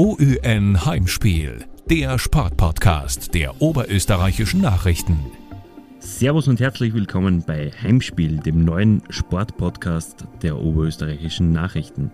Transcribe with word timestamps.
OÜN 0.00 0.86
Heimspiel, 0.86 1.64
der 1.90 2.20
Sportpodcast 2.20 3.34
der 3.34 3.60
oberösterreichischen 3.60 4.60
Nachrichten. 4.60 5.18
Servus 5.98 6.46
und 6.46 6.60
herzlich 6.60 6.94
willkommen 6.94 7.42
bei 7.44 7.72
Heimspiel, 7.82 8.36
dem 8.36 8.64
neuen 8.64 9.02
Sportpodcast 9.10 10.24
der 10.40 10.56
oberösterreichischen 10.56 11.50
Nachrichten. 11.50 12.12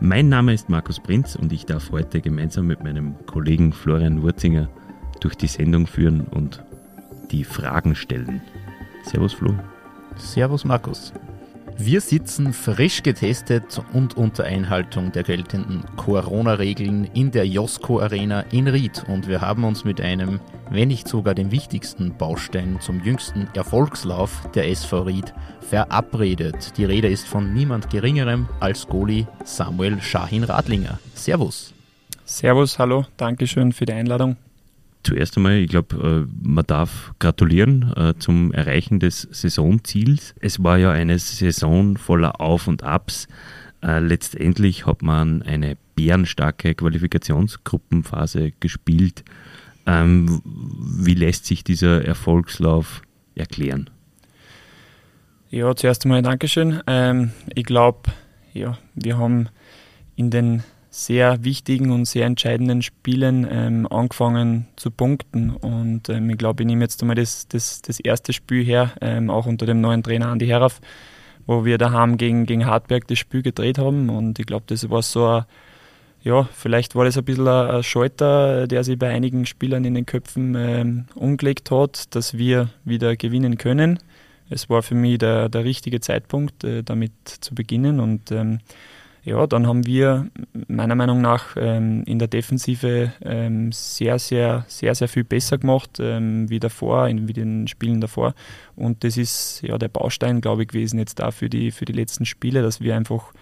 Mein 0.00 0.30
Name 0.30 0.54
ist 0.54 0.70
Markus 0.70 0.98
Prinz 0.98 1.36
und 1.36 1.52
ich 1.52 1.66
darf 1.66 1.90
heute 1.90 2.22
gemeinsam 2.22 2.68
mit 2.68 2.82
meinem 2.82 3.14
Kollegen 3.26 3.74
Florian 3.74 4.22
Wurzinger 4.22 4.70
durch 5.20 5.34
die 5.34 5.46
Sendung 5.46 5.86
führen 5.86 6.22
und 6.22 6.64
die 7.32 7.44
Fragen 7.44 7.94
stellen. 7.94 8.40
Servus 9.02 9.34
Flo. 9.34 9.52
Servus 10.16 10.64
Markus. 10.64 11.12
Wir 11.78 12.00
sitzen 12.00 12.54
frisch 12.54 13.02
getestet 13.02 13.82
und 13.92 14.16
unter 14.16 14.44
Einhaltung 14.44 15.12
der 15.12 15.24
geltenden 15.24 15.84
Corona-Regeln 15.96 17.04
in 17.12 17.30
der 17.30 17.46
Josko 17.46 18.00
Arena 18.00 18.40
in 18.50 18.66
Ried 18.66 19.04
und 19.08 19.28
wir 19.28 19.42
haben 19.42 19.62
uns 19.62 19.84
mit 19.84 20.00
einem, 20.00 20.40
wenn 20.70 20.88
nicht 20.88 21.06
sogar 21.06 21.34
dem 21.34 21.50
wichtigsten 21.50 22.16
Baustein 22.16 22.80
zum 22.80 23.04
jüngsten 23.04 23.48
Erfolgslauf 23.54 24.48
der 24.54 24.68
SV 24.70 25.02
Ried 25.02 25.34
verabredet. 25.60 26.72
Die 26.78 26.86
Rede 26.86 27.08
ist 27.08 27.26
von 27.28 27.52
niemand 27.52 27.90
Geringerem 27.90 28.48
als 28.58 28.86
Goli 28.86 29.26
Samuel 29.44 30.00
Shahin 30.00 30.44
Radlinger. 30.44 30.98
Servus. 31.14 31.74
Servus, 32.24 32.78
hallo, 32.78 33.04
Dankeschön 33.18 33.72
für 33.72 33.84
die 33.84 33.92
Einladung 33.92 34.36
zuerst 35.06 35.36
einmal, 35.36 35.54
ich 35.54 35.70
glaube, 35.70 36.26
äh, 36.26 36.46
man 36.46 36.66
darf 36.66 37.14
gratulieren 37.18 37.92
äh, 37.96 38.14
zum 38.18 38.52
Erreichen 38.52 38.98
des 38.98 39.22
Saisonziels. 39.30 40.34
Es 40.40 40.62
war 40.62 40.78
ja 40.78 40.90
eine 40.90 41.18
Saison 41.18 41.96
voller 41.96 42.40
Auf 42.40 42.66
und 42.66 42.82
Abs. 42.82 43.28
Äh, 43.82 44.00
letztendlich 44.00 44.84
hat 44.84 45.02
man 45.02 45.42
eine 45.42 45.76
bärenstarke 45.94 46.74
Qualifikationsgruppenphase 46.74 48.52
gespielt. 48.58 49.24
Ähm, 49.86 50.42
wie 50.44 51.14
lässt 51.14 51.46
sich 51.46 51.62
dieser 51.62 52.04
Erfolgslauf 52.04 53.02
erklären? 53.36 53.88
Ja, 55.50 55.76
zuerst 55.76 56.04
einmal 56.04 56.22
Dankeschön. 56.22 56.80
Ähm, 56.88 57.30
ich 57.54 57.64
glaube, 57.64 58.10
ja, 58.52 58.76
wir 58.96 59.18
haben 59.18 59.48
in 60.16 60.30
den 60.30 60.64
sehr 60.96 61.44
wichtigen 61.44 61.90
und 61.90 62.06
sehr 62.06 62.24
entscheidenden 62.24 62.80
Spielen 62.80 63.46
ähm, 63.50 63.86
angefangen 63.86 64.66
zu 64.76 64.90
punkten. 64.90 65.50
Und 65.50 66.08
ähm, 66.08 66.30
ich 66.30 66.38
glaube, 66.38 66.62
ich 66.62 66.66
nehme 66.66 66.84
jetzt 66.84 67.02
einmal 67.02 67.16
das, 67.16 67.46
das, 67.48 67.82
das 67.82 68.00
erste 68.00 68.32
Spiel 68.32 68.64
her, 68.64 68.92
ähm, 69.02 69.28
auch 69.28 69.44
unter 69.44 69.66
dem 69.66 69.82
neuen 69.82 70.02
Trainer 70.02 70.28
Andi 70.28 70.46
Herauf, 70.46 70.80
wo 71.46 71.66
wir 71.66 71.76
daheim 71.76 72.16
gegen, 72.16 72.46
gegen 72.46 72.64
Hartberg 72.64 73.06
das 73.08 73.18
Spiel 73.18 73.42
gedreht 73.42 73.76
haben. 73.76 74.08
Und 74.08 74.38
ich 74.38 74.46
glaube, 74.46 74.64
das 74.68 74.88
war 74.88 75.02
so 75.02 75.26
ein, 75.26 75.44
ja, 76.22 76.48
vielleicht 76.54 76.94
war 76.94 77.04
das 77.04 77.18
ein 77.18 77.26
bisschen 77.26 77.46
ein 77.46 77.82
Schalter, 77.82 78.66
der 78.66 78.82
sich 78.82 78.98
bei 78.98 79.10
einigen 79.10 79.44
Spielern 79.44 79.84
in 79.84 79.92
den 79.92 80.06
Köpfen 80.06 80.54
ähm, 80.56 81.04
umgelegt 81.14 81.70
hat, 81.70 82.14
dass 82.14 82.38
wir 82.38 82.70
wieder 82.86 83.16
gewinnen 83.16 83.58
können. 83.58 83.98
Es 84.48 84.70
war 84.70 84.82
für 84.82 84.94
mich 84.94 85.18
der, 85.18 85.50
der 85.50 85.64
richtige 85.64 86.00
Zeitpunkt, 86.00 86.64
äh, 86.64 86.82
damit 86.82 87.12
zu 87.26 87.54
beginnen. 87.54 88.00
Und 88.00 88.32
ähm, 88.32 88.60
ja, 89.26 89.44
dann 89.48 89.66
haben 89.66 89.84
wir 89.86 90.30
meiner 90.68 90.94
Meinung 90.94 91.20
nach 91.20 91.56
ähm, 91.56 92.04
in 92.06 92.20
der 92.20 92.28
Defensive 92.28 93.12
ähm, 93.22 93.72
sehr, 93.72 94.20
sehr, 94.20 94.64
sehr, 94.68 94.94
sehr 94.94 95.08
viel 95.08 95.24
besser 95.24 95.58
gemacht 95.58 95.98
ähm, 95.98 96.48
wie 96.48 96.60
davor, 96.60 97.08
in, 97.08 97.26
wie 97.26 97.32
den 97.32 97.66
Spielen 97.66 98.00
davor. 98.00 98.34
Und 98.76 99.02
das 99.02 99.16
ist 99.16 99.62
ja 99.62 99.78
der 99.78 99.88
Baustein, 99.88 100.40
glaube 100.40 100.62
ich, 100.62 100.68
gewesen 100.68 101.00
jetzt 101.00 101.18
da 101.18 101.32
für 101.32 101.50
die, 101.50 101.72
für 101.72 101.84
die 101.84 101.92
letzten 101.92 102.24
Spiele, 102.24 102.62
dass 102.62 102.80
wir 102.80 102.94
einfach 102.94 103.32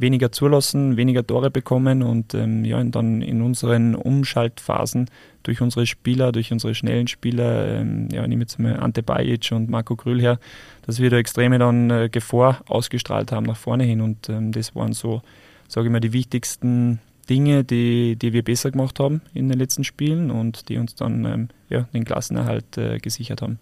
weniger 0.00 0.32
zulassen, 0.32 0.96
weniger 0.96 1.26
Tore 1.26 1.50
bekommen 1.50 2.02
und 2.02 2.34
ähm, 2.34 2.64
ja, 2.64 2.82
dann 2.84 3.22
in 3.22 3.42
unseren 3.42 3.94
Umschaltphasen 3.94 5.08
durch 5.42 5.60
unsere 5.60 5.86
Spieler, 5.86 6.32
durch 6.32 6.52
unsere 6.52 6.74
schnellen 6.74 7.06
Spieler, 7.06 7.80
ähm, 7.80 8.08
ja, 8.10 8.26
nehme 8.26 8.42
jetzt 8.42 8.58
mal 8.58 8.78
Ante 8.78 9.02
Bajic 9.02 9.52
und 9.52 9.70
Marco 9.70 9.96
Krüll 9.96 10.20
her, 10.20 10.38
dass 10.86 11.00
wir 11.00 11.10
da 11.10 11.18
extreme 11.18 11.58
dann 11.58 11.90
äh, 11.90 12.08
Gefahr 12.10 12.62
ausgestrahlt 12.66 13.32
haben 13.32 13.46
nach 13.46 13.56
vorne 13.56 13.84
hin 13.84 14.00
und 14.00 14.28
ähm, 14.28 14.52
das 14.52 14.74
waren 14.74 14.92
so, 14.92 15.22
sage 15.68 15.86
ich 15.88 15.92
mal, 15.92 16.00
die 16.00 16.12
wichtigsten 16.12 16.98
Dinge, 17.28 17.62
die, 17.62 18.16
die 18.16 18.32
wir 18.32 18.42
besser 18.42 18.70
gemacht 18.70 18.98
haben 18.98 19.22
in 19.34 19.48
den 19.48 19.58
letzten 19.58 19.84
Spielen 19.84 20.30
und 20.30 20.68
die 20.68 20.78
uns 20.78 20.94
dann 20.94 21.24
ähm, 21.24 21.48
ja, 21.68 21.82
den 21.94 22.04
Klassenerhalt 22.04 22.76
äh, 22.76 22.98
gesichert 22.98 23.42
haben. 23.42 23.58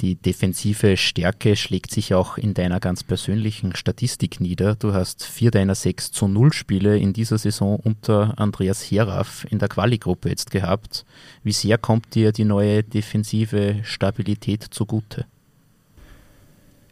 Die 0.00 0.16
defensive 0.16 0.96
Stärke 0.96 1.54
schlägt 1.54 1.92
sich 1.92 2.12
auch 2.14 2.36
in 2.36 2.54
deiner 2.54 2.80
ganz 2.80 3.04
persönlichen 3.04 3.76
Statistik 3.76 4.40
nieder. 4.40 4.74
Du 4.74 4.92
hast 4.92 5.24
vier 5.24 5.52
deiner 5.52 5.76
sechs 5.76 6.10
zu 6.10 6.26
null 6.26 6.52
Spiele 6.52 6.98
in 6.98 7.12
dieser 7.12 7.38
Saison 7.38 7.76
unter 7.76 8.36
Andreas 8.36 8.82
Heraff 8.90 9.46
in 9.48 9.60
der 9.60 9.68
Quali-Gruppe 9.68 10.28
jetzt 10.28 10.50
gehabt. 10.50 11.04
Wie 11.44 11.52
sehr 11.52 11.78
kommt 11.78 12.14
dir 12.16 12.32
die 12.32 12.44
neue 12.44 12.82
defensive 12.82 13.80
Stabilität 13.84 14.64
zugute? 14.70 15.26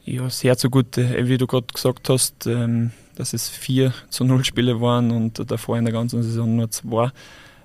Ja, 0.05 0.31
sehr 0.31 0.57
zugute. 0.57 1.29
Wie 1.29 1.39
du 1.39 1.47
gerade 1.47 1.67
gesagt 1.73 2.09
hast, 2.09 2.47
ähm, 2.47 2.93
dass 3.17 3.33
es 3.33 3.49
vier 3.49 3.93
zu 4.09 4.25
null 4.25 4.45
Spiele 4.45 4.81
waren 4.81 5.11
und 5.11 5.51
davor 5.51 5.79
in 5.79 5.85
der 5.85 5.93
ganzen 5.93 6.23
Saison 6.23 6.57
nur 6.57 6.71
zwei. 6.71 7.11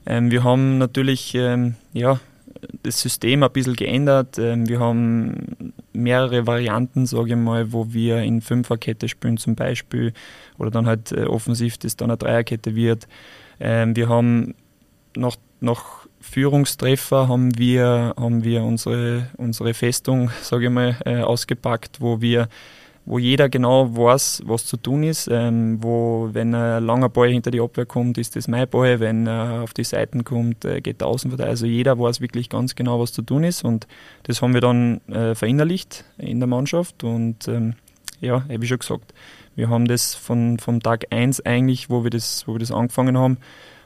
Ähm, 0.06 0.32
wir 0.32 0.44
haben 0.44 0.78
natürlich 0.78 1.34
ähm, 1.36 1.76
ja, 1.94 2.20
das 2.84 3.00
System 3.00 3.44
ein 3.44 3.52
bisschen 3.52 3.76
geändert. 3.76 4.38
Ähm, 4.38 4.68
wir 4.68 4.80
haben 4.80 5.74
mehrere 5.94 6.48
Varianten, 6.48 7.06
sage 7.06 7.32
ich 7.32 7.36
mal, 7.36 7.72
wo 7.72 7.94
wir 7.94 8.20
in 8.22 8.42
Fünferkette 8.42 9.08
spielen 9.08 9.38
zum 9.38 9.56
Beispiel 9.56 10.14
oder 10.58 10.72
dann 10.72 10.86
halt 10.86 11.12
äh, 11.12 11.26
offensiv 11.26 11.78
das 11.78 11.96
dann 11.96 12.10
eine 12.10 12.18
Dreierkette 12.18 12.76
wird. 12.76 13.08
Ähm, 13.60 13.96
wir 13.96 14.10
haben 14.10 14.56
noch, 15.16 15.38
noch 15.62 16.08
Führungstreffer 16.20 17.28
haben 17.28 17.58
wir, 17.58 18.14
haben 18.18 18.44
wir 18.44 18.64
unsere, 18.64 19.30
unsere 19.38 19.74
Festung, 19.74 20.32
sage 20.42 20.66
ich 20.66 20.72
mal, 20.72 20.98
äh, 21.06 21.22
ausgepackt, 21.22 22.02
wo 22.02 22.22
wir 22.22 22.50
wo 23.06 23.20
jeder 23.20 23.50
genau 23.50 23.96
weiß, 23.96 24.44
was 24.46 24.66
zu 24.66 24.78
tun 24.78 25.04
ist. 25.04 25.28
Ähm, 25.32 25.78
wo, 25.82 26.30
wenn 26.34 26.56
ein 26.56 26.84
langer 26.84 27.10
Ball 27.10 27.30
hinter 27.30 27.52
die 27.52 27.62
Abwehr 27.62 27.86
kommt, 27.86 28.18
ist 28.18 28.36
das 28.36 28.48
mein 28.48 28.68
Ball. 28.68 29.00
Wenn 29.00 29.28
er 29.28 29.62
auf 29.62 29.74
die 29.74 29.84
Seiten 29.84 30.24
kommt, 30.24 30.66
äh, 30.66 30.82
geht 30.82 31.02
der 31.02 31.08
Außenverteidiger. 31.08 31.50
Also 31.50 31.66
jeder 31.68 32.00
weiß 32.00 32.20
wirklich 32.22 32.50
ganz 32.50 32.76
genau, 32.76 33.00
was 33.00 33.14
zu 33.14 33.22
tun 33.22 33.44
ist. 33.44 33.64
Und 33.64 33.88
das 34.24 34.42
haben 34.42 34.54
wir 34.54 34.62
dann 34.62 35.02
äh, 35.08 35.36
verinnerlicht 35.36 36.04
in 36.18 36.40
der 36.40 36.48
Mannschaft. 36.48 37.04
Und 37.04 37.48
ähm, 37.48 37.76
ja, 38.22 38.44
habe 38.44 38.64
ich 38.64 38.70
schon 38.70 38.80
gesagt, 38.80 39.14
wir 39.56 39.70
haben 39.70 39.88
das 39.88 40.16
von, 40.16 40.58
vom 40.58 40.82
Tag 40.82 41.06
1 41.12 41.42
eigentlich, 41.46 41.90
wo 41.90 42.04
wir, 42.04 42.10
das, 42.10 42.48
wo 42.48 42.54
wir 42.54 42.60
das 42.60 42.72
angefangen 42.72 43.18
haben, 43.18 43.38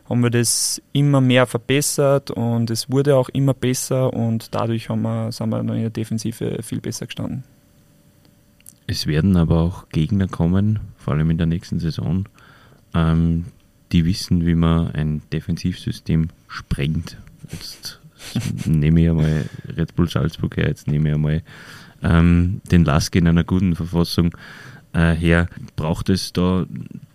haben 0.09 0.23
wir 0.23 0.31
das 0.31 0.81
immer 0.91 1.21
mehr 1.21 1.45
verbessert 1.45 2.31
und 2.31 2.71
es 2.71 2.89
wurde 2.89 3.15
auch 3.15 3.29
immer 3.29 3.53
besser 3.53 4.11
und 4.11 4.55
dadurch 4.55 4.89
haben 4.89 5.03
wir, 5.03 5.31
sind 5.31 5.49
wir 5.49 5.59
in 5.59 5.67
der 5.67 5.91
Defensive 5.91 6.63
viel 6.63 6.81
besser 6.81 7.05
gestanden. 7.05 7.43
Es 8.89 9.05
werden 9.05 9.37
aber 9.37 9.59
auch 9.59 9.89
Gegner 9.89 10.27
kommen, 10.27 10.79
vor 10.97 11.13
allem 11.13 11.29
in 11.29 11.37
der 11.37 11.45
nächsten 11.45 11.79
Saison, 11.79 12.27
ähm, 12.95 13.45
die 13.91 14.03
wissen, 14.03 14.47
wie 14.47 14.55
man 14.55 14.89
ein 14.93 15.21
Defensivsystem 15.31 16.29
sprengt. 16.47 17.15
Jetzt 17.51 17.99
nehme 18.65 19.01
ich 19.01 19.09
einmal 19.09 19.45
Red 19.77 19.95
Bull 19.95 20.09
Salzburg 20.09 20.57
her, 20.57 20.69
jetzt 20.69 20.87
nehme 20.87 21.09
ich 21.09 21.13
einmal 21.13 21.43
ähm, 22.01 22.61
den 22.71 22.83
Lask 22.83 23.15
in 23.15 23.27
einer 23.27 23.43
guten 23.43 23.75
Verfassung 23.75 24.35
äh, 24.93 25.13
her. 25.13 25.49
Braucht 25.75 26.09
es 26.09 26.33
da 26.33 26.65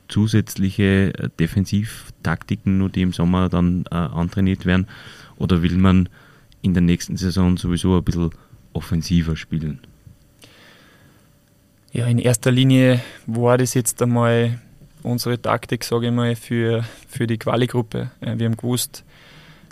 zusätzliche 0.06 1.12
äh, 1.18 1.28
Defensivtaktiken, 1.40 2.78
nur 2.78 2.88
die 2.88 3.02
im 3.02 3.12
Sommer 3.12 3.48
dann 3.48 3.84
äh, 3.90 3.96
antrainiert 3.96 4.64
werden? 4.64 4.86
Oder 5.38 5.62
will 5.62 5.76
man 5.76 6.08
in 6.62 6.72
der 6.72 6.84
nächsten 6.84 7.16
Saison 7.16 7.56
sowieso 7.56 7.96
ein 7.96 8.04
bisschen 8.04 8.30
offensiver 8.74 9.34
spielen? 9.34 9.80
Ja, 11.94 12.06
in 12.06 12.18
erster 12.18 12.50
Linie 12.50 13.00
war 13.24 13.56
das 13.56 13.74
jetzt 13.74 14.02
einmal 14.02 14.58
unsere 15.04 15.40
Taktik, 15.40 15.84
sage 15.84 16.06
ich 16.06 16.12
mal, 16.12 16.34
für, 16.34 16.84
für 17.06 17.28
die 17.28 17.38
Quali-Gruppe. 17.38 18.10
Wir 18.20 18.46
haben 18.46 18.56
gewusst, 18.56 19.04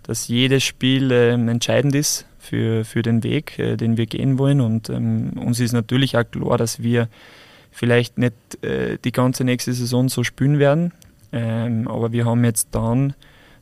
dass 0.05 0.29
jedes 0.29 0.63
Spiel 0.63 1.11
ähm, 1.11 1.49
entscheidend 1.49 1.97
ist 1.97 2.27
für, 2.39 2.85
für 2.85 3.03
den 3.03 3.25
Weg, 3.25 3.59
äh, 3.59 3.77
den 3.77 3.97
wir 3.97 4.07
gehen 4.07 4.39
wollen. 4.39 4.61
Und 4.61 4.89
ähm, 4.89 5.33
uns 5.33 5.59
ist 5.59 5.73
natürlich 5.73 6.17
auch 6.17 6.23
klar, 6.23 6.59
dass 6.59 6.81
wir 6.81 7.09
vielleicht 7.73 8.19
nicht 8.19 8.37
äh, 8.63 8.99
die 9.05 9.11
ganze 9.11 9.43
nächste 9.43 9.73
Saison 9.73 10.09
so 10.09 10.23
spielen 10.23 10.61
werden. 10.61 10.93
Ähm, 11.33 11.89
aber 11.89 12.13
wir 12.13 12.25
haben 12.25 12.45
jetzt 12.45 12.69
dann 12.71 13.15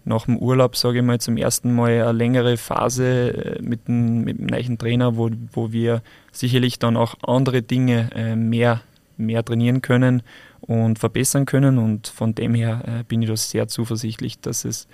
nach 0.04 0.24
dem 0.24 0.38
Urlaub, 0.38 0.76
sage 0.76 0.98
ich 0.98 1.04
mal, 1.04 1.20
zum 1.20 1.36
ersten 1.36 1.74
Mal 1.74 2.02
eine 2.02 2.12
längere 2.12 2.56
Phase 2.56 3.58
äh, 3.58 3.62
mit 3.62 3.88
dem, 3.88 4.22
mit 4.22 4.38
dem 4.38 4.46
neuen 4.46 4.78
Trainer, 4.78 5.16
wo, 5.16 5.30
wo 5.52 5.72
wir 5.72 6.02
sicherlich 6.32 6.78
dann 6.78 6.96
auch 6.96 7.14
andere 7.22 7.62
Dinge 7.62 8.10
äh, 8.14 8.36
mehr, 8.36 8.80
mehr 9.16 9.44
trainieren 9.44 9.82
können 9.82 10.22
und 10.60 10.98
verbessern 10.98 11.44
können. 11.44 11.78
Und 11.78 12.08
von 12.08 12.34
dem 12.34 12.54
her 12.54 12.82
äh, 12.86 13.04
bin 13.04 13.22
ich 13.22 13.28
da 13.28 13.36
sehr 13.36 13.68
zuversichtlich, 13.68 14.40
dass 14.40 14.64
es 14.64 14.88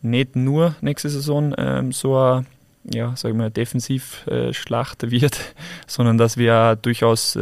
nicht 0.00 0.36
nur 0.36 0.76
nächste 0.80 1.08
Saison 1.08 1.54
ähm, 1.58 1.92
so 1.92 2.16
eine 2.16 2.46
ja, 2.90 3.14
sag 3.16 3.34
mal, 3.34 3.50
Defensivschlacht 3.50 5.10
wird, 5.10 5.54
sondern 5.86 6.16
dass 6.16 6.38
wir 6.38 6.76
durchaus 6.76 7.36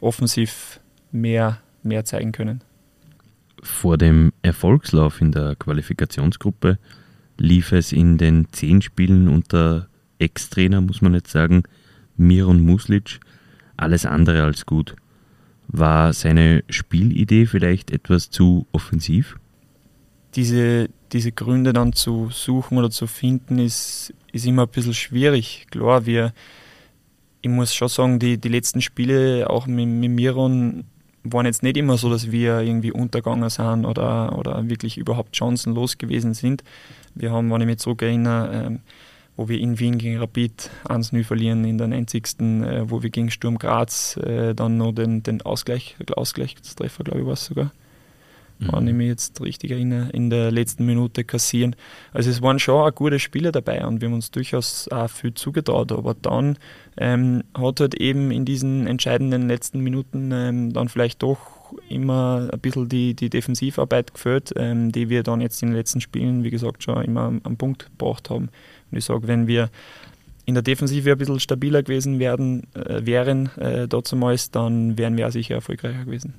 offensiv 0.00 0.80
mehr, 1.12 1.60
mehr 1.82 2.04
zeigen 2.06 2.32
können. 2.32 2.62
Vor 3.62 3.98
dem 3.98 4.32
Erfolgslauf 4.42 5.20
in 5.20 5.32
der 5.32 5.56
Qualifikationsgruppe 5.56 6.78
lief 7.38 7.72
es 7.72 7.92
in 7.92 8.18
den 8.18 8.48
zehn 8.52 8.82
Spielen 8.82 9.28
unter 9.28 9.88
Ex-Trainer, 10.18 10.80
muss 10.80 11.02
man 11.02 11.14
jetzt 11.14 11.30
sagen, 11.30 11.64
Miron 12.16 12.64
Muslic, 12.64 13.20
alles 13.76 14.06
andere 14.06 14.42
als 14.42 14.66
gut. 14.66 14.96
War 15.68 16.12
seine 16.12 16.64
Spielidee 16.70 17.46
vielleicht 17.46 17.90
etwas 17.90 18.30
zu 18.30 18.66
offensiv? 18.72 19.36
Diese, 20.34 20.88
diese 21.12 21.32
Gründe 21.32 21.72
dann 21.72 21.92
zu 21.92 22.28
suchen 22.30 22.78
oder 22.78 22.90
zu 22.90 23.06
finden, 23.06 23.58
ist, 23.58 24.14
ist 24.32 24.46
immer 24.46 24.62
ein 24.62 24.68
bisschen 24.68 24.94
schwierig. 24.94 25.66
Klar, 25.70 26.06
wir, 26.06 26.32
ich 27.40 27.50
muss 27.50 27.74
schon 27.74 27.88
sagen, 27.88 28.18
die, 28.18 28.38
die 28.38 28.48
letzten 28.48 28.80
Spiele 28.80 29.48
auch 29.50 29.66
mit, 29.66 29.88
mit 29.88 30.10
Miron 30.10 30.84
waren 31.32 31.46
jetzt 31.46 31.62
nicht 31.62 31.76
immer 31.76 31.96
so, 31.96 32.10
dass 32.10 32.30
wir 32.30 32.60
irgendwie 32.60 32.92
untergegangen 32.92 33.50
sind 33.50 33.84
oder, 33.84 34.38
oder 34.38 34.68
wirklich 34.68 34.98
überhaupt 34.98 35.36
chancenlos 35.36 35.98
gewesen 35.98 36.34
sind. 36.34 36.62
Wir 37.14 37.32
haben, 37.32 37.50
wenn 37.50 37.60
ich 37.60 37.66
mich 37.66 37.78
zurückerinnere, 37.78 38.66
ähm, 38.66 38.80
wo 39.36 39.48
wir 39.48 39.60
in 39.60 39.78
Wien 39.78 39.98
gegen 39.98 40.18
Rapid 40.18 40.70
1-0 40.84 41.24
verlieren 41.24 41.64
in 41.64 41.78
der 41.78 41.88
90. 41.88 42.40
Äh, 42.40 42.90
wo 42.90 43.02
wir 43.02 43.10
gegen 43.10 43.30
Sturm 43.30 43.58
Graz 43.58 44.16
äh, 44.16 44.54
dann 44.54 44.78
noch 44.78 44.92
den, 44.92 45.22
den 45.22 45.42
Ausgleich, 45.42 45.96
Ausgleichstreffer, 46.14 47.04
glaube 47.04 47.20
ich, 47.20 47.26
war 47.26 47.34
es 47.34 47.44
sogar, 47.44 47.70
mhm. 48.58 48.68
wenn 48.72 48.88
ich 48.88 48.94
mich 48.94 49.08
jetzt 49.08 49.40
richtig 49.40 49.70
erinnere, 49.70 50.10
in 50.10 50.30
der 50.30 50.50
letzten 50.50 50.86
Minute 50.86 51.24
kassieren. 51.24 51.76
Also 52.12 52.30
es 52.30 52.42
waren 52.42 52.58
schon 52.58 52.80
auch 52.80 52.94
gute 52.94 53.18
Spiele 53.18 53.52
dabei 53.52 53.86
und 53.86 54.00
wir 54.00 54.08
haben 54.08 54.14
uns 54.14 54.30
durchaus 54.30 54.88
auch 54.88 55.08
viel 55.10 55.34
zugetraut, 55.34 55.92
aber 55.92 56.14
dann 56.14 56.58
ähm, 56.96 57.42
hat 57.56 57.80
halt 57.80 57.94
eben 57.94 58.30
in 58.30 58.44
diesen 58.44 58.86
entscheidenden 58.86 59.48
letzten 59.48 59.80
Minuten 59.80 60.30
ähm, 60.32 60.72
dann 60.72 60.88
vielleicht 60.88 61.22
doch 61.22 61.56
immer 61.88 62.48
ein 62.52 62.60
bisschen 62.60 62.88
die, 62.88 63.14
die 63.14 63.30
Defensivarbeit 63.30 64.14
gefällt, 64.14 64.52
ähm, 64.56 64.92
die 64.92 65.08
wir 65.08 65.22
dann 65.22 65.40
jetzt 65.40 65.62
in 65.62 65.70
den 65.70 65.76
letzten 65.76 66.00
Spielen, 66.00 66.44
wie 66.44 66.50
gesagt, 66.50 66.82
schon 66.82 67.02
immer 67.02 67.22
am, 67.22 67.40
am 67.44 67.56
Punkt 67.56 67.86
gebracht 67.86 68.30
haben. 68.30 68.48
Und 68.90 68.98
ich 68.98 69.04
sage, 69.04 69.26
wenn 69.26 69.46
wir 69.46 69.70
in 70.44 70.54
der 70.54 70.62
Defensive 70.62 71.10
ein 71.10 71.18
bisschen 71.18 71.40
stabiler 71.40 71.82
gewesen 71.82 72.18
werden, 72.18 72.68
äh, 72.74 73.04
wären 73.04 73.50
äh, 73.56 73.88
damals, 73.88 74.50
dann 74.50 74.96
wären 74.96 75.16
wir 75.16 75.26
auch 75.26 75.32
sicher 75.32 75.56
erfolgreicher 75.56 76.04
gewesen. 76.04 76.34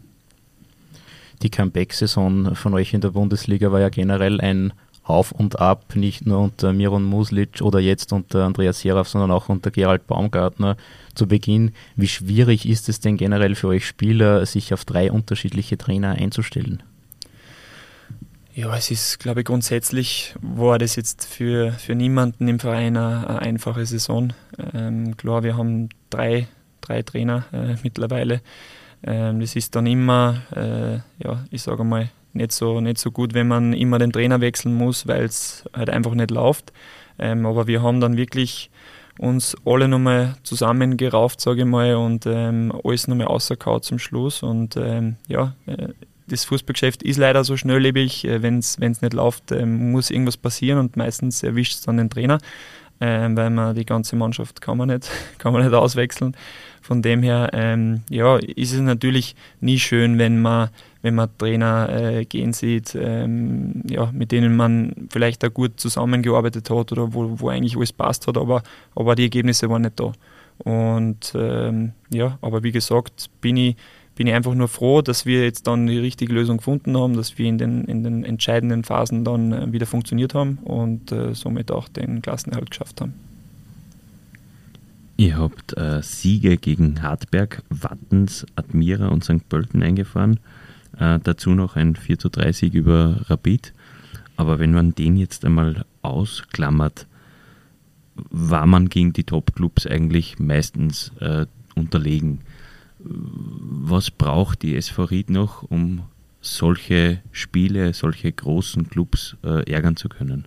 Die 1.41 1.49
Comeback-Saison 1.49 2.55
von 2.55 2.73
euch 2.73 2.93
in 2.93 3.01
der 3.01 3.11
Bundesliga 3.11 3.71
war 3.71 3.79
ja 3.79 3.89
generell 3.89 4.41
ein 4.41 4.73
Auf 5.03 5.31
und 5.31 5.59
Ab, 5.59 5.95
nicht 5.95 6.25
nur 6.25 6.39
unter 6.39 6.73
Miron 6.73 7.03
Muslic 7.03 7.61
oder 7.61 7.79
jetzt 7.79 8.11
unter 8.11 8.45
Andreas 8.45 8.79
Seraf, 8.79 9.07
sondern 9.07 9.31
auch 9.31 9.47
unter 9.47 9.71
Gerald 9.71 10.07
Baumgartner 10.07 10.77
zu 11.13 11.27
Beginn. 11.27 11.73
Wie 11.95 12.07
schwierig 12.07 12.67
ist 12.67 12.89
es 12.89 12.99
denn 12.99 13.17
generell 13.17 13.55
für 13.55 13.67
euch 13.67 13.85
Spieler, 13.85 14.45
sich 14.45 14.73
auf 14.73 14.83
drei 14.83 15.11
unterschiedliche 15.11 15.77
Trainer 15.77 16.13
einzustellen? 16.13 16.83
Ja, 18.57 18.75
es 18.75 18.89
ist, 18.89 19.19
glaube 19.19 19.41
ich, 19.41 19.45
grundsätzlich 19.45 20.33
war 20.41 20.79
das 20.79 20.95
jetzt 20.95 21.25
für, 21.25 21.73
für 21.73 21.93
niemanden 21.93 22.47
im 22.47 22.59
Verein 22.59 22.97
eine, 22.97 23.29
eine 23.29 23.39
einfache 23.39 23.85
Saison. 23.85 24.33
Ähm, 24.73 25.15
klar, 25.15 25.43
wir 25.43 25.55
haben 25.55 25.89
drei, 26.09 26.47
drei 26.81 27.03
Trainer 27.03 27.45
äh, 27.53 27.75
mittlerweile. 27.83 28.41
Ähm, 29.03 29.39
das 29.39 29.55
ist 29.55 29.75
dann 29.75 29.85
immer, 29.85 30.41
äh, 30.55 30.95
ja, 31.23 31.45
ich 31.51 31.61
sage 31.61 31.83
mal, 31.83 32.09
nicht 32.33 32.51
so, 32.51 32.81
nicht 32.81 32.97
so 32.97 33.11
gut, 33.11 33.33
wenn 33.33 33.47
man 33.47 33.73
immer 33.73 33.99
den 33.99 34.11
Trainer 34.11 34.41
wechseln 34.41 34.73
muss, 34.73 35.07
weil 35.07 35.25
es 35.25 35.65
halt 35.73 35.89
einfach 35.89 36.13
nicht 36.13 36.31
läuft. 36.31 36.71
Ähm, 37.19 37.45
aber 37.45 37.67
wir 37.67 37.81
haben 37.81 37.99
dann 37.99 38.17
wirklich 38.17 38.69
uns 39.19 39.55
alle 39.65 39.87
nochmal 39.87 40.35
zusammengerauft, 40.43 41.41
sage 41.41 41.61
ich 41.61 41.67
mal, 41.67 41.95
und 41.95 42.25
ähm, 42.27 42.71
alles 42.83 43.07
nochmal 43.07 43.27
rausgehauen 43.27 43.81
zum 43.81 43.99
Schluss. 43.99 44.43
Und 44.43 44.77
ähm, 44.77 45.15
ja, 45.27 45.55
äh, 45.65 45.89
das 46.27 46.45
Fußballgeschäft 46.45 47.03
ist 47.03 47.17
leider 47.17 47.43
so 47.43 47.57
schnelllebig. 47.57 48.25
Äh, 48.25 48.41
Wenn 48.43 48.59
es 48.59 48.77
nicht 48.79 49.13
läuft, 49.13 49.51
ähm, 49.51 49.91
muss 49.91 50.11
irgendwas 50.11 50.37
passieren 50.37 50.79
und 50.79 50.97
meistens 50.97 51.41
erwischt 51.43 51.73
es 51.73 51.81
dann 51.81 51.97
den 51.97 52.09
Trainer, 52.09 52.37
ähm, 53.01 53.35
weil 53.35 53.49
man 53.49 53.75
die 53.75 53.85
ganze 53.85 54.15
Mannschaft 54.15 54.61
kann 54.61 54.77
man 54.77 54.89
nicht, 54.89 55.09
kann 55.39 55.53
man 55.53 55.63
nicht 55.63 55.73
auswechseln. 55.73 56.35
Von 56.87 57.01
dem 57.01 57.21
her, 57.21 57.49
ähm, 57.51 58.03
ja, 58.09 58.37
ist 58.37 58.71
es 58.71 58.79
natürlich 58.79 59.35
nie 59.59 59.77
schön, 59.77 60.17
wenn 60.19 60.41
man, 60.41 60.69
wenn 61.01 61.15
man 61.15 61.27
Trainer 61.37 61.89
äh, 61.89 62.23
gehen 62.23 62.53
sieht, 62.53 62.95
ähm, 62.95 63.83
ja, 63.89 64.09
mit 64.13 64.31
denen 64.31 64.55
man 64.55 65.09
vielleicht 65.09 65.43
auch 65.43 65.53
gut 65.53 65.81
zusammengearbeitet 65.81 66.69
hat 66.69 66.93
oder 66.93 67.13
wo, 67.13 67.41
wo 67.41 67.49
eigentlich 67.49 67.75
alles 67.75 67.91
passt 67.91 68.25
hat, 68.27 68.37
aber, 68.37 68.63
aber 68.95 69.15
die 69.15 69.23
Ergebnisse 69.23 69.69
waren 69.69 69.81
nicht 69.81 69.99
da. 69.99 70.13
Und 70.59 71.33
ähm, 71.35 71.91
ja, 72.09 72.37
aber 72.41 72.63
wie 72.63 72.71
gesagt, 72.71 73.31
bin 73.41 73.57
ich 73.57 73.75
bin 74.15 74.25
ich 74.25 74.33
einfach 74.33 74.55
nur 74.55 74.69
froh, 74.69 75.01
dass 75.01 75.25
wir 75.25 75.43
jetzt 75.43 75.67
dann 75.67 75.87
die 75.87 75.99
richtige 75.99 76.33
Lösung 76.33 76.57
gefunden 76.57 76.97
haben, 76.97 77.17
dass 77.17 77.37
wir 77.37 77.47
in 77.47 77.57
den, 77.57 77.83
in 77.83 78.03
den 78.05 78.23
entscheidenden 78.23 78.85
Phasen 78.85 79.25
dann 79.25 79.51
äh, 79.51 79.73
wieder 79.73 79.85
funktioniert 79.85 80.33
haben 80.33 80.59
und 80.63 81.11
äh, 81.11 81.35
somit 81.35 81.69
auch 81.69 81.89
den 81.89 82.21
Klassenerhalt 82.21 82.71
geschafft 82.71 83.01
haben. 83.01 83.26
Ihr 85.17 85.37
habt 85.37 85.75
äh, 85.77 86.01
Siege 86.03 86.57
gegen 86.57 87.01
Hartberg, 87.01 87.63
Wattens, 87.69 88.45
Admira 88.55 89.07
und 89.07 89.23
St. 89.23 89.49
Pölten 89.49 89.81
eingefahren. 89.83 90.39
Äh, 90.99 91.19
dazu 91.23 91.51
noch 91.51 91.75
ein 91.75 91.95
4 91.95 92.19
zu 92.19 92.29
3 92.29 92.51
Sieg 92.51 92.73
über 92.75 93.21
Rapid. 93.27 93.73
Aber 94.35 94.59
wenn 94.59 94.73
man 94.73 94.93
den 94.93 95.17
jetzt 95.17 95.43
einmal 95.43 95.85
ausklammert, 96.03 97.07
war 98.15 98.67
man 98.67 98.89
gegen 98.89 99.13
die 99.13 99.23
Top-Clubs 99.23 99.87
eigentlich 99.87 100.39
meistens 100.39 101.11
äh, 101.19 101.47
unterlegen 101.75 102.41
was 102.99 104.11
braucht 104.11 104.61
die 104.63 104.75
SV 104.75 105.03
Ried 105.05 105.29
noch, 105.29 105.63
um 105.63 106.03
solche 106.41 107.19
Spiele, 107.31 107.93
solche 107.93 108.31
großen 108.31 108.89
Clubs 108.89 109.35
äh, 109.43 109.69
ärgern 109.71 109.95
zu 109.95 110.09
können? 110.09 110.45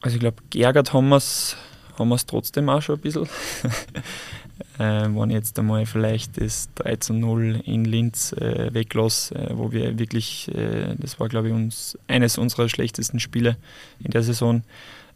Also 0.00 0.16
ich 0.16 0.20
glaube, 0.20 0.42
geärgert 0.50 0.92
haben 0.92 1.08
wir 1.08 1.16
es 1.16 1.56
haben 1.98 2.16
trotzdem 2.26 2.68
auch 2.68 2.82
schon 2.82 2.96
ein 2.96 3.00
bisschen. 3.00 3.24
äh, 4.78 5.08
wenn 5.08 5.30
jetzt 5.30 5.58
einmal 5.58 5.86
vielleicht 5.86 6.40
das 6.40 6.68
3 6.76 6.96
zu 6.96 7.14
0 7.14 7.62
in 7.64 7.84
Linz 7.84 8.32
äh, 8.32 8.72
weglasse, 8.72 9.34
äh, 9.34 9.56
wo 9.56 9.72
wir 9.72 9.98
wirklich, 9.98 10.54
äh, 10.54 10.94
das 10.98 11.18
war 11.20 11.28
glaube 11.28 11.48
ich 11.48 11.54
uns 11.54 11.98
eines 12.08 12.38
unserer 12.38 12.68
schlechtesten 12.68 13.20
Spiele 13.20 13.56
in 14.00 14.10
der 14.10 14.22
Saison. 14.22 14.62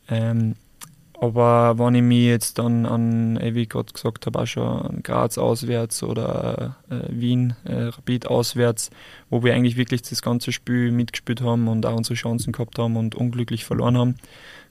Ähm, 0.08 0.56
aber 1.20 1.78
wenn 1.78 1.94
ich 1.96 2.02
mich 2.02 2.24
jetzt 2.24 2.58
dann 2.58 2.86
an, 2.86 3.38
wie 3.42 3.62
ich 3.62 3.68
gerade 3.68 3.92
gesagt 3.92 4.24
habe, 4.24 4.38
auch 4.38 4.46
schon 4.46 4.66
an 4.66 5.02
Graz 5.02 5.36
auswärts 5.36 6.02
oder 6.02 6.76
äh, 6.88 6.94
Wien, 7.10 7.54
äh, 7.64 7.74
Rapid 7.74 8.26
auswärts, 8.26 8.88
wo 9.28 9.44
wir 9.44 9.52
eigentlich 9.52 9.76
wirklich 9.76 10.00
das 10.00 10.22
ganze 10.22 10.50
Spiel 10.50 10.90
mitgespielt 10.90 11.42
haben 11.42 11.68
und 11.68 11.84
auch 11.84 11.94
unsere 11.94 12.14
Chancen 12.14 12.52
gehabt 12.52 12.78
haben 12.78 12.96
und 12.96 13.14
unglücklich 13.14 13.66
verloren 13.66 13.98
haben. 13.98 14.14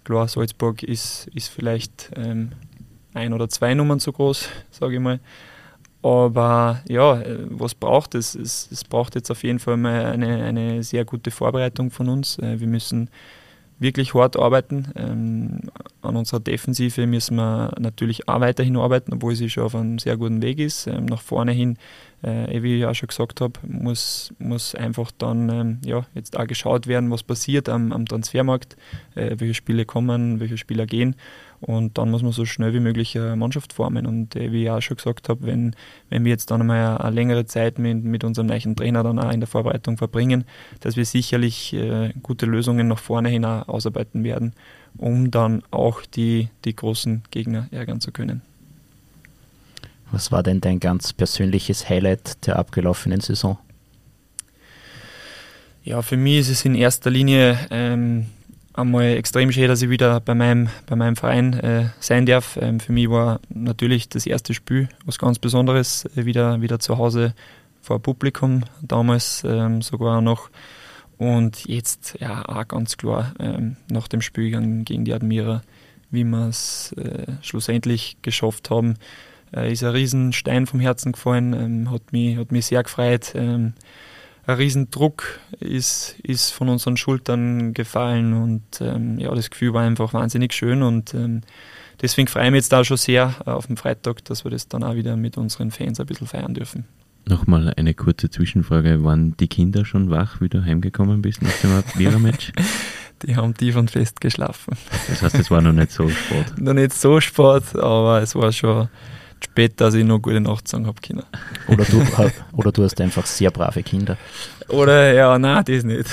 Klar, 0.10 0.28
Salzburg 0.28 0.82
ist, 0.82 1.28
ist 1.36 1.50
vielleicht 1.50 2.10
ähm, 2.16 2.50
ein 3.13 3.32
oder 3.32 3.48
zwei 3.48 3.75
Nummern 3.75 4.00
zu 4.00 4.12
groß, 4.12 4.50
sage 4.72 4.96
ich 4.96 5.00
mal. 5.00 5.20
Aber 6.01 6.82
ja, 6.89 7.22
äh, 7.22 7.46
was 7.51 7.75
braucht 7.75 8.16
es? 8.16 8.34
es? 8.34 8.68
Es 8.72 8.84
braucht 8.84 9.13
jetzt 9.13 9.30
auf 9.30 9.44
jeden 9.44 9.60
Fall 9.60 9.78
mal 9.78 10.08
eine, 10.08 10.44
eine 10.46 10.82
sehr 10.82 11.06
gute 11.06 11.30
Vorbereitung 11.30 11.92
von 11.92 12.10
uns. 12.10 12.39
Äh, 12.39 12.60
wir 12.60 12.66
müssen 12.66 13.12
wirklich 13.80 14.14
hart 14.14 14.38
arbeiten. 14.38 14.90
Ähm, 14.96 15.72
an 16.02 16.16
unserer 16.16 16.40
Defensive 16.40 17.08
müssen 17.08 17.38
wir 17.38 17.74
natürlich 17.80 18.28
auch 18.28 18.42
weiterhin 18.42 18.78
arbeiten, 18.78 19.14
obwohl 19.14 19.36
sie 19.36 19.50
schon 19.50 19.64
auf 19.64 19.76
einem 19.76 20.00
sehr 20.00 20.18
guten 20.18 20.42
Weg 20.42 20.60
ist. 20.60 20.88
Ähm, 20.88 21.06
nach 21.06 21.22
vorne 21.22 21.52
hin, 21.52 21.78
äh, 22.22 22.62
wie 22.62 22.78
ich 22.78 22.86
auch 22.86 22.94
schon 22.94 23.08
gesagt 23.08 23.42
habe, 23.42 23.54
muss, 23.66 24.34
muss 24.38 24.76
einfach 24.76 25.12
dann 25.18 25.50
ähm, 25.50 25.78
ja, 25.86 26.06
jetzt 26.14 26.38
auch 26.38 26.48
geschaut 26.48 26.88
werden, 26.88 27.10
was 27.10 27.24
passiert 27.24 27.70
am, 27.70 27.92
am 27.92 28.06
Transfermarkt, 28.06 28.76
äh, 29.16 29.36
welche 29.38 29.54
Spiele 29.54 29.86
kommen, 29.86 30.40
welche 30.40 30.58
Spieler 30.58 30.86
gehen. 30.86 31.16
Und 31.62 31.98
dann 31.98 32.10
muss 32.10 32.24
man 32.24 32.32
so 32.32 32.46
schnell 32.46 32.74
wie 32.74 32.80
möglich 32.80 33.18
eine 33.18 33.36
Mannschaft 33.36 33.74
formen. 33.74 34.06
Und 34.06 34.36
äh, 34.36 34.51
wie 34.51 34.63
ich 34.63 34.70
auch 34.70 34.82
schon 34.82 34.98
gesagt 34.98 35.28
habe, 35.30 35.46
wenn, 35.46 35.75
wenn 36.10 36.24
wir 36.24 36.32
jetzt 36.32 36.51
dann 36.51 36.62
einmal 36.62 36.98
eine, 36.98 37.16
längere 37.16 37.46
Zeit 37.46 37.80
mit, 37.80 38.04
mit 38.04 38.24
unserem 38.24 38.48
neuen 38.48 38.75
Trainer 38.75 39.04
dann 39.04 39.20
auch 39.20 39.32
in 39.32 39.42
der 39.42 39.48
Vorbereitung 39.48 39.98
verbringen, 39.98 40.46
dass 40.80 40.96
wir 40.96 41.06
sicherlich 41.06 41.74
äh, 41.74 42.13
gute 42.24 42.46
Lösungen 42.46 42.88
nach 42.88 43.00
vorne 43.00 43.30
hin 43.30 43.44
ausarbeiten 43.44 44.24
werden, 44.24 44.54
um 44.98 45.32
dann 45.32 45.63
auch 45.72 46.06
die, 46.06 46.50
die 46.66 46.75
großen 46.75 47.24
Gegner 47.32 47.68
ärgern 47.72 48.00
zu 48.00 48.12
können. 48.12 48.42
Was 50.12 50.32
war 50.32 50.42
denn 50.42 50.62
dein 50.62 50.80
ganz 50.80 51.13
persönliches 51.13 51.88
Highlight 51.88 52.48
der 52.48 52.58
abgelaufenen 52.58 53.22
Saison? 53.22 53.58
Ja, 55.84 56.01
für 56.01 56.18
mich 56.18 56.39
ist 56.39 56.50
es 56.50 56.66
in 56.66 56.75
erster 56.75 57.10
Linie 57.10 57.58
ähm, 57.70 58.28
einmal 58.74 59.18
extrem 59.18 59.52
schön, 59.52 59.68
dass 59.68 59.82
ich 59.82 59.90
wieder 59.90 60.20
bei 60.20 60.36
meinem, 60.36 60.70
bei 60.88 60.96
meinem 60.96 61.16
Verein 61.16 61.54
äh, 61.54 61.90
sein 62.00 62.26
darf. 62.26 62.58
Ähm, 62.62 62.80
für 62.80 62.92
mich 62.92 63.10
war 63.10 63.40
natürlich 63.50 64.10
das 64.10 64.26
erste 64.26 64.54
Spiel 64.54 64.90
was 65.06 65.20
ganz 65.20 65.40
Besonderes, 65.40 66.06
äh, 66.16 66.26
wieder, 66.26 66.62
wieder 66.62 66.80
zu 66.80 66.98
Hause 66.98 67.34
vor 67.82 68.00
Publikum, 68.02 68.64
damals 68.82 69.44
ähm, 69.46 69.82
sogar 69.82 70.22
noch. 70.22 70.50
Und 71.18 71.66
jetzt 71.66 72.16
ja 72.20 72.48
auch 72.48 72.68
ganz 72.68 72.98
klar 72.98 73.34
ähm, 73.40 73.76
nach 73.90 74.08
dem 74.08 74.22
Spiel 74.22 74.52
gegen 74.84 75.06
die 75.06 75.14
Admira, 75.14 75.62
wie 76.12 76.24
wir 76.24 76.48
es 76.48 76.94
äh, 76.94 77.34
schlussendlich 77.42 78.18
geschafft 78.22 78.70
haben, 78.70 78.96
äh, 79.54 79.72
ist 79.72 79.84
ein 79.84 79.92
Riesenstein 79.92 80.66
vom 80.66 80.80
Herzen 80.80 81.12
gefallen, 81.12 81.54
ähm, 81.54 81.92
hat, 81.92 82.14
mich, 82.14 82.38
hat 82.38 82.52
mich 82.52 82.68
sehr 82.68 82.84
gefreut. 82.84 83.34
Ein 84.50 84.56
Riesendruck 84.56 85.39
ist, 85.60 86.15
ist 86.24 86.50
von 86.50 86.70
unseren 86.70 86.98
Schultern 86.98 87.75
gefallen 87.75 88.34
und 88.34 88.82
ähm, 88.82 89.20
ja, 89.20 89.32
das 89.36 89.51
Gefühl 89.51 89.75
war 89.75 89.84
einfach 89.84 90.12
wahnsinnig 90.12 90.53
schön 90.53 90.82
und 90.82 91.13
ähm, 91.13 91.41
deswegen 92.01 92.27
freue 92.27 92.46
ich 92.46 92.51
mich 92.51 92.58
jetzt 92.62 92.72
da 92.72 92.84
schon 92.84 92.98
sehr 92.98 93.36
auf 93.46 93.68
den 93.68 93.77
Freitag, 93.77 94.25
dass 94.25 94.46
wir 94.46 94.50
das 94.50 94.68
dann 94.68 94.84
auch 94.84 94.96
wieder 94.96 95.15
mit 95.18 95.38
unseren 95.38 95.70
Fans 95.70 96.00
ein 96.00 96.08
bisschen 96.08 96.25
feiern 96.25 96.56
dürfen. 96.56 96.86
Nochmal 97.27 97.75
eine 97.77 97.94
kurze 97.94 98.32
Zwischenfrage. 98.32 99.03
Waren 99.03 99.38
die 99.38 99.48
Kinder 99.48 99.86
schon 99.86 100.10
wach, 100.10 100.41
wie 100.41 100.50
du 100.50 100.65
heimgekommen 100.65 101.22
bist 101.22 101.44
nach 101.44 101.56
dem 101.62 101.84
Vierer-Match? 101.84 102.51
die 103.22 103.36
haben 103.36 103.53
tief 103.53 103.75
und 103.75 103.91
fest 103.91 104.20
geschlafen. 104.20 104.75
Das 105.10 105.22
heißt, 105.22 105.36
es 105.36 105.51
war 105.51 105.62
noch 105.62 105.74
nicht 105.74 105.91
so 105.91 106.10
Sport? 106.10 106.58
noch 106.60 106.74
nicht 106.74 106.94
so 106.94 107.22
Sport, 107.22 107.75
aber 107.75 108.24
es 108.24 108.34
war 108.34 108.51
schon 108.51 108.89
spät, 109.43 109.79
dass 109.81 109.93
ich 109.93 110.05
noch 110.05 110.19
gute 110.19 110.41
Nacht 110.41 110.67
sagen 110.67 110.88
habe 110.88 111.00
können. 111.01 111.24
Oder 111.67 111.86
du, 111.86 112.03
oder 112.53 112.72
du 112.72 112.84
hast 112.84 113.00
einfach 113.01 113.25
sehr 113.25 113.51
brave 113.51 113.84
Kinder. 113.84 114.17
Oder 114.67 115.13
ja, 115.13 115.38
nein, 115.39 115.63
das 115.65 115.84
nicht. 115.84 116.10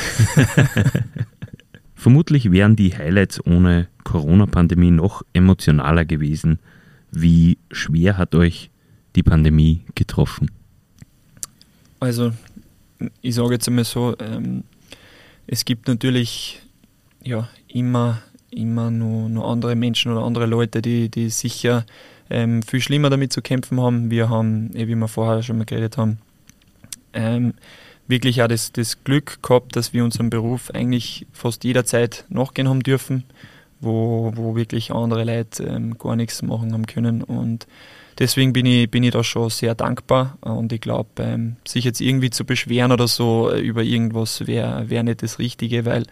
Vermutlich 1.95 2.53
wären 2.53 2.77
die 2.77 2.97
Highlights 2.97 3.45
ohne 3.45 3.89
Corona-Pandemie 4.05 4.93
noch 4.93 5.23
emotionaler 5.33 6.05
gewesen. 6.05 6.59
Wie 7.11 7.59
schwer 7.71 8.17
hat 8.17 8.35
euch 8.35 8.71
die 9.17 9.23
Pandemie 9.23 9.83
getroffen? 9.95 10.51
Also, 11.99 12.33
ich 13.23 13.35
sage 13.35 13.55
jetzt 13.55 13.67
einmal 13.67 13.85
so, 13.85 14.15
ähm, 14.21 14.65
es 15.47 15.65
gibt 15.65 15.89
natürlich 15.89 16.61
ja, 17.23 17.49
immer, 17.69 18.23
immer 18.51 18.91
nur, 18.91 19.29
nur 19.29 19.49
andere 19.49 19.75
Menschen 19.75 20.13
oder 20.13 20.25
andere 20.25 20.47
Leute, 20.47 20.83
die, 20.83 21.09
die 21.09 21.31
sicher 21.31 21.85
ähm, 22.31 22.63
viel 22.63 22.81
schlimmer 22.81 23.11
damit 23.11 23.33
zu 23.33 23.43
kämpfen 23.43 23.81
haben. 23.81 24.11
Wir 24.11 24.29
haben, 24.29 24.75
eh, 24.75 24.89
wie 24.89 24.95
wir 24.95 25.09
vorher 25.09 25.43
schon 25.43 25.59
mal 25.59 25.65
geredet 25.65 25.97
haben, 25.97 26.19
ähm, 27.13 27.55
wirklich 28.09 28.43
auch 28.43 28.49
das, 28.49 28.73
das 28.73 29.03
Glück 29.05 29.43
gehabt, 29.43 29.77
dass 29.77 29.93
wir 29.93 30.05
unseren 30.05 30.31
Beruf 30.31 30.71
eigentlich 30.71 31.27
fast 31.33 31.65
jederzeit 31.65 32.25
nachgehen 32.29 32.69
haben 32.69 32.83
dürfen, 32.83 33.25
wo, 33.81 34.33
wo 34.35 34.55
wirklich 34.57 34.93
andere 34.93 35.25
Leute 35.25 35.65
ähm, 35.65 35.99
gar 35.99 36.17
nichts 36.17 36.43
machen 36.43 36.73
haben 36.73 36.87
können. 36.87 37.23
Und 37.23 37.67
deswegen 38.19 38.53
bin 38.53 38.67
ich, 38.67 38.91
bin 38.91 39.03
ich 39.03 39.13
da 39.13 39.23
schon 39.23 39.51
sehr 39.51 39.75
dankbar 39.75 40.39
und 40.41 40.73
ich 40.73 40.81
glaube, 40.81 41.09
ähm, 41.19 41.57
sich 41.67 41.85
jetzt 41.85 42.01
irgendwie 42.01 42.31
zu 42.31 42.45
beschweren 42.45 42.93
oder 42.93 43.09
so 43.09 43.51
äh, 43.51 43.61
über 43.61 43.83
irgendwas 43.83 44.47
wäre 44.47 44.89
wär 44.89 45.03
nicht 45.03 45.23
das 45.23 45.39
Richtige, 45.39 45.85
weil, 45.85 46.05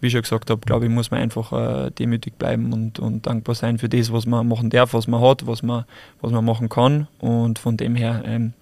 wie 0.00 0.08
ich 0.08 0.12
schon 0.12 0.22
gesagt 0.22 0.50
habe, 0.50 0.60
glaube 0.64 0.86
ich, 0.86 0.90
muss 0.90 1.10
man 1.10 1.20
einfach 1.20 1.52
äh, 1.52 1.90
demütig 1.90 2.34
bleiben 2.34 2.72
und, 2.72 2.98
und 2.98 3.26
dankbar 3.26 3.54
sein 3.54 3.78
für 3.78 3.88
das, 3.88 4.12
was 4.12 4.26
man 4.26 4.48
machen 4.48 4.70
darf, 4.70 4.94
was 4.94 5.06
man 5.06 5.20
hat, 5.20 5.46
was 5.46 5.62
man, 5.62 5.84
was 6.20 6.32
man 6.32 6.44
machen 6.44 6.68
kann 6.68 7.08
und 7.18 7.58
von 7.58 7.76
dem 7.76 7.96
her 7.96 8.22
ähm, 8.24 8.52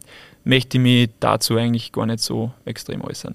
möchte 0.45 0.79
ich 0.79 0.83
mich 0.83 1.11
dazu 1.21 1.57
eigentlich 1.57 1.93
gar 1.93 2.07
nicht 2.07 2.21
so 2.21 2.53
extrem 2.65 3.03
äußern. 3.03 3.35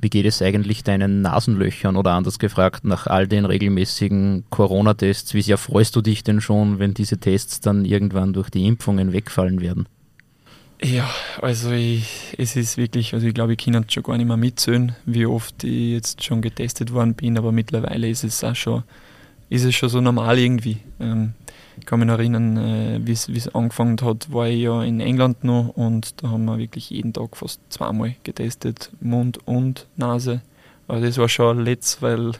Wie 0.00 0.10
geht 0.10 0.26
es 0.26 0.42
eigentlich 0.42 0.84
deinen 0.84 1.22
Nasenlöchern 1.22 1.96
oder 1.96 2.12
anders 2.12 2.38
gefragt, 2.38 2.84
nach 2.84 3.06
all 3.06 3.26
den 3.26 3.44
regelmäßigen 3.44 4.44
Corona-Tests, 4.48 5.34
wie 5.34 5.42
sehr 5.42 5.58
freust 5.58 5.96
du 5.96 6.02
dich 6.02 6.22
denn 6.22 6.40
schon, 6.40 6.78
wenn 6.78 6.94
diese 6.94 7.18
Tests 7.18 7.60
dann 7.60 7.84
irgendwann 7.84 8.32
durch 8.32 8.50
die 8.50 8.66
Impfungen 8.66 9.12
wegfallen 9.12 9.60
werden? 9.60 9.88
Ja, 10.80 11.10
also 11.42 11.72
ich, 11.72 12.34
es 12.38 12.54
ist 12.54 12.76
wirklich, 12.76 13.12
also 13.12 13.26
ich 13.26 13.34
glaube, 13.34 13.54
ich 13.54 13.58
kann 13.58 13.84
schon 13.88 14.02
gar 14.04 14.16
nicht 14.16 14.28
mehr 14.28 14.36
mitzählen, 14.36 14.94
wie 15.06 15.26
oft 15.26 15.64
ich 15.64 15.92
jetzt 15.92 16.22
schon 16.22 16.40
getestet 16.40 16.92
worden 16.92 17.14
bin, 17.14 17.36
aber 17.36 17.50
mittlerweile 17.50 18.08
ist 18.08 18.22
es 18.22 18.44
auch 18.44 18.54
schon, 18.54 18.84
ist 19.48 19.64
es 19.64 19.74
schon 19.74 19.88
so 19.88 20.00
normal 20.00 20.38
irgendwie. 20.38 20.78
Ähm, 21.00 21.32
ich 21.78 21.86
kann 21.86 22.00
mich 22.00 22.08
noch 22.08 22.18
erinnern, 22.18 22.56
äh, 22.56 23.00
wie 23.02 23.12
es 23.12 23.54
angefangen 23.54 23.98
hat, 24.02 24.32
war 24.32 24.48
ich 24.48 24.62
ja 24.62 24.82
in 24.82 25.00
England 25.00 25.44
noch 25.44 25.68
und 25.76 26.22
da 26.22 26.30
haben 26.30 26.44
wir 26.44 26.58
wirklich 26.58 26.90
jeden 26.90 27.12
Tag 27.12 27.36
fast 27.36 27.60
zweimal 27.70 28.14
getestet, 28.24 28.90
Mund 29.00 29.38
und 29.46 29.86
Nase. 29.96 30.42
Aber 30.86 31.00
das 31.00 31.18
war 31.18 31.28
schon 31.28 31.64
letzt, 31.64 32.02
weil 32.02 32.32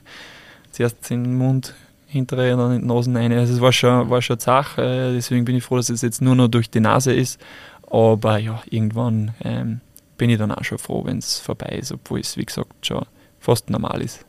zuerst 0.73 1.11
in 1.11 1.25
den 1.25 1.35
Mund 1.37 1.75
hinterher 2.07 2.55
und 2.55 2.61
dann 2.61 2.73
in 2.73 2.81
die 2.83 2.87
Nasen 2.87 3.17
rein. 3.17 3.33
Also 3.33 3.55
es 3.55 3.61
war 3.61 3.73
schon, 3.73 4.11
war 4.11 4.23
schon 4.23 4.39
Sache, 4.39 4.83
äh, 4.83 5.13
deswegen 5.15 5.45
bin 5.45 5.57
ich 5.57 5.65
froh, 5.65 5.77
dass 5.77 5.91
es 5.91 6.03
jetzt 6.03 6.23
nur 6.23 6.35
noch 6.35 6.49
durch 6.49 6.71
die 6.71 6.81
Nase 6.81 7.13
ist. 7.13 7.41
Aber 7.91 8.39
ja, 8.39 8.63
irgendwann 8.69 9.35
ähm, 9.43 9.81
bin 10.17 10.31
ich 10.31 10.39
dann 10.39 10.53
auch 10.53 10.65
schon 10.65 10.79
froh, 10.79 11.05
wenn 11.05 11.19
es 11.19 11.39
vorbei 11.39 11.79
ist, 11.79 11.93
obwohl 11.93 12.21
es, 12.21 12.37
wie 12.37 12.45
gesagt, 12.45 12.87
schon 12.87 13.05
fast 13.39 13.71
normal 13.71 14.03
ist. 14.03 14.25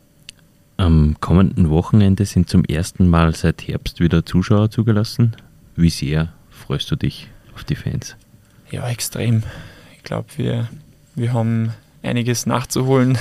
Am 0.80 1.18
kommenden 1.20 1.70
Wochenende 1.70 2.24
sind 2.24 2.48
zum 2.48 2.64
ersten 2.64 3.10
Mal 3.10 3.36
seit 3.36 3.68
Herbst 3.68 4.00
wieder 4.00 4.26
Zuschauer 4.26 4.72
zugelassen. 4.72 5.36
Wie 5.76 5.90
sehr 5.90 6.32
freust 6.50 6.90
du 6.90 6.96
dich 6.96 7.28
auf 7.54 7.66
die 7.66 7.76
Fans? 7.76 8.16
Ja, 8.72 8.88
extrem. 8.88 9.44
Ich 9.98 10.04
glaube, 10.04 10.30
wir, 10.38 10.70
wir 11.16 11.34
haben 11.34 11.74
einiges 12.02 12.46
nachzuholen 12.46 13.18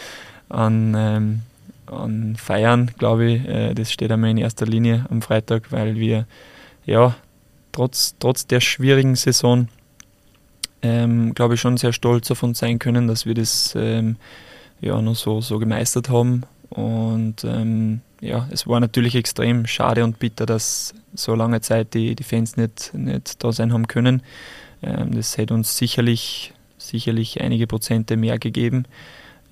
an, 0.48 0.94
ähm, 0.96 1.40
an 1.84 2.36
Feiern, 2.36 2.92
glaube 2.96 3.30
ich. 3.30 3.46
Äh, 3.46 3.74
das 3.74 3.92
steht 3.92 4.10
einmal 4.10 4.30
in 4.30 4.38
erster 4.38 4.64
Linie 4.64 5.04
am 5.10 5.20
Freitag, 5.20 5.70
weil 5.70 5.96
wir 5.96 6.26
ja 6.86 7.14
trotz, 7.72 8.14
trotz 8.20 8.46
der 8.46 8.60
schwierigen 8.60 9.16
Saison, 9.16 9.68
ähm, 10.80 11.34
glaube 11.34 11.56
ich, 11.56 11.60
schon 11.60 11.76
sehr 11.76 11.92
stolz 11.92 12.30
auf 12.30 12.42
uns 12.42 12.60
sein 12.60 12.78
können, 12.78 13.06
dass 13.06 13.26
wir 13.26 13.34
das 13.34 13.74
ähm, 13.76 14.16
ja 14.80 15.02
noch 15.02 15.16
so, 15.16 15.42
so 15.42 15.58
gemeistert 15.58 16.08
haben 16.08 16.44
und 16.74 17.44
ähm, 17.44 18.00
ja, 18.20 18.48
es 18.50 18.66
war 18.66 18.80
natürlich 18.80 19.14
extrem 19.14 19.66
schade 19.66 20.04
und 20.04 20.18
bitter, 20.18 20.46
dass 20.46 20.94
so 21.14 21.34
lange 21.34 21.60
Zeit 21.60 21.94
die, 21.94 22.14
die 22.14 22.22
Fans 22.22 22.56
nicht, 22.56 22.94
nicht 22.94 23.42
da 23.42 23.52
sein 23.52 23.72
haben 23.72 23.88
können. 23.88 24.22
Ähm, 24.82 25.14
das 25.14 25.36
hätte 25.36 25.54
uns 25.54 25.76
sicherlich, 25.76 26.54
sicherlich 26.78 27.40
einige 27.40 27.66
Prozente 27.66 28.16
mehr 28.16 28.38
gegeben. 28.38 28.84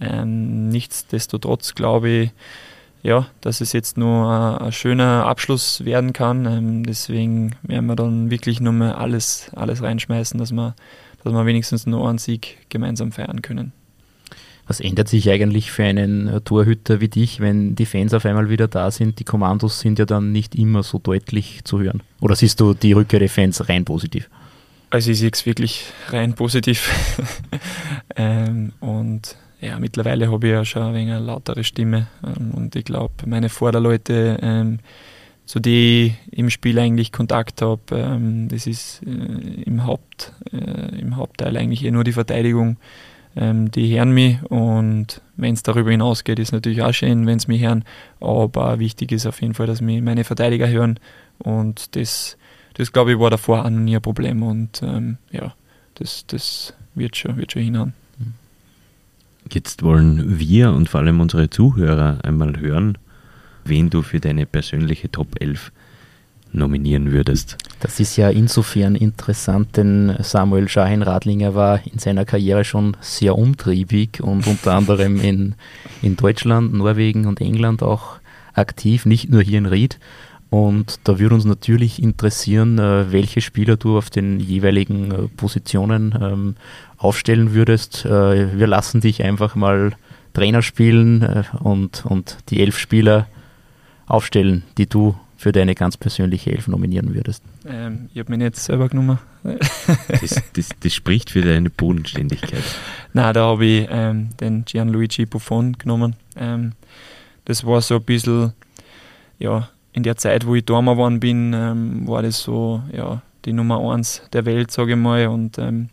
Ähm, 0.00 0.68
nichtsdestotrotz 0.68 1.74
glaube 1.74 2.08
ich, 2.08 2.30
ja, 3.02 3.26
dass 3.40 3.60
es 3.60 3.72
jetzt 3.72 3.96
nur 3.96 4.60
ein, 4.60 4.72
schöner 4.72 5.26
Abschluss 5.26 5.84
werden 5.84 6.12
kann. 6.12 6.46
Ähm, 6.46 6.84
deswegen 6.84 7.56
werden 7.62 7.86
wir 7.86 7.96
dann 7.96 8.30
wirklich 8.30 8.60
nur 8.60 8.72
mal 8.72 8.92
alles, 8.92 9.50
alles 9.54 9.82
reinschmeißen, 9.82 10.38
dass 10.38 10.52
wir, 10.52 10.74
dass 11.22 11.32
wir 11.32 11.46
wenigstens 11.46 11.86
nur 11.86 12.08
einen 12.08 12.18
Sieg 12.18 12.58
gemeinsam 12.68 13.12
feiern 13.12 13.42
können. 13.42 13.72
Was 14.70 14.78
ändert 14.78 15.08
sich 15.08 15.28
eigentlich 15.28 15.72
für 15.72 15.82
einen 15.82 16.28
äh, 16.28 16.40
Torhüter 16.42 17.00
wie 17.00 17.08
dich, 17.08 17.40
wenn 17.40 17.74
die 17.74 17.86
Fans 17.86 18.14
auf 18.14 18.24
einmal 18.24 18.50
wieder 18.50 18.68
da 18.68 18.92
sind? 18.92 19.18
Die 19.18 19.24
Kommandos 19.24 19.80
sind 19.80 19.98
ja 19.98 20.04
dann 20.04 20.30
nicht 20.30 20.54
immer 20.54 20.84
so 20.84 21.00
deutlich 21.00 21.64
zu 21.64 21.80
hören. 21.80 22.04
Oder 22.20 22.36
siehst 22.36 22.60
du 22.60 22.72
die 22.72 22.92
Rückkehr 22.92 23.18
der 23.18 23.28
Fans 23.28 23.68
rein 23.68 23.84
positiv? 23.84 24.30
Also 24.90 25.10
ich 25.10 25.18
sehe 25.18 25.30
es 25.32 25.44
wirklich 25.44 25.86
rein 26.10 26.34
positiv. 26.34 26.88
ähm, 28.14 28.70
und 28.78 29.34
ja, 29.60 29.76
mittlerweile 29.80 30.30
habe 30.30 30.46
ich 30.46 30.52
ja 30.52 30.64
schon 30.64 30.82
ein 30.82 30.94
wenig 30.94 31.14
eine 31.14 31.24
lautere 31.26 31.64
Stimme. 31.64 32.06
Ähm, 32.24 32.52
und 32.52 32.76
ich 32.76 32.84
glaube, 32.84 33.14
meine 33.26 33.48
Vorderleute, 33.48 34.38
ähm, 34.40 34.78
zu 35.46 35.58
denen 35.58 36.16
ich 36.30 36.38
im 36.38 36.48
Spiel 36.48 36.78
eigentlich 36.78 37.10
Kontakt 37.10 37.60
habe, 37.60 37.82
ähm, 37.90 38.46
das 38.46 38.68
ist 38.68 39.02
äh, 39.04 39.62
im, 39.62 39.84
Haupt, 39.84 40.32
äh, 40.52 40.96
im 41.00 41.16
Hauptteil 41.16 41.56
eigentlich 41.56 41.84
eher 41.84 41.90
nur 41.90 42.04
die 42.04 42.12
Verteidigung 42.12 42.76
ähm, 43.40 43.70
die 43.70 43.96
hören 43.96 44.12
mich 44.12 44.42
und 44.50 45.22
wenn 45.36 45.54
es 45.54 45.62
darüber 45.62 45.90
hinausgeht, 45.90 46.38
ist 46.38 46.52
natürlich 46.52 46.82
auch 46.82 46.92
schön, 46.92 47.26
wenn 47.26 47.38
sie 47.38 47.48
mich 47.48 47.62
hören. 47.62 47.84
Aber 48.20 48.78
wichtig 48.78 49.10
ist 49.12 49.26
auf 49.26 49.40
jeden 49.40 49.54
Fall, 49.54 49.66
dass 49.66 49.80
mich 49.80 50.02
meine 50.02 50.24
Verteidiger 50.24 50.68
hören 50.68 51.00
und 51.38 51.96
das, 51.96 52.36
das 52.74 52.92
glaube 52.92 53.12
ich, 53.12 53.18
war 53.18 53.30
davor 53.30 53.64
auch 53.64 53.70
noch 53.70 53.80
nie 53.80 53.96
ein 53.96 54.02
Problem 54.02 54.42
und 54.42 54.82
ähm, 54.82 55.16
ja, 55.32 55.54
das, 55.94 56.26
das 56.26 56.74
wird 56.94 57.16
schon, 57.16 57.38
wird 57.38 57.52
schon 57.52 57.62
hinhauen. 57.62 57.94
Jetzt 59.50 59.82
wollen 59.82 60.38
wir 60.38 60.72
und 60.72 60.90
vor 60.90 61.00
allem 61.00 61.20
unsere 61.20 61.48
Zuhörer 61.48 62.18
einmal 62.22 62.60
hören, 62.60 62.98
wen 63.64 63.88
du 63.88 64.02
für 64.02 64.20
deine 64.20 64.44
persönliche 64.44 65.10
Top 65.10 65.40
11 65.40 65.72
nominieren 66.52 67.10
würdest. 67.10 67.56
Das 67.80 67.98
ist 67.98 68.16
ja 68.16 68.28
insofern 68.28 68.94
interessant, 68.94 69.78
denn 69.78 70.14
Samuel 70.20 70.68
Schahin-Radlinger 70.68 71.54
war 71.54 71.80
in 71.86 71.98
seiner 71.98 72.26
Karriere 72.26 72.62
schon 72.62 72.94
sehr 73.00 73.38
umtriebig 73.38 74.20
und 74.22 74.46
unter 74.46 74.74
anderem 74.74 75.18
in, 75.18 75.54
in 76.02 76.16
Deutschland, 76.16 76.74
Norwegen 76.74 77.26
und 77.26 77.40
England 77.40 77.82
auch 77.82 78.18
aktiv, 78.52 79.06
nicht 79.06 79.30
nur 79.30 79.40
hier 79.40 79.58
in 79.58 79.64
Ried. 79.64 79.98
Und 80.50 81.00
da 81.04 81.18
würde 81.18 81.36
uns 81.36 81.44
natürlich 81.46 82.02
interessieren, 82.02 82.78
äh, 82.78 83.12
welche 83.12 83.40
Spieler 83.40 83.76
du 83.76 83.96
auf 83.96 84.10
den 84.10 84.40
jeweiligen 84.40 85.12
äh, 85.12 85.28
Positionen 85.28 86.14
ähm, 86.20 86.56
aufstellen 86.98 87.54
würdest. 87.54 88.04
Äh, 88.04 88.58
wir 88.58 88.66
lassen 88.66 89.00
dich 89.00 89.22
einfach 89.22 89.54
mal 89.54 89.92
Trainer 90.34 90.62
spielen 90.62 91.44
und, 91.60 92.04
und 92.04 92.38
die 92.50 92.60
elf 92.60 92.78
Spieler 92.78 93.26
aufstellen, 94.06 94.62
die 94.78 94.86
du 94.86 95.16
für 95.40 95.52
deine 95.52 95.74
ganz 95.74 95.96
persönliche 95.96 96.52
Elf 96.52 96.68
nominieren 96.68 97.14
würdest? 97.14 97.42
Ähm, 97.66 98.10
ich 98.12 98.20
habe 98.20 98.30
mich 98.30 98.40
nicht 98.40 98.56
selber 98.56 98.90
genommen. 98.90 99.18
das, 99.42 100.42
das, 100.52 100.68
das, 100.78 100.92
spricht 100.92 101.30
für 101.30 101.40
deine 101.40 101.70
Bodenständigkeit. 101.70 102.62
Nein, 103.14 103.32
da 103.32 103.46
habe 103.46 103.64
ich 103.64 103.88
ähm, 103.90 104.28
den 104.38 104.66
Gianluigi 104.66 105.24
Buffon 105.24 105.78
genommen. 105.78 106.14
Ähm, 106.36 106.72
das 107.46 107.64
war 107.64 107.80
so 107.80 107.96
ein 107.96 108.02
bisschen, 108.02 108.52
ja, 109.38 109.70
in 109.94 110.02
der 110.02 110.18
Zeit, 110.18 110.46
wo 110.46 110.54
ich 110.56 110.66
da 110.66 110.82
mal 110.82 110.92
geworden 110.92 111.20
bin, 111.20 111.54
ähm, 111.54 112.06
war 112.06 112.20
das 112.20 112.42
so, 112.42 112.82
ja, 112.92 113.22
die 113.46 113.54
Nummer 113.54 113.94
eins 113.94 114.20
der 114.34 114.44
Welt, 114.44 114.70
sage 114.70 114.92
ich 114.92 114.98
mal. 114.98 115.26
Und 115.28 115.56
ähm, 115.56 115.88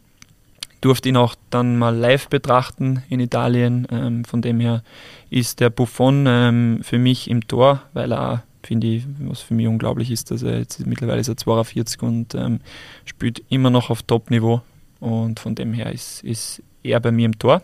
durfte 0.82 1.08
ihn 1.08 1.16
auch 1.16 1.36
dann 1.52 1.78
mal 1.78 1.96
live 1.96 2.28
betrachten 2.28 3.02
in 3.08 3.22
Italien. 3.22 3.88
Ähm, 3.92 4.26
von 4.26 4.42
dem 4.42 4.60
her 4.60 4.84
ist 5.30 5.62
der 5.62 5.70
Buffon 5.70 6.26
ähm, 6.28 6.80
für 6.84 6.98
mich 6.98 7.30
im 7.30 7.48
Tor, 7.48 7.84
weil 7.94 8.12
er, 8.12 8.44
finde 8.68 8.88
ich, 8.88 9.04
was 9.20 9.42
für 9.42 9.54
mich 9.54 9.68
unglaublich 9.68 10.12
ist, 10.12 10.30
dass 10.30 10.44
er 10.44 10.60
jetzt 10.60 10.86
mittlerweile 10.86 11.22
ist 11.22 11.30
er 11.30 11.38
42 11.38 12.02
und 12.04 12.36
ähm, 12.36 12.60
spielt 13.06 13.42
immer 13.50 13.70
noch 13.70 13.90
auf 13.90 14.04
Top-Niveau. 14.04 14.62
Und 15.00 15.40
von 15.40 15.56
dem 15.56 15.74
her 15.74 15.92
ist, 15.92 16.24
ist 16.24 16.62
er 16.84 17.00
bei 17.00 17.12
mir 17.12 17.26
im 17.26 17.40
Tor. 17.40 17.62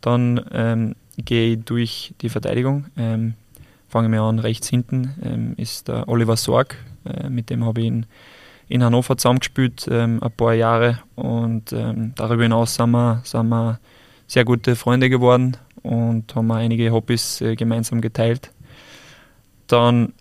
Dann 0.00 0.44
ähm, 0.52 0.96
gehe 1.16 1.54
ich 1.54 1.64
durch 1.64 2.14
die 2.22 2.28
Verteidigung. 2.28 2.86
Ähm, 2.96 3.34
fange 3.88 4.10
wir 4.10 4.22
an, 4.22 4.38
rechts 4.38 4.68
hinten 4.68 5.14
ähm, 5.22 5.54
ist 5.56 5.88
der 5.88 6.08
Oliver 6.08 6.36
Sorg. 6.36 6.76
Äh, 7.04 7.28
mit 7.28 7.50
dem 7.50 7.64
habe 7.64 7.80
ich 7.80 7.86
in, 7.86 8.06
in 8.68 8.82
Hannover 8.82 9.16
zusammengespielt, 9.16 9.86
ähm, 9.90 10.20
ein 10.22 10.32
paar 10.32 10.54
Jahre. 10.54 10.98
Und 11.14 11.72
ähm, 11.72 12.14
darüber 12.16 12.42
hinaus 12.42 12.74
sind 12.74 12.90
wir, 12.90 13.20
sind 13.24 13.48
wir 13.48 13.78
sehr 14.26 14.44
gute 14.44 14.74
Freunde 14.74 15.08
geworden 15.08 15.56
und 15.82 16.34
haben 16.34 16.50
einige 16.50 16.90
Hobbys 16.90 17.40
äh, 17.42 17.54
gemeinsam 17.54 18.00
geteilt. 18.00 18.50
Dann 19.70 20.12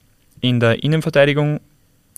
in 0.41 0.60
der 0.60 0.84
Innenverteidigung 0.84 1.60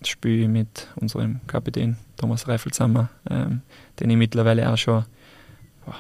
spiele 0.05 0.43
ich 0.43 0.49
mit 0.49 0.87
unserem 0.97 1.39
Kapitän 1.47 1.95
Thomas 2.17 2.45
Reifel 2.47 2.73
zusammen, 2.73 3.07
ähm, 3.29 3.61
den 3.99 4.09
ich 4.09 4.17
mittlerweile 4.17 4.69
auch 4.69 4.77
schon 4.77 5.05
boah, 5.85 5.95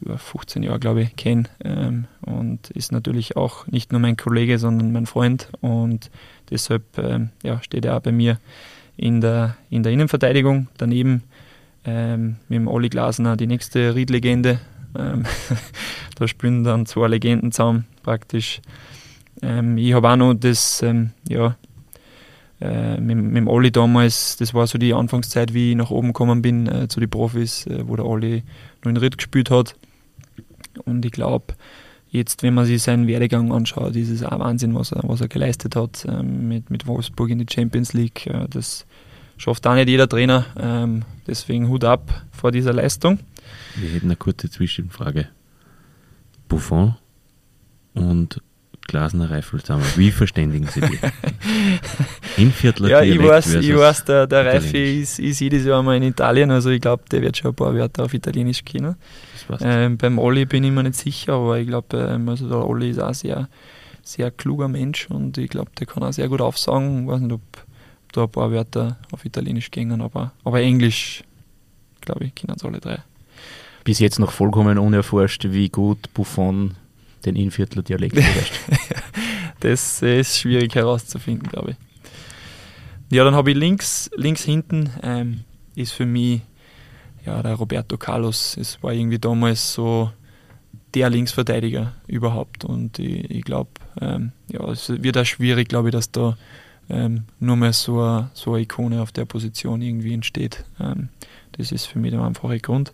über 0.00 0.18
15 0.18 0.62
Jahre, 0.62 0.78
glaube 0.78 1.02
ich, 1.02 1.16
kenne 1.16 1.44
ähm, 1.64 2.06
und 2.20 2.70
ist 2.70 2.92
natürlich 2.92 3.36
auch 3.36 3.66
nicht 3.66 3.90
nur 3.90 4.00
mein 4.00 4.16
Kollege, 4.16 4.58
sondern 4.60 4.92
mein 4.92 5.06
Freund 5.06 5.48
und 5.62 6.12
deshalb 6.48 6.96
ähm, 6.96 7.30
ja, 7.42 7.60
steht 7.60 7.84
er 7.84 7.96
auch 7.96 8.02
bei 8.02 8.12
mir 8.12 8.38
in 8.96 9.20
der, 9.20 9.56
in 9.68 9.82
der 9.82 9.90
Innenverteidigung. 9.90 10.68
Daneben 10.78 11.24
ähm, 11.84 12.36
mit 12.48 12.56
dem 12.56 12.68
Olli 12.68 12.88
Glasner 12.88 13.36
die 13.36 13.48
nächste 13.48 13.96
Riedlegende. 13.96 14.60
Ähm, 14.96 15.24
da 16.14 16.28
spielen 16.28 16.62
dann 16.62 16.86
zwei 16.86 17.08
Legenden 17.08 17.50
zusammen 17.50 17.86
praktisch. 18.04 18.60
Ähm, 19.42 19.78
ich 19.78 19.92
habe 19.92 20.10
auch 20.10 20.16
noch 20.16 20.34
das, 20.34 20.82
ähm, 20.82 21.10
ja, 21.28 21.56
äh, 22.60 22.98
mit, 22.98 23.16
mit, 23.16 23.36
dem 23.36 23.48
Olli 23.48 23.70
damals, 23.70 24.36
das 24.38 24.54
war 24.54 24.66
so 24.66 24.78
die 24.78 24.94
Anfangszeit, 24.94 25.52
wie 25.52 25.72
ich 25.72 25.76
nach 25.76 25.90
oben 25.90 26.08
gekommen 26.08 26.40
bin 26.40 26.66
äh, 26.66 26.88
zu 26.88 27.00
den 27.00 27.10
Profis, 27.10 27.66
äh, 27.66 27.86
wo 27.86 27.96
der 27.96 28.06
Olli 28.06 28.44
noch 28.82 28.90
in 28.90 28.96
Ritt 28.96 29.18
gespielt 29.18 29.50
hat. 29.50 29.76
Und 30.84 31.04
ich 31.04 31.12
glaube, 31.12 31.54
jetzt, 32.08 32.42
wenn 32.42 32.54
man 32.54 32.64
sich 32.64 32.82
seinen 32.82 33.06
Werdegang 33.06 33.52
anschaut, 33.52 33.94
ist 33.94 34.08
es 34.08 34.22
auch 34.22 34.38
Wahnsinn, 34.38 34.74
was 34.74 34.92
er, 34.92 35.02
was 35.06 35.20
er 35.20 35.28
geleistet 35.28 35.76
hat 35.76 36.06
ähm, 36.08 36.48
mit, 36.48 36.70
mit 36.70 36.86
Wolfsburg 36.86 37.28
in 37.30 37.38
die 37.38 37.52
Champions 37.52 37.92
League. 37.92 38.30
Das 38.50 38.86
schafft 39.36 39.66
auch 39.66 39.74
nicht 39.74 39.88
jeder 39.88 40.08
Trainer. 40.08 40.46
Ähm, 40.58 41.02
deswegen 41.26 41.68
Hut 41.68 41.84
ab 41.84 42.24
vor 42.32 42.52
dieser 42.52 42.72
Leistung. 42.72 43.18
Wir 43.74 43.90
hätten 43.90 44.06
eine 44.06 44.16
kurze 44.16 44.50
Zwischenfrage. 44.50 45.28
Buffon 46.48 46.96
und 47.94 48.40
Glasner 48.86 49.30
Reifel 49.30 49.60
zusammen. 49.60 49.84
Wie 49.96 50.10
verständigen 50.10 50.66
Sie 50.68 50.80
die? 50.80 50.98
Inviertler 52.42 52.88
Ja, 52.88 53.02
ich 53.02 53.22
weiß, 53.22 53.54
ich 53.54 53.76
weiß 53.76 54.04
der, 54.04 54.26
der 54.26 54.46
Reife 54.46 54.78
ist, 54.78 55.18
ist 55.18 55.40
jedes 55.40 55.64
Jahr 55.64 55.82
mal 55.82 55.96
in 55.96 56.02
Italien, 56.02 56.50
also 56.50 56.70
ich 56.70 56.80
glaube, 56.80 57.04
der 57.10 57.22
wird 57.22 57.36
schon 57.36 57.50
ein 57.52 57.54
paar 57.54 57.74
Wörter 57.74 58.04
auf 58.04 58.14
Italienisch 58.14 58.64
kennen. 58.64 58.96
Ähm, 59.60 59.96
beim 59.96 60.18
Olli 60.18 60.44
bin 60.44 60.64
ich 60.64 60.72
mir 60.72 60.82
nicht 60.82 60.96
sicher, 60.96 61.34
aber 61.34 61.58
ich 61.58 61.66
glaube, 61.66 61.96
ähm, 61.96 62.28
also 62.28 62.48
der 62.48 62.66
Olli 62.66 62.90
ist 62.90 63.00
auch 63.00 63.14
sehr, 63.14 63.48
sehr 64.02 64.30
kluger 64.30 64.68
Mensch 64.68 65.08
und 65.08 65.38
ich 65.38 65.50
glaube, 65.50 65.70
der 65.78 65.86
kann 65.86 66.02
auch 66.02 66.12
sehr 66.12 66.28
gut 66.28 66.40
aufsagen. 66.40 67.04
Ich 67.04 67.08
weiß 67.08 67.20
nicht, 67.20 67.32
ob 67.32 67.42
da 68.12 68.24
ein 68.24 68.30
paar 68.30 68.50
Wörter 68.50 68.98
auf 69.12 69.24
Italienisch 69.24 69.70
gingen, 69.70 70.00
aber, 70.00 70.32
aber 70.44 70.60
Englisch, 70.60 71.22
glaube 72.00 72.24
ich, 72.24 72.34
kennen 72.34 72.54
es 72.56 72.64
alle 72.64 72.80
drei. 72.80 72.98
Bis 73.84 74.00
jetzt 74.00 74.18
noch 74.18 74.32
vollkommen 74.32 74.78
unerforscht, 74.78 75.46
wie 75.50 75.68
gut 75.68 76.12
Buffon 76.12 76.74
den 77.26 77.36
Innviertler 77.36 77.82
Dialekt 77.82 78.14
beherrscht. 78.14 78.54
das 79.60 80.02
ist 80.02 80.38
schwierig 80.38 80.74
herauszufinden, 80.74 81.48
glaube 81.48 81.72
ich. 81.72 81.76
Ja, 83.10 83.24
dann 83.24 83.34
habe 83.34 83.50
ich 83.50 83.56
links, 83.56 84.10
links 84.16 84.42
hinten 84.42 84.90
ähm, 85.02 85.44
ist 85.74 85.92
für 85.92 86.06
mich 86.06 86.40
ja, 87.24 87.42
der 87.42 87.54
Roberto 87.54 87.96
Carlos. 87.96 88.56
Es 88.56 88.82
war 88.82 88.92
irgendwie 88.92 89.18
damals 89.18 89.74
so 89.74 90.10
der 90.94 91.10
Linksverteidiger 91.10 91.92
überhaupt 92.06 92.64
und 92.64 92.98
ich, 92.98 93.30
ich 93.30 93.44
glaube, 93.44 93.70
ähm, 94.00 94.32
ja, 94.48 94.64
es 94.70 94.88
wird 94.88 95.18
auch 95.18 95.24
schwierig, 95.24 95.68
glaube 95.68 95.88
ich, 95.88 95.92
dass 95.92 96.10
da 96.10 96.36
ähm, 96.88 97.24
nur 97.40 97.56
mehr 97.56 97.72
so 97.72 98.00
eine, 98.00 98.30
so 98.32 98.54
eine 98.54 98.62
Ikone 98.62 99.02
auf 99.02 99.12
der 99.12 99.24
Position 99.24 99.82
irgendwie 99.82 100.14
entsteht. 100.14 100.64
Ähm, 100.80 101.08
das 101.52 101.72
ist 101.72 101.86
für 101.86 101.98
mich 101.98 102.12
der 102.12 102.22
einfache 102.22 102.58
Grund. 102.60 102.92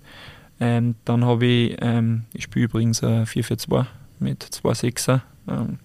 Ähm, 0.61 0.95
dann 1.05 1.25
habe 1.25 1.47
ich, 1.47 1.77
ähm, 1.81 2.25
ich 2.33 2.45
spiele 2.45 2.67
übrigens 2.67 3.03
ein 3.03 3.27
4-4-2 3.27 3.87
mit 4.23 4.43
zwei 4.43 4.75
Sechser. 4.75 5.23
Ähm, 5.49 5.79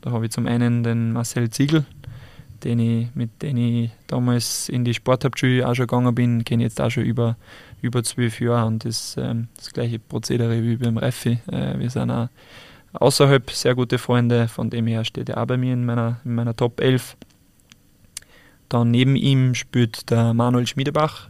da 0.00 0.10
habe 0.10 0.26
ich 0.26 0.32
zum 0.32 0.46
einen 0.46 0.82
den 0.82 1.12
Marcel 1.12 1.48
Ziegel, 1.50 1.86
den 2.62 2.78
ich, 2.78 3.14
mit 3.14 3.42
dem 3.42 3.56
ich 3.56 3.90
damals 4.06 4.68
in 4.68 4.84
die 4.84 4.94
Sporthauptschule 4.94 5.66
auch 5.66 5.74
schon 5.74 5.86
gegangen 5.86 6.14
bin, 6.14 6.44
kenne 6.44 6.64
jetzt 6.64 6.80
auch 6.80 6.90
schon 6.90 7.04
über, 7.04 7.36
über 7.80 8.02
zwölf 8.02 8.40
Jahre 8.40 8.66
und 8.66 8.84
das, 8.84 9.16
ähm, 9.18 9.48
das 9.56 9.72
gleiche 9.72 9.98
Prozedere 9.98 10.62
wie 10.62 10.76
beim 10.76 10.98
Refi. 10.98 11.38
Äh, 11.50 11.78
wir 11.78 11.90
sind 11.90 12.10
auch 12.10 12.28
außerhalb 12.92 13.50
sehr 13.50 13.74
gute 13.74 13.98
Freunde, 13.98 14.48
von 14.48 14.70
dem 14.70 14.86
her 14.86 15.04
steht 15.04 15.28
er 15.28 15.42
auch 15.42 15.46
bei 15.46 15.56
mir 15.56 15.72
in 15.72 15.84
meiner, 15.84 16.20
in 16.24 16.34
meiner 16.34 16.54
Top 16.54 16.80
11. 16.80 17.16
Dann 18.68 18.90
neben 18.90 19.16
ihm 19.16 19.54
spielt 19.54 20.10
der 20.10 20.34
Manuel 20.34 20.66
Schmiedebach, 20.66 21.28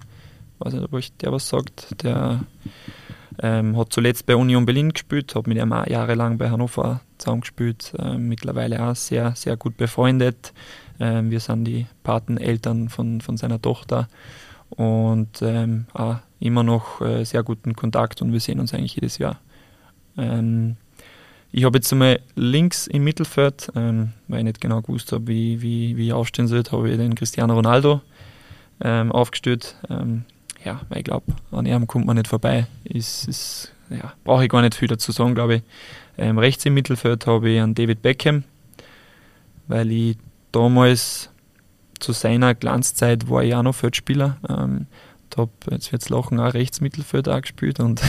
weiß 0.59 0.75
nicht, 0.75 0.85
ob 0.85 0.93
euch 0.93 1.13
der 1.19 1.33
was 1.33 1.49
sagt, 1.49 2.03
der 2.03 2.41
ähm, 3.43 3.77
hat 3.77 3.93
zuletzt 3.93 4.27
bei 4.27 4.37
Union 4.37 4.67
Berlin 4.67 4.93
gespielt, 4.93 5.35
hat 5.35 5.47
mit 5.47 5.59
ihm 5.59 5.73
auch 5.73 5.87
jahrelang 5.87 6.39
bei 6.39 6.51
Hannover 6.51 7.01
zusammengespielt, 7.19 7.95
ähm, 7.99 8.29
mittlerweile 8.29 8.83
auch 8.83 8.97
sehr, 8.97 9.35
sehr 9.35 9.57
gut 9.57 9.77
befreundet. 9.77 10.53
Ähm, 11.01 11.31
wir 11.31 11.41
sind 11.41 11.65
die 11.65 11.87
Pateneltern 12.03 12.89
von, 12.89 13.21
von 13.21 13.37
seiner 13.37 13.61
Tochter 13.61 14.09
und 14.71 15.43
ähm, 15.43 15.87
auch 15.93 16.17
immer 16.41 16.63
noch 16.63 17.01
äh, 17.01 17.25
sehr 17.25 17.43
guten 17.43 17.75
Kontakt 17.75 18.23
und 18.23 18.33
wir 18.33 18.41
sehen 18.41 18.61
uns 18.61 18.75
eigentlich 18.75 18.95
jedes 18.95 19.19
Jahr. 19.19 19.41
Ähm, 20.17 20.77
ich 21.51 21.65
habe 21.65 21.79
jetzt 21.79 21.93
einmal 21.93 22.21
links 22.35 22.87
im 22.87 23.05
Mittelfeld, 23.05 23.71
ähm, 23.77 24.13
weil 24.29 24.39
ich 24.39 24.45
nicht 24.45 24.61
genau 24.61 24.83
gewusst 24.83 25.13
habe, 25.13 25.27
wie, 25.29 25.63
wie, 25.63 25.97
wie 25.97 26.07
ich 26.07 26.13
aufstehen 26.13 26.49
soll, 26.49 26.65
habe 26.71 26.91
ich 26.91 26.97
den 26.97 27.15
Cristiano 27.15 27.55
Ronaldo 27.55 28.01
aufgestellt 28.81 29.77
ja, 30.65 30.81
weil 30.89 30.99
ich 30.99 31.05
glaube, 31.05 31.33
an 31.51 31.67
ihm 31.67 31.87
kommt 31.87 32.07
man 32.07 32.17
nicht 32.17 32.29
vorbei. 32.29 32.67
Ist, 32.85 33.29
ist, 33.29 33.73
ja, 33.91 34.13
brauche 34.25 34.45
ich 34.45 34.51
gar 34.51 34.63
nicht 34.63 34.75
viel 34.75 34.89
dazu 34.89 35.13
sagen, 35.13 35.35
glaube 35.35 35.57
ich. 35.57 35.63
Ähm, 36.17 36.39
rechts 36.39 36.65
im 36.65 36.75
Mittelfeld 36.75 37.27
habe 37.27 37.51
ich 37.51 37.61
einen 37.61 37.75
David 37.75 38.03
Beckham, 38.03 38.45
weil 39.67 39.91
ich 39.91 40.17
damals 40.53 41.31
zu 41.99 42.13
seiner 42.13 42.55
Glanzzeit 42.55 43.29
war 43.29 43.43
ich 43.43 43.55
auch 43.55 43.63
noch 43.63 43.75
Feldspieler. 43.75 44.37
Ähm, 44.49 44.87
habe, 45.37 45.51
jetzt 45.71 45.93
wird 45.93 46.03
es 46.03 46.09
lachen, 46.09 46.41
auch 46.41 46.55
rechts 46.55 46.81
Mittelfeld 46.81 47.29
auch 47.29 47.41
gespielt 47.41 47.81
und 47.81 48.01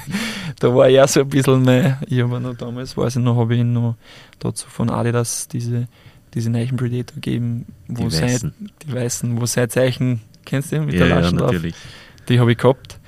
da 0.60 0.74
war 0.74 0.88
ich 0.88 1.00
auch 1.00 1.08
so 1.08 1.20
ein 1.20 1.28
bisschen 1.28 1.62
mehr, 1.62 2.00
ich 2.06 2.20
habe 2.20 2.40
noch 2.40 2.56
damals, 2.56 2.96
weiß 2.96 3.16
ich 3.16 3.22
noch, 3.22 3.36
habe 3.36 3.54
ich 3.54 3.64
noch 3.64 3.96
dazu 4.38 4.68
von 4.68 4.90
Adidas 4.90 5.48
diese, 5.48 5.88
diese 6.34 6.50
neuen 6.50 6.76
Predator 6.76 7.14
gegeben, 7.14 7.66
wo 7.88 8.08
die 8.08 8.20
Weißen. 8.20 8.54
die 8.82 8.92
Weißen, 8.92 9.40
wo 9.40 9.46
sein 9.46 9.70
Zeichen 9.70 10.20
Kennst 10.44 10.72
du 10.72 10.76
den 10.76 10.86
mit 10.86 10.94
ja, 10.94 11.06
der 11.06 11.20
Laschen 11.20 11.38
ja, 11.38 11.44
natürlich. 11.46 11.74
drauf? 11.74 12.26
Die 12.28 12.40
habe 12.40 12.52
ich 12.52 12.58
gehabt. 12.58 12.98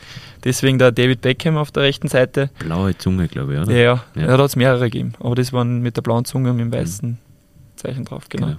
Deswegen 0.45 0.79
der 0.79 0.93
David 0.93 1.23
Beckham 1.23 1.57
auf 1.57 1.71
der 1.73 1.83
rechten 1.83 2.09
Seite. 2.09 2.51
Blaue 2.61 2.97
Zunge, 2.97 3.27
glaube 3.27 3.55
ich, 3.55 3.61
oder? 3.61 3.73
Ja, 3.73 3.83
ja. 3.83 4.05
ja. 4.15 4.27
da 4.37 4.39
hat 4.39 4.51
es 4.51 4.57
mehrere 4.57 4.85
gegeben. 4.85 5.15
Aber 5.19 5.35
das 5.35 5.53
waren 5.53 5.81
mit 5.81 5.97
der 5.97 6.03
blauen 6.03 6.25
Zunge 6.25 6.51
und 6.51 6.57
mit 6.57 6.67
dem 6.67 6.73
weißen 6.73 7.11
mhm. 7.11 7.17
Zeichen 7.77 8.05
drauf, 8.05 8.29
genau. 8.29 8.47
genau. 8.47 8.59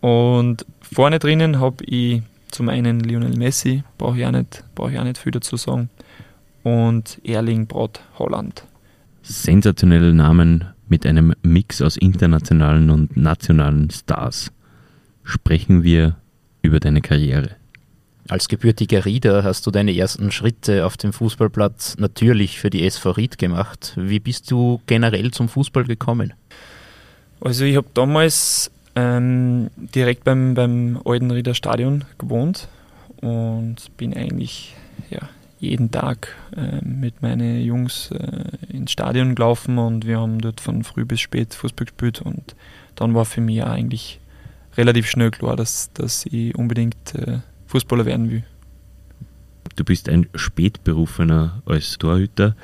Und 0.00 0.66
vorne 0.82 1.18
drinnen 1.18 1.60
habe 1.60 1.84
ich 1.84 2.22
zum 2.50 2.68
einen 2.68 3.00
Lionel 3.00 3.36
Messi, 3.36 3.84
brauche 3.98 4.18
ich, 4.18 4.26
auch 4.26 4.30
nicht, 4.30 4.64
brauch 4.74 4.90
ich 4.90 4.98
auch 4.98 5.04
nicht 5.04 5.18
viel 5.18 5.32
dazu 5.32 5.56
sagen, 5.56 5.90
und 6.62 7.20
Erling 7.24 7.66
Brot 7.66 8.00
Holland. 8.18 8.64
Sensationelle 9.22 10.12
Namen 10.12 10.64
mit 10.88 11.06
einem 11.06 11.34
Mix 11.42 11.80
aus 11.80 11.96
internationalen 11.96 12.90
und 12.90 13.16
nationalen 13.16 13.90
Stars. 13.90 14.52
Sprechen 15.22 15.82
wir 15.82 16.16
über 16.64 16.80
deine 16.80 17.00
Karriere? 17.00 17.50
Als 18.28 18.48
gebürtiger 18.48 19.04
Rieder 19.04 19.44
hast 19.44 19.66
du 19.66 19.70
deine 19.70 19.94
ersten 19.94 20.32
Schritte 20.32 20.86
auf 20.86 20.96
dem 20.96 21.12
Fußballplatz 21.12 21.98
natürlich 21.98 22.58
für 22.58 22.70
die 22.70 22.86
SV 22.86 23.10
Ried 23.12 23.38
gemacht. 23.38 23.92
Wie 23.96 24.18
bist 24.18 24.50
du 24.50 24.80
generell 24.86 25.30
zum 25.30 25.50
Fußball 25.50 25.84
gekommen? 25.84 26.32
Also 27.42 27.66
ich 27.66 27.76
habe 27.76 27.88
damals 27.92 28.70
ähm, 28.96 29.68
direkt 29.76 30.24
beim, 30.24 30.54
beim 30.54 30.98
alten 31.04 31.30
Rieder 31.30 31.52
Stadion 31.52 32.04
gewohnt 32.16 32.68
und 33.20 33.76
bin 33.98 34.16
eigentlich 34.16 34.74
ja, 35.10 35.28
jeden 35.58 35.90
Tag 35.90 36.34
äh, 36.56 36.82
mit 36.82 37.20
meinen 37.20 37.62
Jungs 37.62 38.10
äh, 38.10 38.74
ins 38.74 38.92
Stadion 38.92 39.34
gelaufen 39.34 39.76
und 39.76 40.06
wir 40.06 40.20
haben 40.20 40.40
dort 40.40 40.62
von 40.62 40.82
früh 40.82 41.04
bis 41.04 41.20
spät 41.20 41.52
Fußball 41.52 41.84
gespielt 41.84 42.22
und 42.22 42.54
dann 42.94 43.14
war 43.14 43.26
für 43.26 43.42
mich 43.42 43.62
eigentlich 43.62 44.20
relativ 44.76 45.08
schnell 45.08 45.30
klar, 45.30 45.56
dass, 45.56 45.92
dass 45.92 46.26
ich 46.26 46.54
unbedingt 46.56 47.14
äh, 47.14 47.38
Fußballer 47.66 48.06
werden 48.06 48.30
will. 48.30 48.44
du 49.76 49.84
bist 49.84 50.08
ein 50.08 50.28
Spätberufener 50.34 51.62
als 51.66 51.98
Torhüter, 51.98 52.54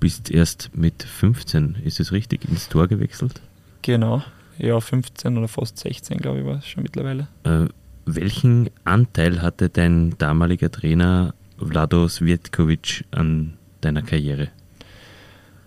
bist 0.00 0.30
erst 0.30 0.70
mit 0.74 1.02
15, 1.02 1.76
ist 1.84 2.00
es 2.00 2.12
richtig, 2.12 2.48
ins 2.48 2.68
Tor 2.68 2.88
gewechselt? 2.88 3.40
Genau, 3.82 4.22
ja, 4.58 4.80
15 4.80 5.36
oder 5.36 5.48
fast 5.48 5.78
16, 5.78 6.18
glaube 6.18 6.40
ich, 6.40 6.46
war 6.46 6.58
es 6.58 6.66
schon 6.66 6.82
mittlerweile. 6.82 7.28
Äh, 7.44 7.66
welchen 8.06 8.70
Anteil 8.84 9.42
hatte 9.42 9.68
dein 9.68 10.14
damaliger 10.18 10.70
Trainer 10.70 11.34
Vlado 11.58 12.08
Svetkovic 12.08 13.04
an 13.10 13.54
deiner 13.80 14.02
Karriere? 14.02 14.48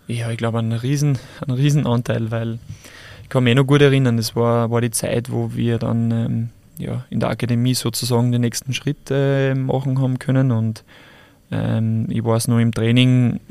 Ja, 0.08 0.32
ich 0.32 0.38
glaube, 0.38 0.60
einen 0.60 0.72
riesen, 0.72 1.18
einen 1.42 1.58
riesen 1.58 1.86
Anteil, 1.86 2.32
weil 2.32 2.60
ich 3.28 3.30
kann 3.30 3.44
mich 3.44 3.56
noch 3.56 3.66
gut 3.66 3.82
erinnern, 3.82 4.16
das 4.16 4.38
war, 4.38 4.72
war 4.72 4.80
die 4.80 4.90
Zeit, 4.90 5.30
wo 5.30 5.54
wir 5.54 5.80
dann 5.80 6.12
ähm, 6.12 6.50
ja, 6.78 7.04
in 7.10 7.20
der 7.20 7.28
Akademie 7.28 7.74
sozusagen 7.74 8.32
den 8.32 8.40
nächsten 8.40 8.74
Schritt 8.74 9.12
äh, 9.12 9.54
machen 9.54 10.00
haben 10.00 10.18
können 10.18 10.52
und 10.52 10.86
ähm, 11.52 12.08
ich 12.10 12.24
weiß 12.24 12.48
noch 12.48 12.60
im 12.60 12.74
Training 12.74 13.42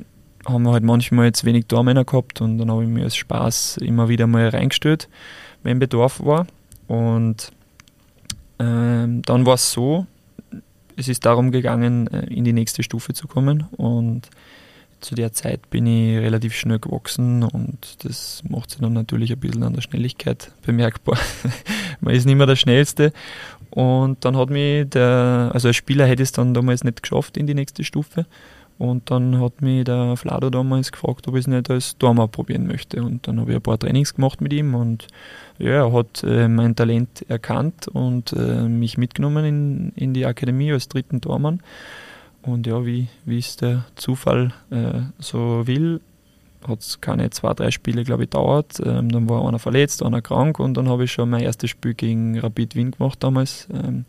haben 0.47 0.62
wir 0.62 0.73
halt 0.73 0.83
manchmal 0.83 1.27
jetzt 1.27 1.45
wenig 1.45 1.67
Tormänner 1.67 2.07
gehabt 2.07 2.41
und 2.41 2.57
dann 2.57 2.71
habe 2.71 2.85
ich 2.85 2.89
mir 2.89 3.05
als 3.05 3.17
Spaß 3.17 3.77
immer 3.83 4.09
wieder 4.09 4.27
mal 4.27 4.49
reingestellt, 4.49 5.11
wenn 5.62 5.79
Bedarf 5.79 6.25
war. 6.25 6.47
Und 6.87 7.53
ähm, 8.59 9.21
dann 9.23 9.45
war 9.45 9.55
es 9.55 9.73
so, 9.73 10.07
es 10.97 11.09
ist 11.09 11.27
darum 11.27 11.51
gegangen, 11.51 12.07
äh, 12.07 12.33
in 12.33 12.45
die 12.45 12.55
nächste 12.55 12.83
Stufe 12.83 13.12
zu 13.12 13.29
kommen 13.29 13.67
und 13.77 14.31
zu 15.01 15.15
der 15.15 15.33
Zeit 15.33 15.71
bin 15.71 15.87
ich 15.87 16.19
relativ 16.19 16.55
schnell 16.55 16.79
gewachsen 16.79 17.43
und 17.43 18.05
das 18.05 18.43
macht 18.49 18.71
sich 18.71 18.81
dann 18.81 18.93
natürlich 18.93 19.33
ein 19.33 19.41
bisschen 19.41 19.63
an 19.63 19.75
der 19.75 19.83
Schnelligkeit 19.83 20.53
bemerkbar. 20.65 21.19
Man 22.01 22.15
ist 22.15 22.27
nicht 22.27 22.37
mehr 22.37 22.47
der 22.47 22.57
Schnellste. 22.57 23.13
Und 23.71 24.25
dann 24.25 24.37
hat 24.37 24.49
mich 24.49 24.89
der, 24.89 25.51
also 25.53 25.69
als 25.69 25.77
Spieler 25.77 26.07
hätte 26.07 26.23
ich 26.23 26.29
es 26.29 26.33
dann 26.33 26.55
damals 26.55 26.83
nicht 26.83 27.03
geschafft 27.03 27.37
in 27.37 27.47
die 27.47 27.55
nächste 27.55 27.85
Stufe. 27.85 28.27
Und 28.79 29.11
dann 29.11 29.41
hat 29.41 29.63
mich 29.63 29.85
der 29.85 30.17
Flado 30.17 30.51
damals 30.51 30.93
gefragt, 30.93 31.29
ob 31.29 31.35
ich 31.35 31.41
es 31.41 31.47
nicht 31.47 31.71
als 31.71 31.97
Dormer 31.97 32.29
probieren 32.29 32.67
möchte. 32.67 33.03
Und 33.03 33.27
dann 33.27 33.41
habe 33.41 33.51
ich 33.51 33.57
ein 33.57 33.63
paar 33.63 33.79
Trainings 33.79 34.15
gemacht 34.15 34.41
mit 34.41 34.53
ihm 34.53 34.75
und 34.75 35.09
ja, 35.59 35.87
er 35.87 35.93
hat 35.93 36.23
äh, 36.25 36.49
mein 36.49 36.77
Talent 36.77 37.25
erkannt 37.29 37.89
und 37.89 38.33
äh, 38.35 38.69
mich 38.69 38.99
mitgenommen 38.99 39.45
in, 39.45 39.93
in 39.97 40.13
die 40.13 40.27
Akademie 40.27 40.73
als 40.73 40.89
dritten 40.89 41.23
Tormann. 41.23 41.61
Und 42.47 42.67
ja, 42.67 42.87
wie, 42.87 43.09
es 43.27 43.57
der 43.57 43.85
Zufall 43.97 44.53
äh, 44.71 45.01
so 45.19 45.67
will, 45.67 46.01
hat 46.67 46.81
es 46.81 47.01
keine 47.01 47.29
zwei, 47.31 47.53
drei 47.55 47.73
Spiele, 47.73 48.05
glaube 48.05 48.25
ich, 48.25 48.31
dauert. 48.31 48.81
Ähm, 48.85 49.11
dann 49.11 49.29
war 49.29 49.47
einer 49.47 49.59
verletzt, 49.59 50.03
einer 50.03 50.23
krank 50.23 50.61
und 50.61 50.75
dann 50.75 50.89
habe 50.89 51.05
ich 51.05 51.13
schon 51.13 51.29
mein 51.29 51.43
erstes 51.43 51.71
Spiel 51.71 51.95
gegen 51.95 52.39
Rapid 52.39 52.77
Wien 52.77 52.93
gemacht 52.93 53.23
damals. 53.23 53.69
Ähm, 53.73 54.05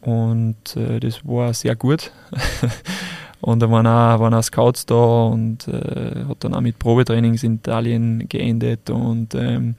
und 0.00 0.76
äh, 0.76 1.00
das 1.00 1.26
war 1.26 1.52
sehr 1.52 1.76
gut. 1.76 2.12
und 3.42 3.60
da 3.60 3.70
waren 3.70 3.86
auch, 3.86 4.20
waren 4.20 4.32
auch 4.32 4.42
Scouts 4.42 4.86
da 4.86 5.26
und 5.26 5.68
äh, 5.68 6.24
hat 6.28 6.42
dann 6.42 6.54
auch 6.54 6.62
mit 6.62 6.78
Probetrainings 6.78 7.42
in 7.42 7.56
Italien 7.56 8.26
geendet. 8.26 8.88
Und 8.88 9.34
ähm, 9.34 9.74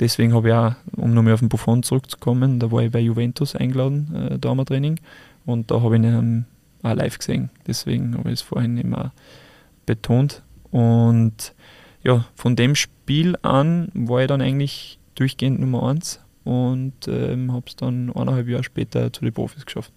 deswegen 0.00 0.32
habe 0.32 0.48
ich 0.48 0.54
auch, 0.54 0.72
um 0.96 1.12
nochmal 1.12 1.34
auf 1.34 1.40
den 1.40 1.50
Buffon 1.50 1.82
zurückzukommen, 1.82 2.60
da 2.60 2.72
war 2.72 2.82
ich 2.82 2.90
bei 2.90 3.00
Juventus 3.00 3.54
eingeladen, 3.54 4.40
äh, 4.42 4.64
Training. 4.64 4.98
Und 5.44 5.70
da 5.70 5.82
habe 5.82 5.96
ich 5.96 6.02
ihn 6.02 6.46
auch 6.84 6.94
live 6.94 7.18
gesehen. 7.18 7.50
Deswegen 7.66 8.16
habe 8.16 8.28
ich 8.28 8.40
es 8.40 8.42
vorhin 8.42 8.76
immer 8.76 9.12
betont. 9.86 10.42
Und 10.70 11.54
ja, 12.02 12.26
von 12.34 12.56
dem 12.56 12.74
Spiel 12.74 13.36
an 13.42 13.90
war 13.94 14.22
ich 14.22 14.28
dann 14.28 14.42
eigentlich 14.42 14.98
durchgehend 15.14 15.60
Nummer 15.60 15.88
1 15.88 16.20
und 16.44 17.08
ähm, 17.08 17.52
habe 17.52 17.64
es 17.66 17.76
dann 17.76 18.12
eineinhalb 18.12 18.48
Jahre 18.48 18.64
später 18.64 19.12
zu 19.12 19.22
den 19.22 19.32
Profis 19.32 19.64
geschafft. 19.64 19.92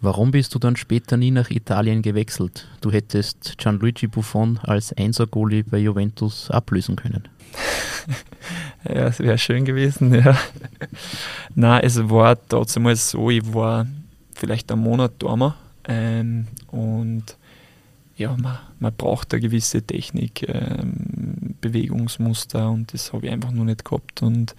Warum 0.00 0.30
bist 0.30 0.54
du 0.54 0.60
dann 0.60 0.76
später 0.76 1.16
nie 1.16 1.32
nach 1.32 1.50
Italien 1.50 2.02
gewechselt? 2.02 2.68
Du 2.80 2.92
hättest 2.92 3.58
Gianluigi 3.58 4.06
Buffon 4.06 4.58
als 4.62 4.92
Einser-Goalie 4.92 5.64
bei 5.64 5.78
Juventus 5.78 6.50
ablösen 6.50 6.94
können. 6.94 7.26
ja, 8.84 9.08
es 9.08 9.18
wäre 9.18 9.38
schön 9.38 9.64
gewesen, 9.64 10.14
ja. 10.14 10.38
Nein, 11.56 11.80
es 11.82 12.08
war 12.08 12.36
trotzdem 12.48 12.94
so, 12.94 13.28
ich 13.30 13.52
war 13.52 13.86
vielleicht 14.36 14.70
einen 14.70 14.82
Monat 14.82 15.14
da 15.18 15.36
ähm, 15.88 16.46
und 16.70 17.36
ja, 18.16 18.36
man, 18.36 18.58
man 18.78 18.94
braucht 18.94 19.32
eine 19.32 19.40
gewisse 19.40 19.82
Technik, 19.82 20.46
ähm, 20.48 21.54
Bewegungsmuster 21.60 22.70
und 22.70 22.92
das 22.92 23.12
habe 23.12 23.26
ich 23.26 23.32
einfach 23.32 23.50
nur 23.50 23.64
nicht 23.64 23.84
gehabt 23.84 24.22
und 24.22 24.54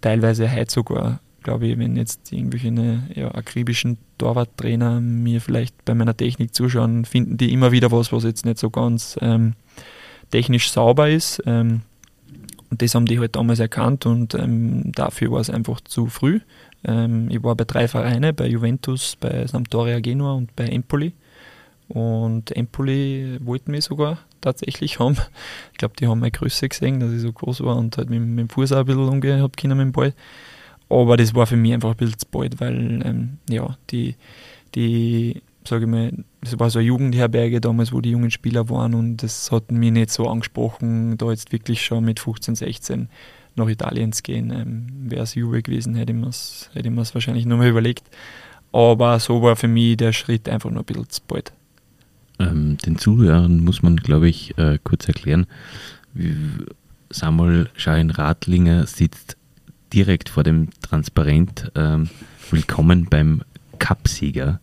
teilweise 0.00 0.50
heute 0.50 0.72
sogar, 0.72 1.20
glaube 1.42 1.66
ich, 1.66 1.78
wenn 1.78 1.96
jetzt 1.96 2.32
irgendwelche 2.32 3.02
ja, 3.14 3.34
akribischen 3.34 3.98
Torwarttrainer 4.18 5.00
mir 5.00 5.40
vielleicht 5.40 5.84
bei 5.84 5.94
meiner 5.94 6.16
Technik 6.16 6.54
zuschauen, 6.54 7.04
finden 7.04 7.36
die 7.36 7.52
immer 7.52 7.72
wieder 7.72 7.90
was, 7.90 8.12
was 8.12 8.24
jetzt 8.24 8.44
nicht 8.44 8.58
so 8.58 8.70
ganz 8.70 9.18
ähm, 9.20 9.54
technisch 10.30 10.70
sauber 10.70 11.08
ist. 11.08 11.42
Ähm, 11.46 11.82
und 12.70 12.82
das 12.82 12.94
haben 12.94 13.06
die 13.06 13.18
halt 13.18 13.36
damals 13.36 13.60
erkannt 13.60 14.06
und 14.06 14.34
ähm, 14.34 14.92
dafür 14.92 15.30
war 15.30 15.40
es 15.40 15.50
einfach 15.50 15.80
zu 15.80 16.06
früh. 16.06 16.40
Ähm, 16.84 17.28
ich 17.30 17.42
war 17.42 17.54
bei 17.54 17.64
drei 17.64 17.88
Vereinen, 17.88 18.34
bei 18.34 18.46
Juventus, 18.46 19.16
bei 19.16 19.46
Sampdoria 19.46 20.00
Genua 20.00 20.32
und 20.34 20.54
bei 20.56 20.66
Empoli. 20.66 21.12
Und 21.88 22.56
Empoli 22.56 23.38
wollten 23.40 23.70
mich 23.70 23.84
sogar 23.84 24.18
tatsächlich 24.40 24.98
haben. 24.98 25.16
Ich 25.72 25.78
glaube, 25.78 25.94
die 25.98 26.06
haben 26.06 26.20
meine 26.20 26.30
Größe 26.30 26.68
gesehen, 26.68 27.00
dass 27.00 27.12
ich 27.12 27.20
so 27.20 27.32
groß 27.32 27.62
war 27.62 27.76
und 27.76 27.96
halt 27.98 28.08
mit, 28.08 28.20
mit 28.20 28.38
dem 28.38 28.48
Fuß 28.48 28.72
auch 28.72 28.78
ein 28.78 28.86
bisschen 28.86 29.08
umgehabt 29.08 29.56
können 29.56 29.76
mit 29.76 29.84
dem 29.84 29.92
Ball. 29.92 30.14
Aber 30.88 31.16
das 31.16 31.34
war 31.34 31.46
für 31.46 31.56
mich 31.56 31.72
einfach 31.74 31.90
ein 31.90 31.96
bisschen 31.96 32.18
zu 32.18 32.26
bald, 32.30 32.60
weil 32.60 33.02
ähm, 33.04 33.38
ja, 33.50 33.76
die, 33.90 34.14
die, 34.74 35.42
sage 35.64 35.84
ich 35.84 35.90
mal, 35.90 36.12
das 36.40 36.58
war 36.58 36.70
so 36.70 36.78
eine 36.78 36.86
Jugendherberge 36.86 37.60
damals, 37.60 37.92
wo 37.92 38.00
die 38.00 38.12
jungen 38.12 38.30
Spieler 38.30 38.70
waren 38.70 38.94
und 38.94 39.18
das 39.18 39.50
hat 39.50 39.70
mich 39.70 39.92
nicht 39.92 40.10
so 40.10 40.28
angesprochen, 40.28 41.18
da 41.18 41.30
jetzt 41.30 41.52
wirklich 41.52 41.84
schon 41.84 42.04
mit 42.04 42.20
15, 42.20 42.54
16 42.54 43.08
nach 43.56 43.68
Italien 43.68 44.12
zu 44.12 44.22
gehen. 44.22 44.50
Ähm, 44.50 45.10
Wäre 45.10 45.24
es 45.24 45.34
Juve 45.34 45.62
gewesen, 45.62 45.94
hätte 45.94 46.12
ich 46.12 46.18
mir 46.18 46.28
es 46.28 46.70
hätte 46.74 46.94
wahrscheinlich 46.96 47.46
nochmal 47.46 47.68
überlegt. 47.68 48.04
Aber 48.72 49.18
so 49.20 49.42
war 49.42 49.56
für 49.56 49.68
mich 49.68 49.96
der 49.96 50.12
Schritt 50.12 50.48
einfach 50.48 50.70
nur 50.70 50.82
ein 50.82 50.84
bisschen 50.84 51.08
zu 51.08 51.22
bald. 51.26 51.52
Ähm, 52.38 52.76
den 52.78 52.98
Zuhörern 52.98 53.60
muss 53.60 53.82
man, 53.82 53.96
glaube 53.96 54.28
ich, 54.28 54.56
äh, 54.58 54.78
kurz 54.82 55.08
erklären. 55.08 55.46
Samuel 57.10 57.70
Schein-Radlinger 57.74 58.86
sitzt 58.86 59.36
direkt 59.92 60.28
vor 60.28 60.42
dem 60.42 60.68
Transparent. 60.82 61.70
Ähm, 61.74 62.10
willkommen 62.50 63.06
beim 63.08 63.42
Cupsieger 63.78 64.60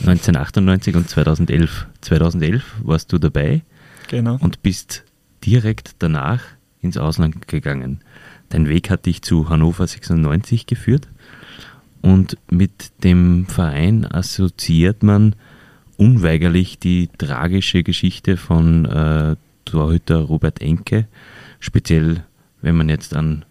1998 0.00 0.96
und 0.96 1.08
2011. 1.08 1.86
2011 2.00 2.64
warst 2.82 3.12
du 3.12 3.18
dabei 3.18 3.62
genau. 4.08 4.36
und 4.40 4.62
bist 4.62 5.04
direkt 5.44 5.96
danach 5.98 6.42
ins 6.82 6.98
Ausland 6.98 7.48
gegangen. 7.48 8.00
Dein 8.48 8.68
Weg 8.68 8.90
hat 8.90 9.06
dich 9.06 9.22
zu 9.22 9.48
Hannover 9.48 9.86
96 9.86 10.66
geführt 10.66 11.08
und 12.02 12.36
mit 12.50 12.92
dem 13.02 13.46
Verein 13.46 14.04
assoziiert 14.04 15.02
man 15.02 15.34
unweigerlich 15.96 16.78
die 16.78 17.08
tragische 17.16 17.82
Geschichte 17.82 18.36
von 18.36 18.84
äh, 18.84 19.36
Torhüter 19.64 20.18
Robert 20.18 20.60
Enke, 20.60 21.06
speziell 21.60 22.24
wenn 22.60 22.76
man 22.76 22.88
jetzt 22.88 23.14
an 23.14 23.44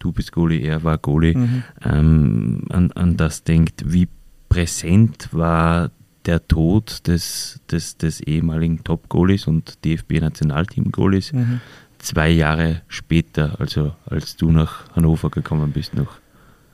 du 0.00 0.12
bist 0.12 0.32
Goalie, 0.32 0.62
er 0.62 0.82
war 0.82 0.98
Goalie, 0.98 1.36
mhm. 1.36 1.62
ähm, 1.84 2.62
an, 2.70 2.90
an 2.92 3.16
das 3.16 3.44
denkt, 3.44 3.84
wie 3.86 4.08
präsent 4.48 5.28
war 5.32 5.90
der 6.26 6.46
Tod 6.48 7.06
des, 7.06 7.60
des, 7.70 7.96
des 7.96 8.20
ehemaligen 8.20 8.82
Top-Goalies 8.82 9.46
und 9.46 9.84
DFB-Nationalteam-Goalies 9.84 11.32
mhm. 11.32 11.60
Zwei 12.00 12.30
Jahre 12.30 12.82
später, 12.88 13.56
also 13.58 13.92
als 14.06 14.36
du 14.36 14.50
nach 14.50 14.90
Hannover 14.94 15.30
gekommen 15.30 15.72
bist 15.72 15.94
noch. 15.94 16.18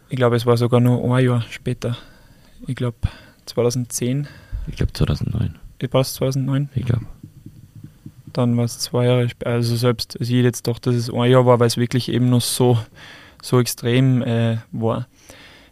Ich 0.08 0.16
glaube, 0.16 0.36
es 0.36 0.46
war 0.46 0.56
sogar 0.56 0.80
nur 0.80 1.16
ein 1.16 1.24
Jahr 1.24 1.42
später. 1.50 1.96
Ich 2.66 2.76
glaube 2.76 2.96
2010 3.46 4.28
ich 4.66 4.76
glaube 4.76 4.92
2009. 4.92 5.54
War 5.90 6.00
es 6.00 6.14
2009? 6.14 6.70
Ich 6.74 6.84
glaube. 6.84 7.06
Dann 8.32 8.56
war 8.56 8.64
es 8.64 8.78
zwei 8.78 9.06
Jahre 9.06 9.28
später. 9.28 9.50
Also 9.50 9.76
selbst, 9.76 10.18
also 10.18 10.32
ich 10.32 10.42
jetzt 10.42 10.66
doch, 10.66 10.78
dass 10.78 10.94
es 10.94 11.12
ein 11.12 11.30
Jahr 11.30 11.46
war, 11.46 11.60
weil 11.60 11.68
es 11.68 11.76
wirklich 11.76 12.10
eben 12.10 12.28
noch 12.28 12.40
so, 12.40 12.78
so 13.42 13.60
extrem 13.60 14.22
äh, 14.22 14.58
war. 14.72 15.06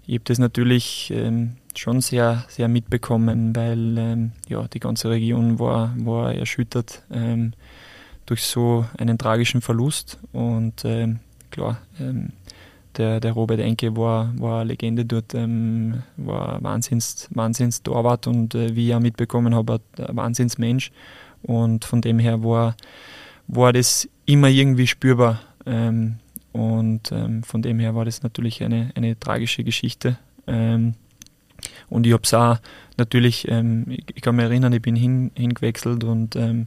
Ich 0.06 0.14
habe 0.14 0.24
das 0.24 0.38
natürlich 0.38 1.10
ähm, 1.14 1.56
schon 1.74 2.00
sehr, 2.00 2.44
sehr 2.48 2.68
mitbekommen, 2.68 3.56
weil 3.56 3.98
ähm, 3.98 4.32
ja, 4.48 4.68
die 4.68 4.80
ganze 4.80 5.10
Region 5.10 5.58
war, 5.58 5.94
war 5.98 6.34
erschüttert 6.34 7.02
ähm, 7.10 7.54
durch 8.26 8.42
so 8.42 8.86
einen 8.98 9.18
tragischen 9.18 9.60
Verlust. 9.60 10.18
Und 10.32 10.84
ähm, 10.84 11.20
klar, 11.50 11.78
ähm, 12.00 12.30
der, 12.96 13.20
der 13.20 13.32
Robert 13.32 13.60
Enke 13.60 13.96
war, 13.96 14.32
war 14.38 14.60
eine 14.60 14.70
Legende 14.70 15.04
dort, 15.04 15.34
ähm, 15.34 16.02
war 16.16 16.62
Wahnsinns, 16.62 17.28
Wahnsinns 17.32 17.82
Torwart 17.82 18.26
und 18.26 18.54
äh, 18.54 18.74
wie 18.76 18.88
ich 18.88 18.94
auch 18.94 19.00
mitbekommen 19.00 19.54
habe, 19.54 19.80
ein 19.98 20.16
Wahnsinnsmensch. 20.16 20.92
Und 21.42 21.84
von 21.84 22.00
dem 22.00 22.18
her 22.18 22.42
war, 22.42 22.76
war 23.48 23.72
das 23.72 24.08
immer 24.26 24.48
irgendwie 24.48 24.86
spürbar. 24.86 25.40
Ähm, 25.66 26.16
und 26.52 27.10
ähm, 27.10 27.42
von 27.42 27.62
dem 27.62 27.80
her 27.80 27.94
war 27.94 28.04
das 28.04 28.22
natürlich 28.22 28.62
eine, 28.62 28.90
eine 28.94 29.18
tragische 29.18 29.64
Geschichte. 29.64 30.18
Ähm, 30.46 30.94
und 31.88 32.06
ich 32.06 32.12
habe 32.12 32.22
es 32.22 32.34
auch 32.34 32.58
natürlich, 32.96 33.48
ähm, 33.48 33.86
ich, 33.88 34.22
kann 34.22 34.36
mich 34.36 34.44
erinnern, 34.44 34.72
ich 34.72 34.82
bin 34.82 34.96
hin, 34.96 35.30
hingewechselt 35.34 36.04
und 36.04 36.36
ähm, 36.36 36.66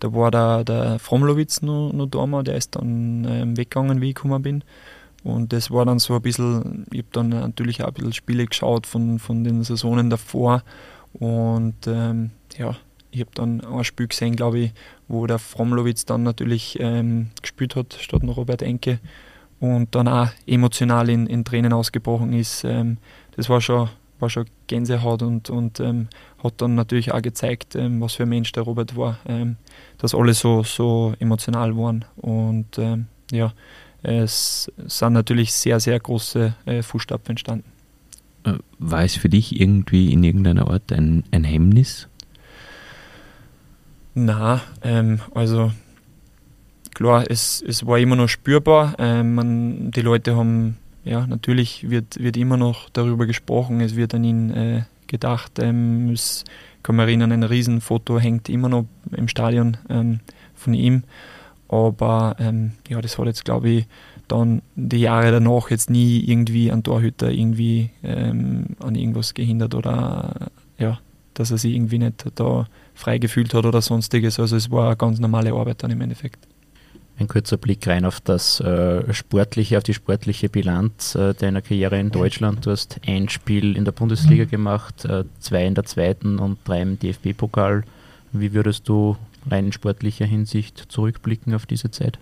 da 0.00 0.12
war 0.12 0.30
der, 0.30 0.64
der 0.64 0.98
Fromlowitz 0.98 1.62
noch, 1.62 1.92
noch 1.92 2.06
da, 2.06 2.42
der 2.42 2.56
ist 2.56 2.76
dann 2.76 3.26
ähm, 3.28 3.56
weggegangen, 3.56 4.00
wie 4.00 4.10
ich 4.10 4.14
gekommen 4.14 4.42
bin. 4.42 4.64
Und 5.24 5.52
das 5.52 5.70
war 5.70 5.84
dann 5.84 5.98
so 5.98 6.14
ein 6.14 6.22
bisschen, 6.22 6.86
ich 6.92 6.98
habe 6.98 7.08
dann 7.12 7.28
natürlich 7.30 7.82
auch 7.82 7.88
ein 7.88 7.94
bisschen 7.94 8.12
Spiele 8.12 8.46
geschaut 8.46 8.86
von, 8.86 9.18
von 9.18 9.44
den 9.44 9.62
Saisonen 9.64 10.10
davor. 10.10 10.62
Und 11.14 11.86
ähm, 11.86 12.30
ja, 12.56 12.76
ich 13.10 13.20
habe 13.20 13.30
dann 13.34 13.60
ein 13.60 13.84
Spiel 13.84 14.06
gesehen, 14.06 14.36
glaube 14.36 14.58
ich, 14.58 14.72
wo 15.08 15.26
der 15.26 15.38
Fromlowitz 15.38 16.04
dann 16.04 16.22
natürlich 16.22 16.78
ähm, 16.80 17.30
gespielt 17.42 17.74
hat, 17.74 17.94
statt 18.00 18.22
noch 18.22 18.36
Robert 18.36 18.62
Enke. 18.62 19.00
Und 19.60 19.94
dann 19.96 20.06
auch 20.06 20.28
emotional 20.46 21.08
in, 21.08 21.26
in 21.26 21.44
Tränen 21.44 21.72
ausgebrochen 21.72 22.32
ist. 22.32 22.62
Ähm, 22.62 22.98
das 23.36 23.48
war 23.48 23.60
schon, 23.60 23.88
war 24.20 24.30
schon 24.30 24.46
Gänsehaut 24.66 25.22
und, 25.22 25.50
und 25.50 25.80
ähm, 25.80 26.08
hat 26.42 26.54
dann 26.58 26.74
natürlich 26.74 27.12
auch 27.12 27.22
gezeigt, 27.22 27.74
ähm, 27.74 28.00
was 28.00 28.14
für 28.14 28.24
ein 28.24 28.28
Mensch 28.28 28.52
der 28.52 28.62
Robert 28.62 28.96
war. 28.96 29.18
Ähm, 29.26 29.56
dass 29.98 30.14
alle 30.14 30.34
so, 30.34 30.62
so 30.62 31.14
emotional 31.18 31.76
waren. 31.76 32.04
Und 32.16 32.78
ähm, 32.78 33.06
ja, 33.30 33.52
es 34.02 34.70
sind 34.86 35.12
natürlich 35.12 35.52
sehr, 35.52 35.80
sehr 35.80 35.98
große 35.98 36.54
äh, 36.66 36.82
Fußstapfen 36.82 37.30
entstanden. 37.32 37.64
Äh, 38.44 38.54
war 38.78 39.04
es 39.04 39.16
für 39.16 39.28
dich 39.28 39.60
irgendwie 39.60 40.12
in 40.12 40.22
irgendeiner 40.22 40.70
Art 40.70 40.92
ein, 40.92 41.24
ein 41.30 41.44
Hemmnis? 41.44 42.08
Na, 44.14 44.62
ähm, 44.82 45.20
also 45.34 45.72
klar, 46.94 47.24
es, 47.28 47.62
es 47.66 47.86
war 47.86 47.98
immer 47.98 48.16
noch 48.16 48.28
spürbar. 48.28 48.94
Ähm, 48.98 49.34
man, 49.34 49.90
die 49.90 50.00
Leute 50.00 50.36
haben, 50.36 50.76
ja, 51.08 51.26
natürlich 51.26 51.88
wird, 51.88 52.22
wird 52.22 52.36
immer 52.36 52.56
noch 52.56 52.90
darüber 52.90 53.26
gesprochen, 53.26 53.80
es 53.80 53.96
wird 53.96 54.14
an 54.14 54.24
ihn 54.24 54.50
äh, 54.50 54.82
gedacht. 55.06 55.58
Ähm, 55.58 56.10
es 56.10 56.44
kann 56.82 56.96
mich 56.96 57.04
erinnern, 57.04 57.32
ein 57.32 57.42
Riesenfoto 57.42 58.18
hängt 58.18 58.48
immer 58.48 58.68
noch 58.68 58.86
im 59.10 59.28
Stadion 59.28 59.76
ähm, 59.88 60.20
von 60.54 60.74
ihm. 60.74 61.02
Aber 61.68 62.36
ähm, 62.38 62.72
ja, 62.88 63.00
das 63.00 63.18
hat 63.18 63.26
jetzt, 63.26 63.44
glaube 63.44 63.68
ich, 63.68 63.86
dann 64.26 64.62
die 64.74 65.00
Jahre 65.00 65.32
danach 65.32 65.70
jetzt 65.70 65.90
nie 65.90 66.20
irgendwie 66.20 66.70
ein 66.70 66.82
Torhüter 66.82 67.30
irgendwie 67.30 67.90
ähm, 68.02 68.76
an 68.80 68.94
irgendwas 68.94 69.34
gehindert 69.34 69.74
oder 69.74 70.50
ja, 70.78 70.98
dass 71.34 71.50
er 71.50 71.58
sich 71.58 71.74
irgendwie 71.74 71.98
nicht 71.98 72.24
da 72.34 72.66
frei 72.94 73.18
gefühlt 73.18 73.54
hat 73.54 73.64
oder 73.64 73.80
sonstiges. 73.80 74.38
Also 74.38 74.56
es 74.56 74.70
war 74.70 74.88
eine 74.88 74.96
ganz 74.96 75.18
normale 75.18 75.52
Arbeit 75.52 75.82
dann 75.82 75.90
im 75.90 76.00
Endeffekt. 76.00 76.46
Ein 77.18 77.26
kurzer 77.26 77.56
Blick 77.56 77.84
rein 77.88 78.04
auf 78.04 78.20
das 78.20 78.60
äh, 78.60 79.12
sportliche, 79.12 79.76
auf 79.76 79.82
die 79.82 79.94
sportliche 79.94 80.48
Bilanz 80.48 81.16
äh, 81.16 81.34
deiner 81.34 81.62
Karriere 81.62 81.98
in 81.98 82.12
Deutschland. 82.12 82.64
Du 82.64 82.70
hast 82.70 83.00
ein 83.06 83.28
Spiel 83.28 83.76
in 83.76 83.84
der 83.84 83.90
Bundesliga 83.90 84.44
mhm. 84.44 84.50
gemacht, 84.50 85.04
äh, 85.04 85.24
zwei 85.40 85.66
in 85.66 85.74
der 85.74 85.84
zweiten 85.84 86.38
und 86.38 86.58
drei 86.64 86.80
im 86.80 86.96
DFB-Pokal. 86.98 87.82
Wie 88.30 88.52
würdest 88.52 88.88
du 88.88 89.16
rein 89.50 89.66
in 89.66 89.72
sportlicher 89.72 90.26
Hinsicht 90.26 90.84
zurückblicken 90.88 91.54
auf 91.54 91.66
diese 91.66 91.90
Zeit? 91.90 92.20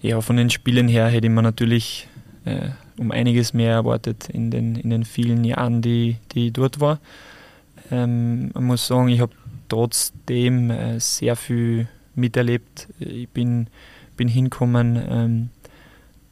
Ja, 0.00 0.20
von 0.20 0.36
den 0.36 0.50
Spielen 0.50 0.88
her 0.88 1.06
hätte 1.06 1.28
ich 1.28 1.32
mir 1.32 1.42
natürlich 1.42 2.08
äh, 2.46 2.70
um 2.98 3.12
einiges 3.12 3.54
mehr 3.54 3.72
erwartet 3.72 4.28
in 4.28 4.50
den, 4.50 4.74
in 4.74 4.90
den 4.90 5.04
vielen 5.04 5.44
Jahren, 5.44 5.82
die, 5.82 6.16
die 6.32 6.48
ich 6.48 6.52
dort 6.52 6.80
war. 6.80 6.98
Ähm, 7.92 8.50
man 8.54 8.64
muss 8.64 8.88
sagen, 8.88 9.08
ich 9.08 9.20
habe 9.20 9.32
trotzdem 9.68 10.70
äh, 10.70 10.98
sehr 10.98 11.36
viel 11.36 11.86
miterlebt. 12.18 12.88
Ich 12.98 13.28
bin, 13.28 13.68
bin 14.16 14.28
hingekommen, 14.28 15.02
ähm, 15.08 15.48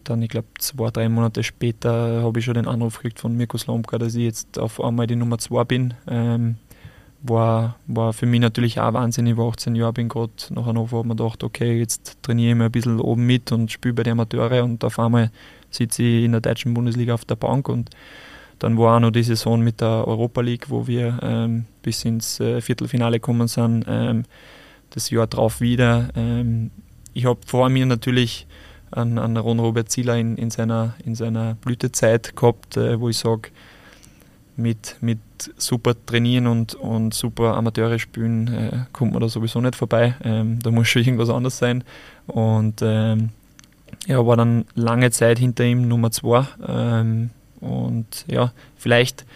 dann, 0.04 0.22
ich 0.22 0.28
glaube, 0.28 0.48
zwei, 0.58 0.90
drei 0.90 1.08
Monate 1.08 1.42
später 1.42 2.22
habe 2.22 2.38
ich 2.38 2.44
schon 2.44 2.54
den 2.54 2.68
Anruf 2.68 2.96
gekriegt 2.96 3.18
von 3.18 3.36
Mirko 3.36 3.58
Slomka, 3.58 3.98
dass 3.98 4.14
ich 4.14 4.22
jetzt 4.22 4.58
auf 4.58 4.80
einmal 4.80 5.06
die 5.06 5.16
Nummer 5.16 5.38
zwei 5.38 5.64
bin. 5.64 5.94
Ähm, 6.06 6.56
war, 7.22 7.76
war 7.86 8.12
für 8.12 8.26
mich 8.26 8.40
natürlich 8.40 8.78
auch 8.78 8.92
Wahnsinn. 8.92 9.26
Ich 9.26 9.36
war 9.36 9.48
18 9.48 9.74
Jahre, 9.74 9.94
bin 9.94 10.08
gerade 10.08 10.32
nach 10.50 10.66
Hannover, 10.66 10.98
habe 10.98 11.08
mir 11.08 11.16
gedacht, 11.16 11.42
okay, 11.42 11.78
jetzt 11.78 12.22
trainiere 12.22 12.52
ich 12.52 12.56
mal 12.56 12.66
ein 12.66 12.72
bisschen 12.72 13.00
oben 13.00 13.26
mit 13.26 13.50
und 13.52 13.70
spiele 13.72 13.94
bei 13.94 14.02
den 14.02 14.12
Amateure 14.12 14.62
und 14.62 14.84
auf 14.84 14.98
einmal 14.98 15.30
sitze 15.70 16.02
ich 16.02 16.24
in 16.24 16.32
der 16.32 16.40
deutschen 16.40 16.74
Bundesliga 16.74 17.14
auf 17.14 17.24
der 17.24 17.36
Bank 17.36 17.68
und 17.68 17.90
dann 18.58 18.78
war 18.78 18.96
auch 18.96 19.00
noch 19.00 19.10
die 19.10 19.22
Saison 19.22 19.60
mit 19.60 19.80
der 19.80 20.06
Europa 20.06 20.40
League, 20.40 20.70
wo 20.70 20.86
wir 20.86 21.18
ähm, 21.22 21.66
bis 21.82 22.04
ins 22.04 22.40
äh, 22.40 22.60
Viertelfinale 22.60 23.18
gekommen 23.18 23.48
sind. 23.48 23.84
Ähm, 23.86 24.24
das 24.96 25.10
Jahr 25.10 25.26
drauf 25.26 25.60
wieder. 25.60 26.08
Ähm, 26.16 26.70
ich 27.12 27.26
habe 27.26 27.38
vor 27.46 27.68
mir 27.68 27.86
natürlich 27.86 28.46
einen, 28.90 29.18
einen 29.18 29.36
Ron 29.36 29.60
Robert 29.60 29.90
Zieler 29.90 30.16
in, 30.16 30.36
in, 30.36 30.50
seiner, 30.50 30.94
in 31.04 31.14
seiner 31.14 31.54
Blütezeit 31.54 32.34
gehabt, 32.34 32.76
äh, 32.76 32.98
wo 32.98 33.10
ich 33.10 33.18
sage, 33.18 33.50
mit, 34.56 34.96
mit 35.02 35.18
super 35.58 35.94
Trainieren 36.06 36.46
und, 36.46 36.74
und 36.74 37.12
super 37.12 37.56
Amateure 37.56 37.98
spielen 37.98 38.48
äh, 38.48 38.78
kommt 38.92 39.12
man 39.12 39.20
da 39.20 39.28
sowieso 39.28 39.60
nicht 39.60 39.76
vorbei. 39.76 40.14
Ähm, 40.24 40.60
da 40.62 40.70
muss 40.70 40.88
schon 40.88 41.02
irgendwas 41.02 41.28
anderes 41.28 41.58
sein. 41.58 41.84
Und 42.26 42.80
ähm, 42.80 43.28
ja, 44.06 44.26
war 44.26 44.38
dann 44.38 44.64
lange 44.74 45.10
Zeit 45.10 45.38
hinter 45.38 45.64
ihm 45.64 45.86
Nummer 45.86 46.10
zwei. 46.10 46.46
Ähm, 46.66 47.30
und 47.60 48.24
ja, 48.28 48.52
vielleicht 48.78 49.26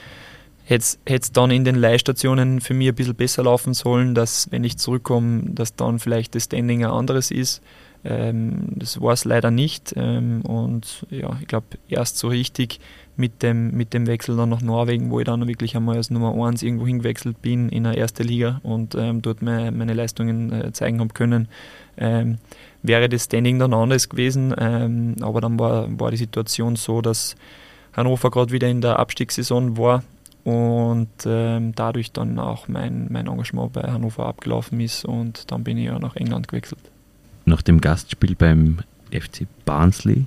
hätte 0.71 0.99
es 1.05 1.33
dann 1.33 1.51
in 1.51 1.65
den 1.65 1.75
Leihstationen 1.75 2.61
für 2.61 2.75
mich 2.75 2.89
ein 2.89 2.95
bisschen 2.95 3.17
besser 3.17 3.43
laufen 3.43 3.75
sollen, 3.75 4.15
dass 4.15 4.53
wenn 4.53 4.63
ich 4.63 4.79
zurückkomme, 4.79 5.43
dass 5.51 5.75
dann 5.75 5.99
vielleicht 5.99 6.35
das 6.37 6.45
Standing 6.45 6.85
ein 6.85 6.91
anderes 6.91 7.33
ist. 7.33 7.61
Ähm, 8.05 8.69
das 8.77 9.01
war 9.01 9.13
es 9.13 9.25
leider 9.25 9.51
nicht. 9.51 9.93
Ähm, 9.97 10.43
und 10.43 11.07
ja, 11.11 11.37
ich 11.41 11.49
glaube, 11.49 11.67
erst 11.89 12.19
so 12.19 12.29
richtig 12.29 12.79
mit 13.17 13.43
dem, 13.43 13.73
mit 13.73 13.93
dem 13.93 14.07
Wechsel 14.07 14.37
dann 14.37 14.49
nach 14.49 14.63
Norwegen, 14.63 15.11
wo 15.11 15.19
ich 15.19 15.27
dann 15.27 15.47
wirklich 15.47 15.77
einmal 15.77 15.97
als 15.97 16.09
Nummer 16.09 16.35
1 16.47 16.63
irgendwo 16.63 16.87
hingewechselt 16.87 17.43
bin 17.43 17.69
in 17.69 17.85
eine 17.85 17.97
erste 17.97 18.23
Liga 18.23 18.61
und 18.63 18.95
ähm, 18.95 19.23
dort 19.23 19.43
meine, 19.43 19.73
meine 19.73 19.93
Leistungen 19.93 20.53
äh, 20.53 20.73
zeigen 20.73 21.01
habe 21.01 21.13
können, 21.13 21.49
ähm, 21.99 22.39
wäre 22.83 23.09
das 23.09 23.25
Standing 23.25 23.59
dann 23.59 23.75
anders 23.75 24.09
gewesen. 24.09 24.55
Ähm, 24.57 25.17
aber 25.21 25.41
dann 25.41 25.59
war, 25.59 25.89
war 25.99 26.13
die 26.13 26.17
Situation 26.17 26.77
so, 26.77 27.03
dass 27.03 27.35
Hannover 27.93 28.31
gerade 28.31 28.53
wieder 28.53 28.69
in 28.69 28.81
der 28.81 29.01
Abstiegssaison 29.01 29.77
war 29.77 30.05
und 30.51 31.09
ähm, 31.27 31.73
dadurch 31.75 32.13
dann 32.13 32.39
auch 32.39 32.69
mein, 32.69 33.07
mein 33.11 33.27
Engagement 33.27 33.73
bei 33.73 33.83
Hannover 33.83 34.27
abgelaufen 34.27 34.81
ist 34.81 35.05
und 35.05 35.51
dann 35.51 35.65
bin 35.65 35.79
ich 35.79 35.87
ja 35.87 35.99
nach 35.99 36.17
England 36.17 36.49
gewechselt. 36.49 36.81
Nach 37.45 37.63
dem 37.63 37.81
Gastspiel 37.81 38.35
beim 38.35 38.79
FC 39.13 39.47
Barnsley 39.65 40.27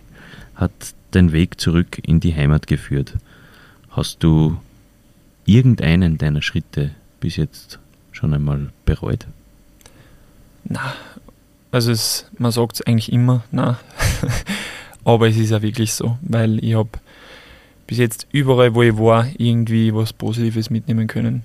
hat 0.55 0.71
dein 1.11 1.31
Weg 1.31 1.59
zurück 1.59 1.99
in 2.03 2.19
die 2.19 2.35
Heimat 2.35 2.67
geführt. 2.67 3.13
Hast 3.89 4.23
du 4.23 4.57
irgendeinen 5.45 6.17
deiner 6.17 6.41
Schritte 6.41 6.91
bis 7.19 7.35
jetzt 7.35 7.79
schon 8.11 8.33
einmal 8.33 8.71
bereut? 8.85 9.27
Na, 10.63 10.93
also 11.71 11.91
es, 11.91 12.25
man 12.37 12.51
sagt 12.51 12.75
es 12.75 12.81
eigentlich 12.81 13.11
immer, 13.11 13.43
na, 13.51 13.79
aber 15.03 15.27
es 15.27 15.37
ist 15.37 15.49
ja 15.49 15.61
wirklich 15.61 15.93
so, 15.93 16.17
weil 16.21 16.63
ich 16.63 16.75
habe 16.75 16.89
bis 17.87 17.97
jetzt 17.97 18.27
überall, 18.31 18.73
wo 18.75 18.83
ich 18.83 18.97
war, 18.97 19.27
irgendwie 19.37 19.93
was 19.93 20.13
Positives 20.13 20.69
mitnehmen 20.69 21.07
können. 21.07 21.43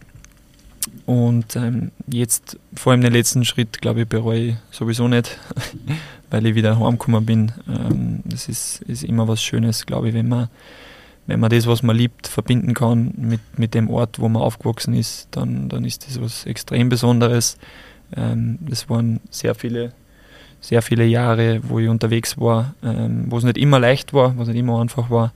Und 1.06 1.56
ähm, 1.56 1.90
jetzt, 2.06 2.58
vor 2.74 2.92
allem 2.92 3.00
den 3.00 3.12
letzten 3.12 3.44
Schritt, 3.44 3.80
glaube 3.80 4.02
ich, 4.02 4.08
bereue 4.08 4.40
ich 4.40 4.54
sowieso 4.70 5.08
nicht, 5.08 5.38
weil 6.30 6.46
ich 6.46 6.54
wieder 6.54 6.78
heimgekommen 6.78 7.24
bin. 7.24 7.52
Ähm, 7.68 8.20
das 8.24 8.48
ist, 8.48 8.82
ist 8.82 9.04
immer 9.04 9.26
was 9.26 9.42
Schönes, 9.42 9.86
glaube 9.86 10.08
ich, 10.08 10.14
wenn 10.14 10.28
man, 10.28 10.48
wenn 11.26 11.40
man 11.40 11.50
das, 11.50 11.66
was 11.66 11.82
man 11.82 11.96
liebt, 11.96 12.26
verbinden 12.26 12.74
kann 12.74 13.12
mit, 13.16 13.40
mit 13.56 13.74
dem 13.74 13.90
Ort, 13.90 14.18
wo 14.18 14.28
man 14.28 14.42
aufgewachsen 14.42 14.94
ist, 14.94 15.28
dann, 15.30 15.68
dann 15.68 15.84
ist 15.84 16.06
das 16.06 16.20
was 16.20 16.46
extrem 16.46 16.88
Besonderes. 16.88 17.58
Ähm, 18.16 18.58
das 18.60 18.88
waren 18.88 19.20
sehr 19.30 19.54
viele, 19.54 19.92
sehr 20.60 20.82
viele 20.82 21.04
Jahre, 21.04 21.60
wo 21.62 21.78
ich 21.78 21.88
unterwegs 21.88 22.38
war, 22.38 22.74
ähm, 22.82 23.24
wo 23.28 23.38
es 23.38 23.44
nicht 23.44 23.58
immer 23.58 23.78
leicht 23.78 24.12
war, 24.12 24.36
wo 24.36 24.42
es 24.42 24.48
nicht 24.48 24.58
immer 24.58 24.80
einfach 24.80 25.10
war 25.10 25.32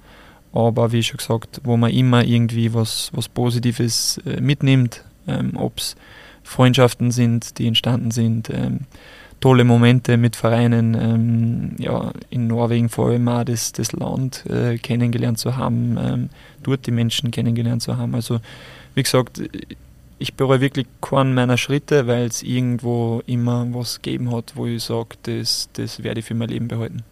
aber 0.52 0.92
wie 0.92 1.02
schon 1.02 1.16
gesagt, 1.16 1.60
wo 1.64 1.76
man 1.76 1.90
immer 1.90 2.24
irgendwie 2.24 2.74
was, 2.74 3.10
was 3.14 3.28
Positives 3.28 4.20
äh, 4.26 4.40
mitnimmt, 4.40 5.04
ähm, 5.26 5.52
ob 5.56 5.78
es 5.78 5.96
Freundschaften 6.42 7.10
sind, 7.10 7.58
die 7.58 7.66
entstanden 7.66 8.10
sind, 8.10 8.50
ähm, 8.50 8.80
tolle 9.40 9.64
Momente 9.64 10.16
mit 10.16 10.36
Vereinen, 10.36 10.94
ähm, 10.94 11.76
ja, 11.78 12.12
in 12.30 12.46
Norwegen 12.46 12.88
vor 12.88 13.08
allem 13.08 13.28
auch 13.28 13.44
das, 13.44 13.72
das 13.72 13.92
Land 13.92 14.46
äh, 14.46 14.78
kennengelernt 14.78 15.38
zu 15.38 15.56
haben, 15.56 15.98
ähm, 16.00 16.28
dort 16.62 16.86
die 16.86 16.92
Menschen 16.92 17.30
kennengelernt 17.30 17.82
zu 17.82 17.96
haben. 17.96 18.14
Also 18.14 18.40
wie 18.94 19.02
gesagt, 19.02 19.42
ich 20.18 20.34
bereue 20.34 20.60
wirklich 20.60 20.86
keinen 21.00 21.34
meiner 21.34 21.56
Schritte, 21.56 22.06
weil 22.06 22.26
es 22.26 22.42
irgendwo 22.42 23.22
immer 23.26 23.66
was 23.72 24.00
gegeben 24.00 24.32
hat, 24.32 24.52
wo 24.54 24.66
ich 24.66 24.84
sage, 24.84 25.16
das, 25.24 25.68
das 25.72 26.04
werde 26.04 26.20
ich 26.20 26.26
für 26.26 26.34
mein 26.34 26.48
Leben 26.48 26.68
behalten. 26.68 27.02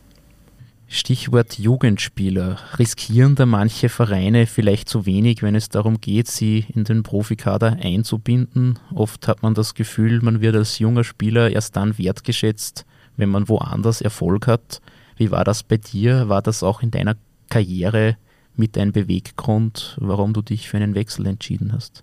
Stichwort 0.92 1.56
Jugendspieler. 1.56 2.58
Riskieren 2.76 3.36
da 3.36 3.46
manche 3.46 3.88
Vereine 3.88 4.48
vielleicht 4.48 4.88
zu 4.88 5.06
wenig, 5.06 5.40
wenn 5.40 5.54
es 5.54 5.68
darum 5.68 6.00
geht, 6.00 6.26
sie 6.26 6.66
in 6.74 6.82
den 6.82 7.04
Profikader 7.04 7.76
einzubinden? 7.80 8.76
Oft 8.92 9.28
hat 9.28 9.44
man 9.44 9.54
das 9.54 9.74
Gefühl, 9.74 10.20
man 10.20 10.40
wird 10.40 10.56
als 10.56 10.80
junger 10.80 11.04
Spieler 11.04 11.48
erst 11.48 11.76
dann 11.76 11.96
wertgeschätzt, 11.96 12.86
wenn 13.16 13.28
man 13.28 13.48
woanders 13.48 14.00
Erfolg 14.00 14.48
hat. 14.48 14.82
Wie 15.16 15.30
war 15.30 15.44
das 15.44 15.62
bei 15.62 15.76
dir? 15.76 16.28
War 16.28 16.42
das 16.42 16.64
auch 16.64 16.82
in 16.82 16.90
deiner 16.90 17.14
Karriere 17.50 18.16
mit 18.56 18.76
ein 18.76 18.90
Beweggrund, 18.90 19.96
warum 20.00 20.32
du 20.32 20.42
dich 20.42 20.68
für 20.68 20.78
einen 20.78 20.96
Wechsel 20.96 21.24
entschieden 21.26 21.72
hast? 21.72 22.02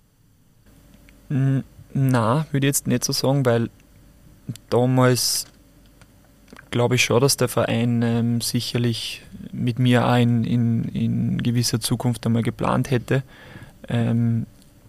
Na, 1.28 2.46
würde 2.52 2.66
ich 2.66 2.70
jetzt 2.70 2.86
nicht 2.86 3.04
so 3.04 3.12
sagen, 3.12 3.44
weil 3.44 3.68
damals 4.70 5.44
glaube 6.70 6.96
ich 6.96 7.04
schon, 7.04 7.20
dass 7.20 7.36
der 7.36 7.48
Verein 7.48 8.02
ähm, 8.02 8.40
sicherlich 8.40 9.22
mit 9.52 9.78
mir 9.78 10.06
auch 10.06 10.16
in, 10.16 10.44
in, 10.44 11.42
gewisser 11.42 11.80
Zukunft 11.80 12.26
einmal 12.26 12.42
geplant 12.42 12.90
hätte. 12.90 13.22
Ähm, 13.88 14.46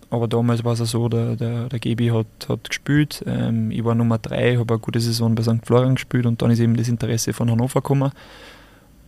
aber 0.09 0.27
damals 0.27 0.63
war 0.63 0.73
es 0.73 0.79
so, 0.79 1.07
der, 1.07 1.35
der, 1.35 1.69
der 1.69 1.79
Gebi 1.79 2.07
hat, 2.07 2.49
hat 2.49 2.69
gespielt. 2.69 3.23
Ähm, 3.27 3.71
ich 3.71 3.83
war 3.83 3.95
Nummer 3.95 4.17
drei, 4.17 4.57
habe 4.57 4.73
eine 4.73 4.79
gute 4.79 4.99
Saison 4.99 5.35
bei 5.35 5.43
St. 5.43 5.65
Florian 5.65 5.95
gespielt 5.95 6.25
und 6.25 6.41
dann 6.41 6.51
ist 6.51 6.59
eben 6.59 6.75
das 6.75 6.87
Interesse 6.87 7.33
von 7.33 7.49
Hannover 7.49 7.81
gekommen. 7.81 8.11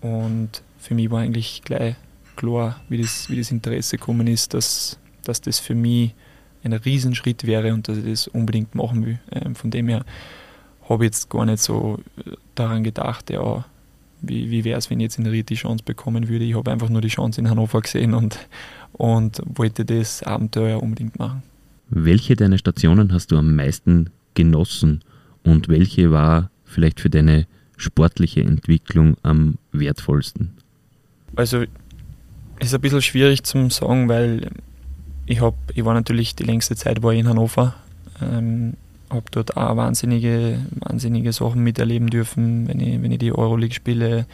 Und 0.02 0.62
für 0.80 0.94
mich 0.94 1.10
war 1.10 1.22
eigentlich 1.22 1.62
gleich 1.64 1.96
klar, 2.36 2.80
wie 2.90 3.02
das, 3.02 3.30
wie 3.30 3.38
das 3.38 3.52
Interesse 3.52 3.98
gekommen 3.98 4.28
ist, 4.28 4.54
dass, 4.54 5.00
dass 5.24 5.42
das 5.42 5.60
für 5.60 5.76
mich 5.76 6.14
ein 6.64 6.74
Riesenschritt 6.74 7.46
wäre 7.48 7.74
und 7.74 7.88
dass 7.88 7.98
ich 7.98 8.06
das 8.06 8.28
unbedingt 8.28 8.76
machen 8.76 9.06
will. 9.06 9.20
Ähm, 9.32 9.56
von 9.56 9.72
dem 9.72 9.88
her 9.88 10.06
habe 10.92 11.06
jetzt 11.06 11.30
gar 11.30 11.46
nicht 11.46 11.60
so 11.60 12.00
äh, 12.18 12.32
daran 12.56 12.84
gedacht, 12.84 13.30
ja, 13.30 13.66
wie, 14.22 14.52
wie 14.52 14.64
wäre 14.64 14.78
es, 14.78 14.90
wenn 14.90 15.00
ich 15.00 15.06
jetzt 15.06 15.20
in 15.20 15.26
Ried 15.26 15.50
die 15.50 15.56
Chance 15.56 15.84
bekommen 15.84 16.28
würde. 16.28 16.46
Ich 16.46 16.56
habe 16.56 16.72
einfach 16.72 16.90
nur 16.90 17.02
die 17.02 17.08
Chance 17.08 17.42
in 17.42 17.50
Hannover 17.50 17.82
gesehen 17.82 18.14
und, 18.14 18.38
und 18.94 19.42
wollte 19.46 19.84
das 19.84 20.24
Abenteuer 20.24 20.82
unbedingt 20.82 21.18
machen. 21.18 21.44
Welche 21.90 22.36
deiner 22.36 22.58
Stationen 22.58 23.12
hast 23.14 23.32
du 23.32 23.38
am 23.38 23.56
meisten 23.56 24.12
genossen 24.34 25.02
und 25.44 25.68
welche 25.68 26.12
war 26.12 26.50
vielleicht 26.64 27.00
für 27.00 27.10
deine 27.10 27.48
sportliche 27.78 28.42
Entwicklung 28.42 29.18
am 29.24 29.58
wertvollsten? 29.72 30.52
Also 31.36 31.64
ist 32.60 32.74
ein 32.74 32.82
bisschen 32.82 33.02
schwierig 33.02 33.44
zu 33.44 33.70
sagen, 33.70 34.08
weil 34.08 34.52
ich, 35.26 35.42
hab, 35.42 35.56
ich 35.74 35.84
war 35.84 35.94
natürlich 35.94 36.36
die 36.36 36.44
längste 36.44 36.76
Zeit 36.76 37.02
war 37.02 37.12
ich 37.12 37.20
in 37.20 37.28
Hannover. 37.28 37.76
Ähm, 38.22 38.76
habe 39.12 39.26
dort 39.32 39.58
auch 39.58 39.76
wahnsinnige, 39.76 40.60
wahnsinnige 40.72 41.34
Sachen 41.34 41.64
miterleben 41.64 42.10
dürfen, 42.10 42.68
wenn 42.68 42.80
ich, 42.80 43.02
wenn 43.02 43.12
ich 43.12 43.20
die 43.20 43.34
Euroleague 43.34 43.74
spiele, 43.74 44.26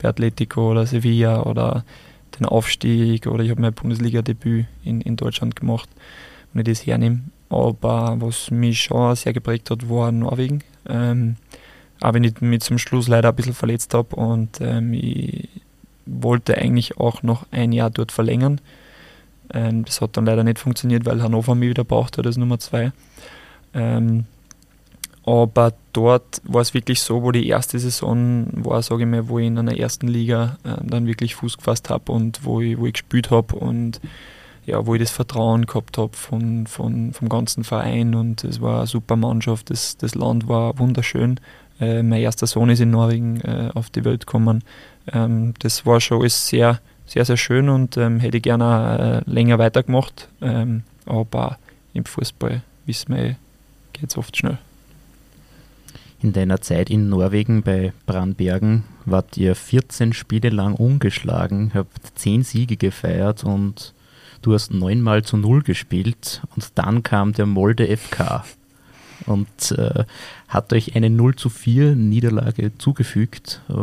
bei 0.00 0.08
Atletico 0.08 0.70
oder 0.72 0.86
Sevilla 0.86 1.42
oder 1.42 1.84
den 2.38 2.46
Aufstieg 2.46 3.26
oder 3.26 3.44
ich 3.44 3.50
habe 3.50 3.60
mein 3.60 3.74
Bundesliga-Debüt 3.74 4.66
in, 4.84 5.00
in 5.00 5.16
Deutschland 5.16 5.56
gemacht, 5.56 5.88
wenn 6.52 6.60
ich 6.60 6.78
das 6.78 6.86
hernehme. 6.86 7.20
Aber 7.48 8.16
was 8.18 8.50
mich 8.50 8.82
schon 8.82 9.14
sehr 9.14 9.32
geprägt 9.32 9.70
hat, 9.70 9.88
war 9.88 10.10
Norwegen. 10.10 10.62
Ähm, 10.88 11.36
auch 12.00 12.12
wenn 12.12 12.24
ich 12.24 12.40
mich 12.40 12.60
zum 12.62 12.78
Schluss 12.78 13.08
leider 13.08 13.28
ein 13.28 13.36
bisschen 13.36 13.54
verletzt 13.54 13.94
habe 13.94 14.16
und 14.16 14.60
ähm, 14.60 14.92
ich 14.92 15.48
wollte 16.06 16.58
eigentlich 16.58 16.98
auch 16.98 17.22
noch 17.22 17.46
ein 17.50 17.72
Jahr 17.72 17.90
dort 17.90 18.12
verlängern. 18.12 18.60
Ähm, 19.52 19.84
das 19.84 20.00
hat 20.00 20.16
dann 20.16 20.26
leider 20.26 20.44
nicht 20.44 20.58
funktioniert, 20.58 21.06
weil 21.06 21.22
Hannover 21.22 21.54
mich 21.54 21.70
wieder 21.70 21.84
braucht 21.84 22.18
hat 22.18 22.26
als 22.26 22.36
Nummer 22.36 22.58
zwei. 22.58 22.92
Ähm, 23.74 24.26
aber 25.26 25.72
dort 25.92 26.42
war 26.44 26.60
es 26.60 26.74
wirklich 26.74 27.00
so, 27.00 27.22
wo 27.22 27.32
die 27.32 27.48
erste 27.48 27.78
Saison 27.78 28.46
war, 28.52 28.82
sage 28.82 29.04
ich 29.04 29.08
mal, 29.08 29.28
wo 29.28 29.38
ich 29.38 29.46
in 29.46 29.58
einer 29.58 29.76
ersten 29.76 30.06
Liga 30.06 30.58
äh, 30.64 30.76
dann 30.82 31.06
wirklich 31.06 31.34
Fuß 31.34 31.56
gefasst 31.56 31.88
habe 31.88 32.12
und 32.12 32.44
wo 32.44 32.60
ich, 32.60 32.78
wo 32.78 32.86
ich 32.86 32.92
gespielt 32.92 33.30
habe 33.30 33.54
und 33.56 34.00
ja, 34.66 34.86
wo 34.86 34.94
ich 34.94 35.00
das 35.00 35.10
Vertrauen 35.10 35.66
gehabt 35.66 35.98
habe 35.98 36.16
von, 36.16 36.66
von, 36.66 37.12
vom 37.12 37.28
ganzen 37.28 37.64
Verein 37.64 38.14
und 38.14 38.44
es 38.44 38.60
war 38.60 38.78
eine 38.78 38.86
super 38.86 39.16
Mannschaft, 39.16 39.70
das, 39.70 39.96
das 39.96 40.14
Land 40.14 40.48
war 40.48 40.78
wunderschön. 40.78 41.40
Äh, 41.80 42.02
mein 42.02 42.20
erster 42.20 42.46
Sohn 42.46 42.70
ist 42.70 42.80
in 42.80 42.90
Norwegen 42.90 43.40
äh, 43.40 43.70
auf 43.74 43.90
die 43.90 44.04
Welt 44.04 44.26
gekommen. 44.26 44.62
Ähm, 45.12 45.54
das 45.58 45.84
war 45.86 46.00
schon 46.00 46.20
alles 46.20 46.48
sehr, 46.48 46.80
sehr, 47.06 47.24
sehr 47.24 47.36
schön 47.36 47.68
und 47.68 47.96
ähm, 47.96 48.20
hätte 48.20 48.38
ich 48.38 48.42
gerne 48.42 49.22
äh, 49.26 49.30
länger 49.30 49.58
weitergemacht. 49.58 50.28
Ähm, 50.40 50.84
aber 51.06 51.58
im 51.92 52.04
Fußball 52.04 52.62
wissen 52.86 53.14
wir, 53.14 53.36
geht 53.94 54.10
es 54.10 54.18
oft 54.18 54.36
schnell. 54.36 54.58
In 56.22 56.32
deiner 56.32 56.60
Zeit 56.60 56.90
in 56.90 57.08
Norwegen 57.08 57.62
bei 57.62 57.92
Brandbergen 58.06 58.84
wart 59.04 59.36
ihr 59.36 59.54
14 59.54 60.12
Spiele 60.12 60.50
lang 60.50 60.74
ungeschlagen, 60.74 61.72
habt 61.74 62.18
10 62.18 62.44
Siege 62.44 62.76
gefeiert 62.76 63.44
und 63.44 63.92
du 64.40 64.54
hast 64.54 64.72
neunmal 64.72 65.22
zu 65.22 65.36
null 65.36 65.62
gespielt 65.62 66.42
und 66.54 66.68
dann 66.76 67.02
kam 67.02 67.32
der 67.32 67.46
Molde 67.46 67.94
FK 67.94 68.44
und 69.26 69.72
äh, 69.72 70.04
hat 70.48 70.72
euch 70.72 70.96
eine 70.96 71.10
0 71.10 71.36
zu 71.36 71.50
4 71.50 71.94
Niederlage 71.94 72.72
zugefügt, 72.78 73.60
äh, 73.68 73.74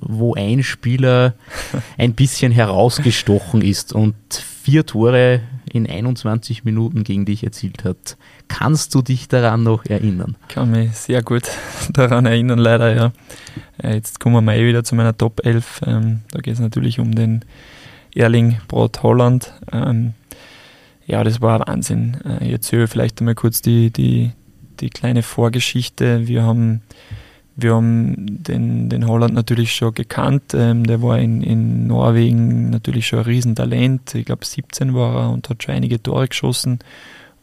wo 0.00 0.34
ein 0.34 0.62
Spieler 0.62 1.34
ein 1.98 2.14
bisschen 2.14 2.52
herausgestochen 2.52 3.62
ist 3.62 3.92
und 3.92 4.14
vier 4.62 4.86
Tore 4.86 5.42
in 5.72 5.88
21 5.88 6.64
Minuten 6.64 7.04
gegen 7.04 7.24
dich 7.24 7.44
erzielt 7.44 7.84
hat. 7.84 8.16
Kannst 8.48 8.94
du 8.94 9.02
dich 9.02 9.28
daran 9.28 9.62
noch 9.62 9.84
erinnern? 9.84 10.36
Ich 10.48 10.54
kann 10.54 10.70
mich 10.70 10.92
sehr 10.92 11.22
gut 11.22 11.44
daran 11.92 12.26
erinnern, 12.26 12.58
leider, 12.58 12.94
ja. 12.94 13.12
Äh, 13.82 13.94
jetzt 13.94 14.20
kommen 14.20 14.44
wir 14.44 14.54
eh 14.54 14.66
wieder 14.66 14.84
zu 14.84 14.94
meiner 14.94 15.16
Top 15.16 15.44
11. 15.44 15.82
Ähm, 15.86 16.20
da 16.30 16.40
geht 16.40 16.54
es 16.54 16.60
natürlich 16.60 16.98
um 16.98 17.14
den 17.14 17.44
Erling 18.14 18.58
Brot 18.68 19.02
Holland. 19.02 19.52
Ähm, 19.72 20.14
ja, 21.06 21.24
das 21.24 21.40
war 21.40 21.66
Wahnsinn. 21.66 22.18
Äh, 22.24 22.46
ich 22.46 22.52
erzähle 22.52 22.86
vielleicht 22.86 23.20
einmal 23.20 23.34
kurz 23.34 23.62
die, 23.62 23.90
die, 23.90 24.32
die 24.80 24.90
kleine 24.90 25.22
Vorgeschichte. 25.22 26.28
Wir 26.28 26.42
haben, 26.42 26.82
wir 27.60 27.74
haben 27.74 28.14
den, 28.44 28.88
den 28.88 29.08
Holland 29.08 29.34
natürlich 29.34 29.74
schon 29.74 29.92
gekannt. 29.92 30.54
Ähm, 30.54 30.84
der 30.84 31.02
war 31.02 31.18
in, 31.18 31.42
in 31.42 31.88
Norwegen 31.88 32.70
natürlich 32.70 33.08
schon 33.08 33.18
ein 33.18 33.24
Riesentalent. 33.24 34.14
Ich 34.14 34.26
glaube 34.26 34.44
17 34.44 34.94
war 34.94 35.24
er 35.24 35.30
und 35.30 35.48
hat 35.48 35.64
schon 35.64 35.74
einige 35.74 36.00
Tore 36.00 36.28
geschossen. 36.28 36.78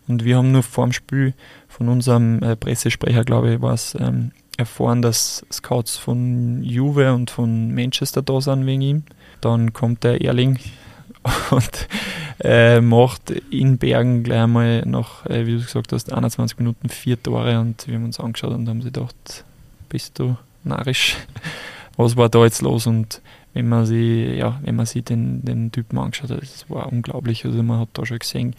Und 0.08 0.24
wir 0.24 0.38
haben 0.38 0.54
nur 0.54 0.64
vor 0.64 0.86
dem 0.86 0.94
Spiel 0.94 1.34
von 1.68 1.90
unserem 1.90 2.42
äh, 2.42 2.56
Pressesprecher, 2.56 3.26
glaube 3.26 3.56
ich, 3.56 3.62
war 3.62 3.74
es, 3.74 3.94
ähm, 4.00 4.32
erfahren, 4.56 5.02
dass 5.02 5.46
Scouts 5.52 5.98
von 5.98 6.64
Juve 6.64 7.14
und 7.14 7.30
von 7.30 7.76
Manchester 7.76 8.22
da 8.22 8.40
sind 8.40 8.66
wegen 8.66 8.82
ihm. 8.82 9.04
Dann 9.42 9.74
kommt 9.74 10.06
der 10.06 10.22
Erling 10.22 10.60
und 11.52 11.90
äh, 12.40 12.80
macht 12.80 13.32
in 13.52 13.78
Bergen 13.78 14.24
gleich 14.24 14.44
einmal 14.44 14.84
nach, 14.86 15.26
äh, 15.26 15.46
wie 15.46 15.58
du 15.58 15.62
gesagt 15.62 15.92
hast, 15.92 16.14
21 16.14 16.58
Minuten 16.58 16.88
vier 16.88 17.22
Tore 17.22 17.60
und 17.60 17.86
wir 17.86 17.96
haben 17.96 18.06
uns 18.06 18.22
angeschaut 18.22 18.54
und 18.54 18.70
haben 18.70 18.82
sie 18.82 18.92
gedacht, 18.94 19.44
bist 19.96 20.20
du 20.20 20.36
narrisch? 20.66 21.16
Was 21.96 22.18
war 22.18 22.28
da 22.28 22.44
jetzt 22.44 22.62
los? 22.62 22.86
Und 22.86 23.22
wenn 23.54 23.70
man 23.70 23.86
sich, 23.86 24.38
ja, 24.38 24.60
wenn 24.62 24.76
man 24.76 24.86
sich 24.86 25.06
den, 25.06 25.46
den 25.46 25.72
Typen 25.72 25.98
angeschaut 25.98 26.32
hat, 26.32 26.42
das 26.42 26.70
war 26.70 26.92
unglaublich. 26.92 27.46
Also 27.46 27.64
man 27.64 27.80
hat 27.80 27.88
da 27.94 28.06
schon 28.06 28.20
gesehen, 28.20 28.50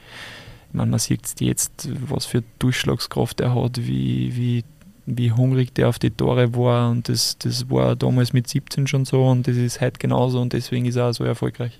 ich 0.68 0.74
meine, 0.74 0.92
man 0.92 0.98
sieht 0.98 1.38
jetzt, 1.40 1.90
was 2.08 2.24
für 2.24 2.42
Durchschlagskraft 2.58 3.42
er 3.42 3.54
hat, 3.54 3.76
wie, 3.86 4.34
wie, 4.34 4.64
wie 5.04 5.30
hungrig 5.30 5.74
der 5.74 5.90
auf 5.90 5.98
die 5.98 6.10
Tore 6.10 6.54
war 6.54 6.88
und 6.90 7.10
das, 7.10 7.36
das 7.36 7.68
war 7.68 7.96
damals 7.96 8.32
mit 8.32 8.48
17 8.48 8.86
schon 8.86 9.04
so 9.04 9.26
und 9.26 9.46
das 9.46 9.58
ist 9.58 9.82
heute 9.82 9.98
genauso 9.98 10.40
und 10.40 10.54
deswegen 10.54 10.86
ist 10.86 10.96
er 10.96 11.10
auch 11.10 11.12
so 11.12 11.24
erfolgreich. 11.24 11.78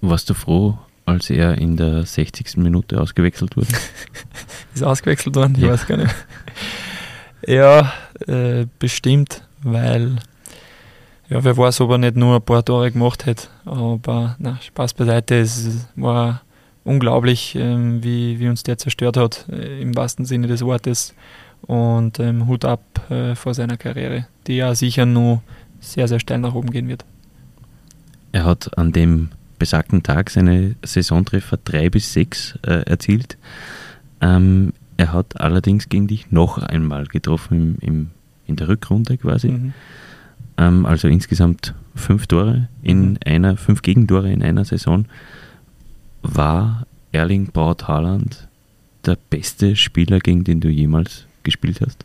Warst 0.00 0.30
du 0.30 0.34
froh, 0.34 0.78
als 1.04 1.28
er 1.28 1.58
in 1.58 1.76
der 1.76 2.06
60. 2.06 2.56
Minute 2.56 2.98
ausgewechselt 2.98 3.58
wurde? 3.58 3.68
ist 4.74 4.82
ausgewechselt 4.82 5.36
worden? 5.36 5.54
Ich 5.56 5.64
ja. 5.64 5.72
weiß 5.72 5.86
gar 5.86 5.98
nicht. 5.98 6.14
Ja, 7.46 7.92
äh, 8.26 8.66
bestimmt, 8.78 9.42
weil 9.62 10.16
ja, 11.28 11.42
wer 11.42 11.56
weiß, 11.56 11.80
ob 11.80 11.90
er 11.90 11.98
nicht 11.98 12.16
nur 12.16 12.36
ein 12.36 12.42
paar 12.42 12.64
Tore 12.64 12.90
gemacht 12.90 13.26
hätte. 13.26 13.48
Aber 13.64 14.36
na, 14.38 14.58
Spaß 14.60 14.94
beiseite, 14.94 15.36
es 15.36 15.86
war 15.96 16.42
unglaublich, 16.84 17.54
ähm, 17.56 18.02
wie, 18.02 18.38
wie 18.38 18.48
uns 18.48 18.62
der 18.62 18.78
zerstört 18.78 19.16
hat, 19.16 19.46
äh, 19.48 19.80
im 19.80 19.96
wahrsten 19.96 20.24
Sinne 20.24 20.46
des 20.46 20.62
Wortes. 20.62 21.14
Und 21.62 22.20
ähm, 22.20 22.46
Hut 22.46 22.64
ab 22.64 22.82
äh, 23.10 23.34
vor 23.34 23.54
seiner 23.54 23.76
Karriere, 23.76 24.26
die 24.46 24.56
ja 24.56 24.74
sicher 24.74 25.06
nur 25.06 25.42
sehr, 25.80 26.06
sehr 26.06 26.20
steil 26.20 26.38
nach 26.38 26.54
oben 26.54 26.70
gehen 26.70 26.88
wird. 26.88 27.04
Er 28.32 28.44
hat 28.44 28.76
an 28.76 28.92
dem 28.92 29.30
besagten 29.58 30.02
Tag 30.02 30.30
seine 30.30 30.76
Saisontreffer 30.84 31.58
3 31.64 31.90
bis 31.90 32.12
6 32.12 32.58
äh, 32.66 32.82
erzielt. 32.82 33.36
Ähm, 34.20 34.72
er 34.96 35.12
hat 35.12 35.40
allerdings 35.40 35.88
gegen 35.88 36.06
dich 36.06 36.30
noch 36.30 36.58
einmal 36.58 37.06
getroffen 37.06 37.78
im, 37.80 37.88
im 37.88 38.10
in 38.46 38.56
der 38.56 38.68
Rückrunde 38.68 39.18
quasi. 39.18 39.48
Mhm. 39.48 39.74
Ähm, 40.56 40.86
also 40.86 41.08
insgesamt 41.08 41.74
fünf 41.94 42.26
Tore 42.26 42.68
in 42.82 43.10
mhm. 43.10 43.18
einer, 43.24 43.56
fünf 43.56 43.82
Gegentore 43.82 44.30
in 44.30 44.42
einer 44.42 44.64
Saison. 44.64 45.06
War 46.22 46.86
Erling 47.12 47.46
Braut 47.46 47.88
Haaland 47.88 48.48
der 49.04 49.16
beste 49.30 49.76
Spieler, 49.76 50.18
gegen 50.18 50.44
den 50.44 50.60
du 50.60 50.68
jemals 50.68 51.26
gespielt 51.42 51.80
hast? 51.80 52.04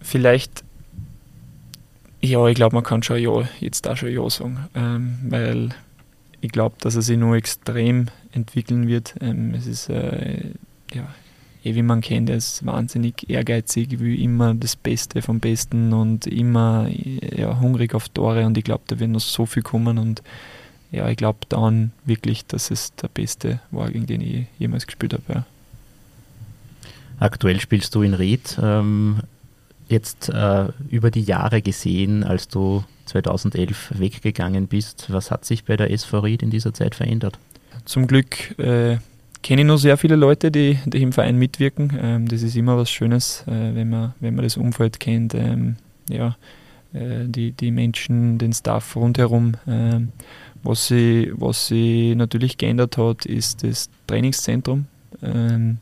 Vielleicht, 0.00 0.62
ja, 2.20 2.46
ich 2.46 2.54
glaube, 2.54 2.76
man 2.76 2.84
kann 2.84 3.02
schon 3.02 3.18
ja, 3.18 3.48
jetzt 3.60 3.86
da 3.86 3.96
schon 3.96 4.10
ja 4.10 4.28
sagen, 4.28 4.58
ähm, 4.74 5.18
weil 5.28 5.70
ich 6.40 6.52
glaube, 6.52 6.76
dass 6.80 6.96
er 6.96 7.02
sich 7.02 7.18
nur 7.18 7.36
extrem 7.36 8.06
entwickeln 8.32 8.88
wird. 8.88 9.14
Ähm, 9.20 9.54
es 9.54 9.66
ist, 9.66 9.88
äh, 9.88 10.50
ja, 10.92 11.08
eh, 11.64 11.74
wie 11.74 11.82
man 11.82 12.00
kennt, 12.00 12.30
er 12.30 12.36
ist 12.36 12.64
wahnsinnig 12.64 13.28
ehrgeizig, 13.28 13.98
will 13.98 14.20
immer 14.20 14.54
das 14.54 14.76
Beste 14.76 15.22
vom 15.22 15.40
Besten 15.40 15.92
und 15.92 16.26
immer 16.26 16.88
ja, 16.88 17.58
hungrig 17.60 17.94
auf 17.94 18.08
Tore 18.08 18.46
und 18.46 18.56
ich 18.56 18.64
glaube, 18.64 18.84
da 18.86 18.98
wird 18.98 19.10
noch 19.10 19.20
so 19.20 19.46
viel 19.46 19.62
kommen 19.62 19.98
und 19.98 20.22
ja, 20.92 21.08
ich 21.08 21.16
glaube 21.16 21.40
dann 21.48 21.92
wirklich, 22.04 22.46
dass 22.46 22.70
es 22.70 22.94
der 22.94 23.08
Beste 23.08 23.60
war, 23.70 23.90
gegen 23.90 24.06
den 24.06 24.20
ich 24.20 24.46
jemals 24.58 24.86
gespielt 24.86 25.12
habe. 25.12 25.22
Ja. 25.28 25.46
Aktuell 27.18 27.60
spielst 27.60 27.94
du 27.94 28.02
in 28.02 28.14
Ried. 28.14 28.58
Ähm, 28.62 29.20
jetzt 29.88 30.28
äh, 30.28 30.68
über 30.88 31.10
die 31.10 31.22
Jahre 31.22 31.62
gesehen, 31.62 32.24
als 32.24 32.48
du 32.48 32.84
2011 33.06 33.92
weggegangen 33.98 34.66
bist, 34.66 35.06
was 35.12 35.30
hat 35.30 35.44
sich 35.44 35.64
bei 35.64 35.76
der 35.76 35.90
SV 35.90 36.20
Ried 36.20 36.42
in 36.42 36.50
dieser 36.50 36.74
Zeit 36.74 36.94
verändert? 36.94 37.38
Zum 37.84 38.06
Glück 38.06 38.58
äh, 38.58 38.98
kenne 39.42 39.62
ich 39.62 39.66
noch 39.66 39.76
sehr 39.76 39.96
viele 39.96 40.16
Leute, 40.16 40.50
die, 40.50 40.78
die 40.86 41.02
im 41.02 41.12
Verein 41.12 41.38
mitwirken. 41.38 41.96
Ähm, 42.00 42.28
das 42.28 42.42
ist 42.42 42.56
immer 42.56 42.76
was 42.76 42.90
Schönes, 42.90 43.44
äh, 43.46 43.74
wenn, 43.74 43.90
man, 43.90 44.14
wenn 44.20 44.34
man 44.34 44.44
das 44.44 44.56
Umfeld 44.56 44.98
kennt. 44.98 45.34
Ähm, 45.34 45.76
ja, 46.08 46.36
äh, 46.92 47.26
die, 47.26 47.52
die 47.52 47.70
Menschen, 47.70 48.38
den 48.38 48.52
Staff 48.52 48.96
rundherum. 48.96 49.54
Ähm, 49.68 50.12
was 50.62 50.88
sie, 50.88 51.32
was 51.36 51.70
natürlich 51.70 52.58
geändert 52.58 52.98
hat, 52.98 53.24
ist 53.24 53.62
das 53.62 53.88
Trainingszentrum. 54.08 54.86
Ähm, 55.22 55.78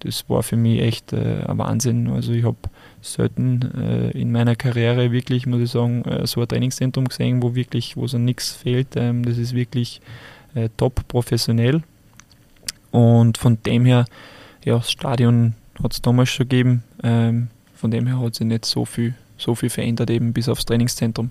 das 0.00 0.24
war 0.28 0.44
für 0.44 0.56
mich 0.56 0.80
echt 0.80 1.12
äh, 1.12 1.44
ein 1.44 1.58
Wahnsinn. 1.58 2.08
Also 2.08 2.32
ich 2.32 2.44
habe 2.44 2.58
selten 3.00 3.62
äh, 3.76 4.10
in 4.10 4.32
meiner 4.32 4.56
Karriere 4.56 5.12
wirklich, 5.12 5.46
muss 5.46 5.60
ich 5.60 5.70
sagen, 5.70 6.04
äh, 6.04 6.26
so 6.26 6.40
ein 6.40 6.48
Trainingszentrum 6.48 7.08
gesehen, 7.08 7.42
wo 7.42 7.54
wirklich, 7.54 7.96
wo 7.96 8.06
so 8.06 8.18
nichts 8.18 8.52
fehlt. 8.52 8.96
Ähm, 8.96 9.24
das 9.24 9.38
ist 9.38 9.54
wirklich 9.54 10.00
äh, 10.54 10.68
top 10.76 11.06
professionell. 11.08 11.82
Und 12.90 13.38
von 13.38 13.58
dem 13.64 13.84
her, 13.84 14.06
ja, 14.64 14.76
das 14.76 14.90
Stadion 14.90 15.54
hat 15.82 15.92
es 15.92 16.02
damals 16.02 16.30
schon 16.30 16.48
gegeben. 16.48 16.82
Ähm, 17.02 17.48
von 17.74 17.90
dem 17.90 18.06
her 18.06 18.20
hat 18.20 18.34
sich 18.34 18.46
nicht 18.46 18.64
so 18.64 18.84
viel, 18.84 19.14
so 19.36 19.54
viel 19.54 19.70
verändert, 19.70 20.10
eben 20.10 20.32
bis 20.32 20.48
aufs 20.48 20.64
Trainingszentrum. 20.64 21.30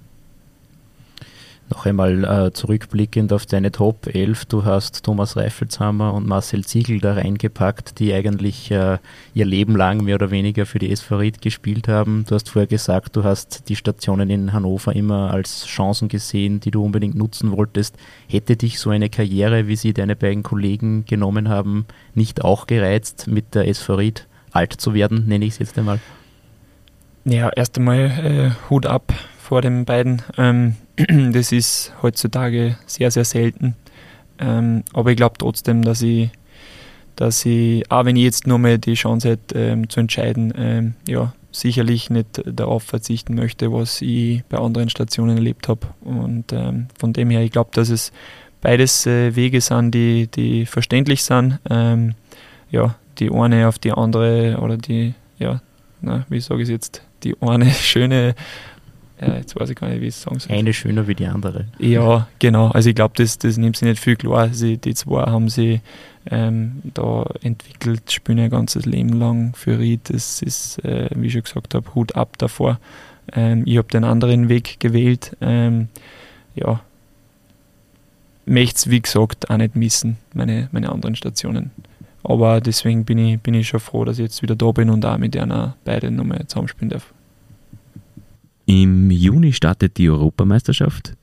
Noch 1.70 1.86
einmal 1.86 2.24
äh, 2.24 2.54
zurückblickend 2.54 3.34
auf 3.34 3.46
deine 3.46 3.74
Top 3.74 4.08
11. 4.08 4.46
Du 4.46 4.64
hast 4.64 5.04
Thomas 5.04 5.36
Reifelshammer 5.36 6.14
und 6.14 6.26
Marcel 6.26 6.64
Ziegel 6.64 7.02
da 7.02 7.16
reingepackt, 7.16 8.00
die 8.00 8.14
eigentlich 8.14 8.72
äh, 8.72 9.00
ihr 9.34 9.46
Leben 9.46 9.76
lang 9.76 10.02
mehr 10.02 10.16
oder 10.16 10.32
weniger 10.32 10.66
für 10.66 10.80
die 10.80 10.90
SV 10.90 11.18
Ried 11.18 11.42
gespielt 11.42 11.90
haben. 11.90 12.24
Du 12.26 12.36
hast 12.36 12.50
vorher 12.50 12.68
gesagt, 12.68 13.18
du 13.18 13.26
hast 13.26 13.68
die 13.68 13.76
Stationen 13.76 14.30
in 14.30 14.54
Hannover 14.54 14.96
immer 14.96 15.32
als 15.32 15.66
Chancen 15.66 16.08
gesehen, 16.08 16.62
die 16.62 16.72
du 16.72 16.86
unbedingt 16.86 17.16
nutzen 17.16 17.52
wolltest. 17.52 17.98
Hätte 18.30 18.56
dich 18.56 18.80
so 18.80 18.90
eine 18.90 19.10
Karriere, 19.10 19.68
wie 19.68 19.76
sie 19.76 19.92
deine 19.92 20.16
beiden 20.16 20.44
Kollegen 20.44 21.04
genommen 21.04 21.50
haben, 21.50 21.86
nicht 22.16 22.46
auch 22.46 22.68
gereizt, 22.68 23.28
mit 23.28 23.56
der 23.56 23.68
SV 23.68 23.96
Ried 23.96 24.28
alt 24.52 24.72
zu 24.72 24.94
werden, 24.94 25.26
nenne 25.28 25.44
ich 25.44 25.54
es 25.54 25.60
jetzt 25.60 25.78
einmal? 25.78 26.00
Ja, 27.26 27.50
erst 27.50 27.78
einmal 27.78 28.00
äh, 28.00 28.70
Hut 28.70 28.86
ab 28.86 29.14
vor 29.38 29.62
den 29.62 29.84
beiden. 29.84 30.22
Ähm, 30.38 30.78
das 31.32 31.52
ist 31.52 31.94
heutzutage 32.02 32.78
sehr, 32.86 33.12
sehr 33.12 33.26
selten. 33.26 33.76
Ähm, 34.40 34.84
aber 34.94 35.12
ich 35.12 35.18
glaube 35.18 35.36
trotzdem, 35.38 35.84
dass 35.84 36.02
ich, 36.02 36.30
dass 37.16 37.46
ich, 37.46 37.90
auch 37.92 38.06
wenn 38.06 38.16
ich 38.16 38.24
jetzt 38.24 38.48
nur 38.48 38.60
mal 38.60 38.78
die 38.78 38.94
Chance 38.94 39.30
hätte 39.30 39.60
ähm, 39.60 39.90
zu 39.90 40.00
entscheiden, 40.00 40.54
ähm, 40.58 40.94
ja, 41.08 41.34
sicherlich 41.52 42.10
nicht 42.10 42.44
darauf 42.46 42.84
verzichten 42.84 43.36
möchte, 43.36 43.72
was 43.72 44.02
ich 44.02 44.44
bei 44.50 44.58
anderen 44.58 44.90
Stationen 44.90 45.38
erlebt 45.38 45.68
habe. 45.68 45.88
Und 46.02 46.52
ähm, 46.52 46.88
von 46.98 47.14
dem 47.14 47.30
her, 47.30 47.42
ich 47.42 47.52
glaube, 47.52 47.72
dass 47.74 47.90
es 47.90 48.12
beides 48.62 49.06
äh, 49.06 49.36
Wege 49.36 49.62
sind, 49.62 49.92
die, 49.92 50.28
die 50.28 50.66
verständlich 50.66 51.24
sind. 51.24 51.60
Ähm, 51.70 52.16
ja, 52.70 52.96
die 53.20 53.32
eine 53.32 53.68
auf 53.68 53.80
die 53.80 53.92
andere 53.92 54.60
oder 54.62 54.78
die, 54.78 55.14
ja, 55.40 55.62
na, 56.02 56.26
wie 56.30 56.40
sage 56.40 56.62
ich 56.62 56.68
es 56.68 56.72
jetzt, 56.72 57.02
die 57.24 57.36
eine 57.42 57.70
schöne 57.72 58.36
ja, 59.20 59.36
jetzt 59.38 59.60
weiß 59.60 59.70
ich 59.70 59.76
gar 59.76 59.90
nicht, 59.90 60.02
wie 60.02 60.08
ich 60.08 60.16
es 60.16 60.22
sagen 60.22 60.40
soll. 60.40 60.56
Eine 60.56 60.74
schöner 60.74 61.08
wie 61.08 61.16
die 61.16 61.26
andere. 61.26 61.66
Ja, 61.80 62.28
genau. 62.40 62.70
Also 62.70 62.90
ich 62.90 62.96
glaube, 62.96 63.14
das, 63.18 63.38
das 63.40 63.58
nimmt 63.58 63.78
sich 63.78 63.88
nicht 63.88 64.02
viel 64.02 64.16
klar. 64.16 64.50
Sie, 64.50 64.78
die 64.78 64.94
zwei 64.94 65.24
haben 65.24 65.50
sie 65.50 65.82
ähm, 66.30 66.82
da 66.94 67.26
entwickelt, 67.42 68.12
spielen 68.12 68.40
ein 68.40 68.50
ganzes 68.50 68.86
Leben 68.86 69.14
lang 69.14 69.54
für 69.56 69.80
Ried. 69.80 70.14
Das 70.14 70.42
ist, 70.42 70.84
äh, 70.86 71.10
wie 71.16 71.28
ich 71.28 71.34
schon 71.34 71.44
gesagt 71.44 71.74
habe, 71.74 71.96
Hut 71.96 72.16
ab 72.16 72.38
davor. 72.38 72.80
Ähm, 73.34 73.64
ich 73.66 73.78
habe 73.78 73.88
den 73.88 74.04
anderen 74.04 74.50
Weg 74.50 74.80
gewählt. 74.80 75.36
Ähm, 75.42 75.88
ja, 76.56 76.82
möchte 78.46 78.76
es, 78.76 78.90
wie 78.90 79.02
gesagt, 79.02 79.50
auch 79.50 79.58
nicht 79.58 79.76
missen, 79.76 80.18
meine, 80.34 80.70
meine 80.72 80.90
anderen 80.92 81.16
Stationen. 81.16 81.72
Aber 82.24 82.62
deswegen 82.62 83.06
bin 83.06 83.18
ich, 83.18 83.40
bin 83.40 83.54
ich 83.54 83.68
schon 83.68 83.80
froh, 83.80 84.06
dass 84.06 84.20
ich 84.20 84.24
jetzt 84.24 84.42
wieder 84.42 84.56
da 84.56 84.72
bin 84.72 84.90
und 84.90 85.06
auch 85.06 85.18
mit 85.18 85.36
einer 85.38 85.76
beiden 85.86 86.16
nochmal 86.16 86.46
zusammenspielen 86.48 86.90
darf. 86.90 87.14
Im 88.70 89.10
Juni 89.12 89.54
startet 89.54 89.98
die 89.98 90.10
Europameisterschaft. 90.10 91.14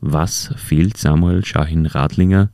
Was 0.00 0.54
fehlt 0.56 0.96
Samuel 0.96 1.44
Schahin 1.44 1.84
Radlinger 1.84 2.48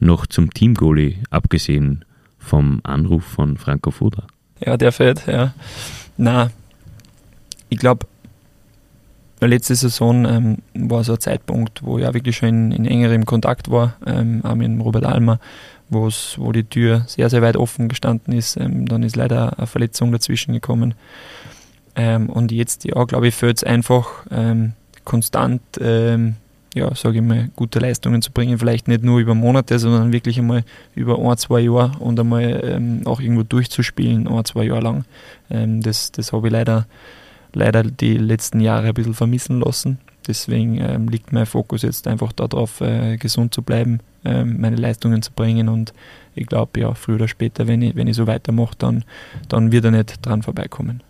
noch 0.00 0.26
zum 0.26 0.52
Teamgoalie, 0.52 1.18
abgesehen 1.30 2.04
vom 2.38 2.80
Anruf 2.82 3.22
von 3.22 3.56
Franco 3.56 3.92
Foda? 3.92 4.26
Ja, 4.58 4.76
der 4.76 4.90
fehlt, 4.90 5.28
ja. 5.28 5.54
Na, 6.16 6.50
ich 7.68 7.78
glaube, 7.78 8.08
letzte 9.40 9.76
Saison 9.76 10.24
ähm, 10.24 10.58
war 10.74 11.04
so 11.04 11.12
ein 11.12 11.20
Zeitpunkt, 11.20 11.84
wo 11.84 12.00
ich 12.00 12.06
auch 12.06 12.14
wirklich 12.14 12.36
schon 12.36 12.48
in, 12.48 12.72
in 12.72 12.84
engerem 12.84 13.26
Kontakt 13.26 13.70
war, 13.70 13.94
ähm, 14.04 14.44
auch 14.44 14.56
mit 14.56 14.68
Robert 14.80 15.04
Almer, 15.04 15.38
wo 15.88 16.10
die 16.50 16.64
Tür 16.64 17.04
sehr, 17.06 17.30
sehr 17.30 17.42
weit 17.42 17.56
offen 17.56 17.88
gestanden 17.88 18.34
ist. 18.34 18.56
Ähm, 18.56 18.86
dann 18.86 19.04
ist 19.04 19.14
leider 19.14 19.56
eine 19.56 19.68
Verletzung 19.68 20.10
dazwischen 20.10 20.52
gekommen. 20.52 20.94
Ähm, 21.98 22.30
und 22.30 22.52
jetzt, 22.52 22.84
ja, 22.84 23.04
glaube 23.04 23.26
ich, 23.26 23.34
fällt 23.34 23.56
es 23.58 23.64
einfach 23.64 24.24
ähm, 24.30 24.72
konstant, 25.04 25.60
ähm, 25.80 26.36
ja, 26.72 26.94
sage 26.94 27.16
ich 27.16 27.24
mal, 27.24 27.50
gute 27.56 27.80
Leistungen 27.80 28.22
zu 28.22 28.30
bringen. 28.30 28.56
Vielleicht 28.56 28.86
nicht 28.86 29.02
nur 29.02 29.18
über 29.18 29.34
Monate, 29.34 29.80
sondern 29.80 30.12
wirklich 30.12 30.38
einmal 30.38 30.62
über 30.94 31.18
ein, 31.18 31.36
zwei 31.38 31.60
Jahre 31.60 31.98
und 31.98 32.20
einmal 32.20 32.60
ähm, 32.64 33.02
auch 33.04 33.20
irgendwo 33.20 33.42
durchzuspielen, 33.42 34.28
ein, 34.28 34.44
zwei 34.44 34.64
Jahre 34.64 34.80
lang. 34.80 35.04
Ähm, 35.50 35.82
das 35.82 36.12
das 36.12 36.32
habe 36.32 36.46
ich 36.46 36.52
leider, 36.52 36.86
leider 37.52 37.82
die 37.82 38.16
letzten 38.16 38.60
Jahre 38.60 38.86
ein 38.86 38.94
bisschen 38.94 39.14
vermissen 39.14 39.58
lassen. 39.60 39.98
Deswegen 40.28 40.78
ähm, 40.80 41.08
liegt 41.08 41.32
mein 41.32 41.46
Fokus 41.46 41.82
jetzt 41.82 42.06
einfach 42.06 42.30
darauf, 42.30 42.80
äh, 42.80 43.16
gesund 43.16 43.52
zu 43.52 43.62
bleiben, 43.62 44.00
meine 44.24 44.76
Leistungen 44.76 45.22
zu 45.22 45.30
bringen 45.32 45.68
und 45.68 45.94
ich 46.34 46.46
glaube, 46.48 46.80
ja, 46.80 46.92
früher 46.92 47.14
oder 47.14 47.28
später, 47.28 47.66
wenn 47.68 47.80
ich, 47.80 47.94
wenn 47.94 48.08
ich 48.08 48.16
so 48.16 48.26
weitermache, 48.26 48.74
dann, 48.76 49.04
dann 49.48 49.70
wird 49.70 49.84
er 49.86 49.92
nicht 49.92 50.26
dran 50.26 50.42
vorbeikommen. 50.42 51.02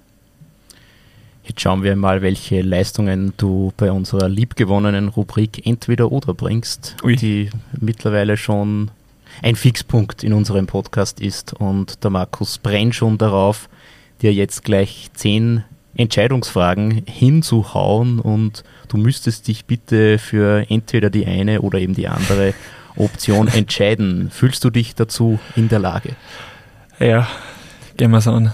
Jetzt 1.59 1.65
schauen 1.65 1.83
wir 1.83 1.97
mal, 1.97 2.23
welche 2.23 2.63
Leistungen 2.63 3.33
du 3.37 3.73
bei 3.77 3.91
unserer 3.91 4.29
liebgewonnenen 4.29 5.09
Rubrik 5.09 5.67
Entweder 5.67 6.13
oder 6.13 6.33
bringst, 6.33 6.95
Ui. 7.03 7.17
die 7.17 7.51
mittlerweile 7.81 8.37
schon 8.37 8.93
ein 9.43 9.57
Fixpunkt 9.57 10.23
in 10.23 10.35
unserem 10.35 10.69
Podcast 10.69 11.21
ist. 11.21 11.55
Und 11.55 12.05
der 12.05 12.11
Markus 12.11 12.59
brennt 12.59 12.95
schon 12.95 13.19
darauf, 13.19 13.69
dir 14.23 14.33
jetzt 14.33 14.63
gleich 14.63 15.11
zehn 15.15 15.65
Entscheidungsfragen 15.97 17.03
hinzuhauen 17.09 18.21
und 18.21 18.63
du 18.87 18.97
müsstest 18.97 19.49
dich 19.49 19.65
bitte 19.65 20.21
für 20.21 20.65
entweder 20.71 21.11
die 21.11 21.27
eine 21.27 21.63
oder 21.63 21.81
eben 21.81 21.95
die 21.95 22.07
andere 22.07 22.55
Option 22.95 23.49
entscheiden. 23.49 24.31
Fühlst 24.31 24.63
du 24.63 24.71
dich 24.71 24.95
dazu 24.95 25.41
in 25.57 25.69
der 25.69 25.81
Lage? 25.81 26.11
Ja, 27.01 27.27
gehen 27.97 28.13
wir 28.13 28.19
es 28.19 28.29
an. 28.29 28.53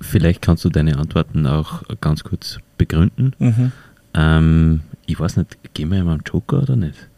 Vielleicht 0.00 0.42
kannst 0.42 0.64
du 0.64 0.70
deine 0.70 0.98
Antworten 0.98 1.46
auch 1.46 1.82
ganz 2.00 2.22
kurz 2.24 2.58
begründen. 2.76 3.34
Mhm. 3.38 3.72
Ähm, 4.14 4.80
ich 5.06 5.18
weiß 5.18 5.36
nicht, 5.38 5.74
gehen 5.74 5.90
wir 5.90 6.02
mal 6.04 6.14
am 6.14 6.22
Joker 6.24 6.62
oder 6.62 6.76
nicht? 6.76 7.08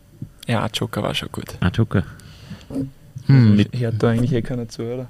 Ja, 0.46 0.66
Joker 0.72 1.02
war 1.02 1.14
schon 1.14 1.30
gut. 1.32 1.56
Ah, 1.60 1.70
Joker. 1.72 2.04
Hm. 2.68 2.90
Also, 3.28 3.78
hört 3.78 4.02
da 4.02 4.10
eigentlich 4.10 4.32
eh 4.32 4.42
keiner 4.42 4.68
zu, 4.68 4.82
oder? 4.82 5.08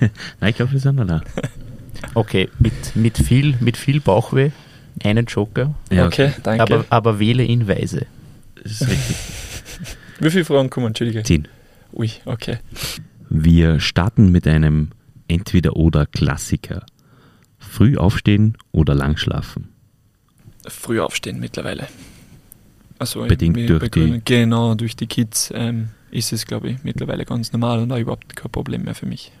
Nein, 0.40 0.50
ich 0.50 0.56
glaube, 0.56 0.72
wir 0.72 0.80
sind 0.80 0.96
da. 0.96 1.22
Okay, 2.14 2.48
mit, 2.58 2.96
mit, 2.96 3.18
viel, 3.18 3.56
mit 3.60 3.76
viel 3.76 4.00
Bauchweh 4.00 4.50
einen 5.02 5.26
Joker. 5.26 5.74
Ja, 5.90 6.06
okay, 6.06 6.32
danke. 6.42 6.62
Aber, 6.62 6.84
aber 6.90 7.18
wähle 7.18 7.44
ihn 7.44 7.66
weise. 7.66 8.06
Das 8.62 8.80
ist 8.80 8.88
richtig. 8.88 9.16
Wie 10.20 10.30
viele 10.30 10.44
Fragen 10.44 10.70
kommen? 10.70 10.88
Entschuldige. 10.88 11.22
Zehn. 11.22 11.48
Ui, 11.92 12.10
okay. 12.24 12.58
Wir 13.28 13.80
starten 13.80 14.30
mit 14.30 14.46
einem 14.46 14.90
entweder 15.28 15.76
oder 15.76 16.06
Klassiker. 16.06 16.84
Früh 17.58 17.96
aufstehen 17.96 18.56
oder 18.72 18.94
lang 18.94 19.16
schlafen? 19.16 19.68
Früh 20.66 21.00
aufstehen 21.00 21.40
mittlerweile. 21.40 21.88
Also 22.98 23.26
Bedingt 23.26 23.68
durch 23.68 23.90
die... 23.90 24.20
Genau, 24.24 24.74
durch 24.74 24.96
die 24.96 25.06
Kids 25.06 25.50
ähm, 25.54 25.90
ist 26.10 26.32
es, 26.32 26.46
glaube 26.46 26.70
ich, 26.70 26.84
mittlerweile 26.84 27.24
ganz 27.24 27.52
normal 27.52 27.80
und 27.80 27.92
auch 27.92 27.98
überhaupt 27.98 28.36
kein 28.36 28.50
Problem 28.50 28.84
mehr 28.84 28.94
für 28.94 29.06
mich. 29.06 29.32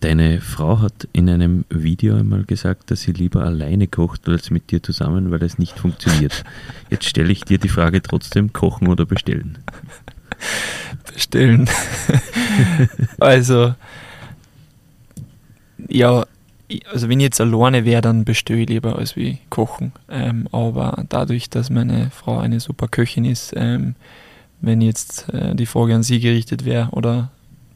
Deine 0.00 0.40
Frau 0.40 0.80
hat 0.80 1.08
in 1.12 1.28
einem 1.28 1.64
Video 1.70 2.14
einmal 2.16 2.44
gesagt, 2.44 2.90
dass 2.90 3.02
sie 3.02 3.12
lieber 3.12 3.42
alleine 3.42 3.88
kocht 3.88 4.28
als 4.28 4.50
mit 4.50 4.70
dir 4.70 4.80
zusammen, 4.80 5.32
weil 5.32 5.42
es 5.42 5.58
nicht 5.58 5.76
funktioniert. 5.76 6.44
Jetzt 6.90 7.06
stelle 7.06 7.32
ich 7.32 7.42
dir 7.42 7.58
die 7.58 7.68
Frage 7.68 8.00
trotzdem, 8.00 8.52
kochen 8.52 8.86
oder 8.86 9.06
bestellen? 9.06 9.58
Bestellen. 11.12 11.68
also, 13.18 13.74
Ja, 15.88 16.26
also 16.92 17.08
wenn 17.08 17.20
ich 17.20 17.24
jetzt 17.24 17.40
alleine 17.40 17.84
wäre, 17.84 18.02
dann 18.02 18.24
bestelle 18.24 18.60
ich 18.60 18.68
lieber 18.68 18.96
als 18.98 19.16
wie 19.16 19.38
kochen. 19.50 19.92
Ähm, 20.08 20.48
aber 20.52 21.04
dadurch, 21.08 21.48
dass 21.48 21.70
meine 21.70 22.10
Frau 22.10 22.38
eine 22.38 22.60
super 22.60 22.88
Köchin 22.88 23.24
ist, 23.24 23.54
ähm, 23.56 23.94
wenn 24.60 24.80
jetzt 24.80 25.28
äh, 25.32 25.54
die 25.54 25.66
Frage 25.66 25.94
an 25.94 26.02
sie 26.02 26.20
gerichtet 26.20 26.64
wäre, 26.64 26.90
oder 26.90 27.30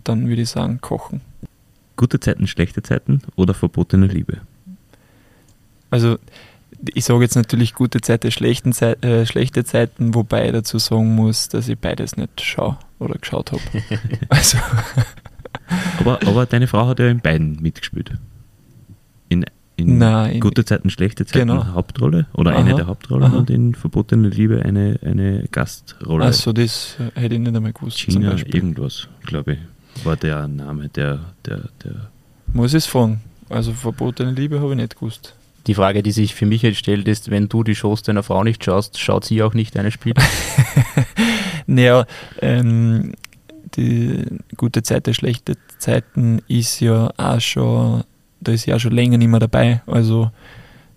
dann 0.04 0.28
würde 0.28 0.42
ich 0.42 0.50
sagen, 0.50 0.80
kochen. 0.80 1.20
Gute 1.96 2.20
Zeiten, 2.20 2.46
schlechte 2.46 2.82
Zeiten 2.82 3.22
oder 3.36 3.54
verbotene 3.54 4.06
Liebe? 4.06 4.40
Also 5.90 6.18
ich 6.94 7.04
sage 7.04 7.22
jetzt 7.22 7.36
natürlich 7.36 7.74
gute 7.74 8.00
Zeiten, 8.00 8.30
schlechten 8.30 8.72
Zeit, 8.72 9.04
äh, 9.04 9.24
schlechte 9.26 9.64
Zeiten, 9.64 10.14
wobei 10.14 10.46
ich 10.46 10.52
dazu 10.52 10.78
sagen 10.78 11.14
muss, 11.14 11.48
dass 11.48 11.68
ich 11.68 11.78
beides 11.78 12.16
nicht 12.16 12.40
schaue 12.40 12.78
oder 12.98 13.14
geschaut 13.14 13.52
habe. 13.52 13.62
also. 14.28 14.58
Aber, 16.20 16.28
aber 16.28 16.46
deine 16.46 16.66
Frau 16.66 16.86
hat 16.86 16.98
ja 16.98 17.08
in 17.08 17.20
beiden 17.20 17.60
mitgespielt. 17.60 18.12
In, 19.28 19.44
in 19.76 19.98
Nein, 19.98 20.40
gute 20.40 20.64
Zeiten, 20.64 20.90
schlechte 20.90 21.24
Zeiten 21.24 21.48
genau. 21.48 21.66
Hauptrolle 21.66 22.26
oder 22.34 22.52
Aha, 22.52 22.60
eine 22.60 22.74
der 22.74 22.86
Hauptrollen 22.86 23.24
aha. 23.24 23.36
und 23.38 23.50
in 23.50 23.74
verbotene 23.74 24.28
Liebe 24.28 24.62
eine, 24.64 24.98
eine 25.04 25.48
Gastrolle. 25.50 26.24
Also 26.24 26.52
das 26.52 26.96
äh, 26.98 27.20
hätte 27.20 27.34
ich 27.34 27.40
nicht 27.40 27.54
einmal 27.54 27.72
gewusst. 27.72 27.98
China, 27.98 28.36
irgendwas, 28.46 29.08
glaube 29.24 29.54
ich, 29.54 30.04
war 30.04 30.16
der 30.16 30.48
Name 30.48 30.88
der, 30.88 31.20
der, 31.46 31.68
der 31.82 32.10
Muss 32.52 32.72
ich 32.72 32.78
es 32.78 32.86
fragen. 32.86 33.20
Also 33.48 33.72
verbotene 33.72 34.32
Liebe 34.32 34.60
habe 34.60 34.70
ich 34.70 34.76
nicht 34.76 34.96
gewusst. 34.96 35.34
Die 35.66 35.74
Frage, 35.74 36.02
die 36.02 36.10
sich 36.10 36.34
für 36.34 36.46
mich 36.46 36.62
jetzt 36.62 36.78
stellt, 36.78 37.06
ist, 37.06 37.30
wenn 37.30 37.48
du 37.48 37.62
die 37.62 37.76
Shows 37.76 38.02
deiner 38.02 38.24
Frau 38.24 38.42
nicht 38.42 38.64
schaust, 38.64 38.98
schaut 38.98 39.24
sie 39.24 39.42
auch 39.42 39.54
nicht 39.54 39.76
deine 39.76 39.90
Spiele? 39.90 40.16
Naja, 41.66 42.06
ähm, 42.40 43.12
die 43.76 44.24
gute 44.56 44.82
Zeiten, 44.82 45.14
schlechte 45.14 45.56
Zeiten 45.82 46.40
ist 46.46 46.80
ja 46.80 47.10
auch 47.16 47.40
schon, 47.40 48.04
da 48.40 48.52
ist 48.52 48.62
sie 48.62 48.70
ja 48.70 48.78
schon 48.78 48.92
länger 48.92 49.18
nicht 49.18 49.28
mehr 49.28 49.40
dabei. 49.40 49.82
Also 49.86 50.30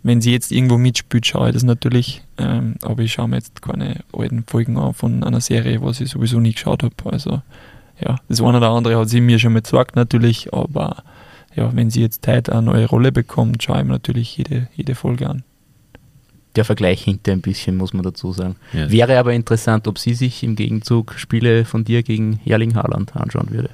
wenn 0.03 0.21
sie 0.21 0.31
jetzt 0.31 0.51
irgendwo 0.51 0.77
mitspielt, 0.77 1.25
schaue 1.25 1.47
ich 1.47 1.53
das 1.55 1.63
natürlich. 1.63 2.21
Ähm, 2.38 2.75
aber 2.83 3.01
ich 3.01 3.13
schaue 3.13 3.27
mir 3.27 3.38
jetzt 3.38 3.63
keine 3.63 4.01
alten 4.13 4.43
Folgen 4.45 4.77
an 4.77 4.93
von 4.93 5.23
einer 5.23 5.41
Serie, 5.41 5.81
was 5.81 5.99
ich 5.99 6.11
sowieso 6.11 6.39
nie 6.39 6.53
geschaut 6.53 6.83
habe. 6.83 6.93
Also 7.05 7.41
ja, 7.99 8.17
das 8.29 8.39
eine 8.39 8.57
oder 8.57 8.69
andere 8.69 8.99
hat 8.99 9.09
sie 9.09 9.21
mir 9.21 9.39
schon 9.39 9.53
mal 9.53 9.63
gesagt 9.63 9.95
natürlich, 9.95 10.53
aber 10.53 11.03
ja, 11.55 11.75
wenn 11.75 11.89
sie 11.89 12.01
jetzt 12.01 12.27
heute 12.27 12.51
eine 12.51 12.61
neue 12.61 12.86
Rolle 12.86 13.11
bekommt, 13.11 13.63
schaue 13.63 13.79
ich 13.79 13.86
mir 13.86 13.93
natürlich 13.93 14.38
jede, 14.38 14.67
jede 14.75 14.93
Folge 14.93 15.27
an. 15.27 15.43
Der 16.55 16.65
Vergleich 16.65 17.03
hinter 17.03 17.31
ein 17.31 17.41
bisschen, 17.41 17.75
muss 17.75 17.93
man 17.93 18.03
dazu 18.03 18.31
sagen. 18.31 18.57
Ja. 18.73 18.91
Wäre 18.91 19.17
aber 19.17 19.33
interessant, 19.33 19.88
ob 19.88 19.97
sie 19.97 20.13
sich 20.13 20.43
im 20.43 20.55
Gegenzug 20.55 21.15
Spiele 21.17 21.65
von 21.65 21.83
dir 21.83 22.03
gegen 22.03 22.39
Erling 22.45 22.75
Haaland 22.75 23.15
anschauen 23.15 23.49
würde. 23.49 23.71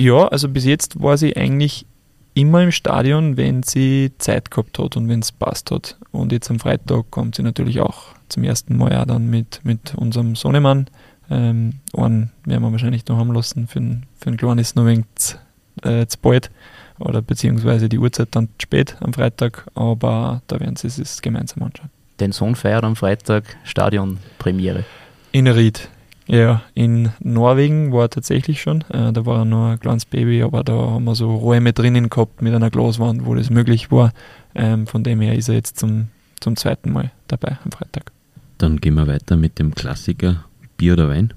Ja, 0.00 0.28
also 0.28 0.48
bis 0.48 0.64
jetzt 0.64 1.02
war 1.02 1.16
sie 1.18 1.36
eigentlich 1.36 1.84
immer 2.32 2.62
im 2.62 2.72
Stadion, 2.72 3.36
wenn 3.36 3.62
sie 3.62 4.12
Zeit 4.16 4.50
gehabt 4.50 4.78
hat 4.78 4.96
und 4.96 5.08
wenn 5.08 5.20
es 5.20 5.30
passt 5.30 5.70
hat. 5.70 5.98
Und 6.10 6.32
jetzt 6.32 6.50
am 6.50 6.58
Freitag 6.58 7.10
kommt 7.10 7.34
sie 7.34 7.42
natürlich 7.42 7.80
auch 7.80 8.04
zum 8.30 8.44
ersten 8.44 8.78
Mal 8.78 8.96
auch 8.96 9.04
dann 9.04 9.28
mit, 9.28 9.60
mit 9.62 9.94
unserem 9.96 10.36
Sohnemann. 10.36 10.86
Ähm, 11.28 11.74
einen 11.94 12.30
werden 12.46 12.62
wir 12.62 12.72
wahrscheinlich 12.72 13.06
noch 13.08 13.18
haben 13.18 13.32
lassen, 13.34 13.66
für, 13.68 13.78
den- 13.80 14.06
für 14.18 14.28
einen 14.28 14.36
Kleinen 14.38 14.58
ist 14.58 14.68
es 14.68 14.74
noch 14.74 14.86
ein 14.86 15.04
zu, 15.16 15.36
äh, 15.82 16.06
zu 16.06 16.18
bald 16.18 16.50
oder 16.98 17.20
beziehungsweise 17.20 17.88
die 17.90 17.98
Uhrzeit 17.98 18.28
dann 18.32 18.46
zu 18.58 18.62
spät 18.62 18.96
am 19.00 19.12
Freitag, 19.12 19.66
aber 19.74 20.40
da 20.46 20.58
werden 20.60 20.76
sie 20.76 20.86
es 20.88 21.20
gemeinsam 21.20 21.62
anschauen. 21.62 21.90
Dein 22.16 22.32
Sohn 22.32 22.54
feiert 22.56 22.84
am 22.84 22.96
Freitag 22.96 23.44
Stadionpremiere. 23.64 24.84
In 25.32 25.46
Ried. 25.46 25.88
Ja, 26.30 26.62
in 26.74 27.10
Norwegen 27.18 27.92
war 27.92 28.02
er 28.02 28.10
tatsächlich 28.10 28.62
schon. 28.62 28.82
Äh, 28.82 29.12
da 29.12 29.26
war 29.26 29.40
er 29.40 29.44
noch 29.44 29.72
ein 29.72 29.80
kleines 29.80 30.04
Baby, 30.04 30.42
aber 30.44 30.62
da 30.62 30.74
haben 30.74 31.04
wir 31.04 31.16
so 31.16 31.34
Räume 31.34 31.72
drinnen 31.72 32.08
gehabt 32.08 32.40
mit 32.40 32.54
einer 32.54 32.70
Glaswand, 32.70 33.26
wo 33.26 33.34
das 33.34 33.50
möglich 33.50 33.90
war. 33.90 34.12
Ähm, 34.54 34.86
von 34.86 35.02
dem 35.02 35.20
her 35.20 35.34
ist 35.34 35.48
er 35.48 35.56
jetzt 35.56 35.80
zum, 35.80 36.06
zum 36.38 36.54
zweiten 36.54 36.92
Mal 36.92 37.10
dabei 37.26 37.58
am 37.64 37.72
Freitag. 37.72 38.12
Dann 38.58 38.76
gehen 38.76 38.94
wir 38.94 39.08
weiter 39.08 39.36
mit 39.36 39.58
dem 39.58 39.74
Klassiker 39.74 40.44
Bier 40.76 40.92
oder 40.92 41.08
Wein. 41.08 41.34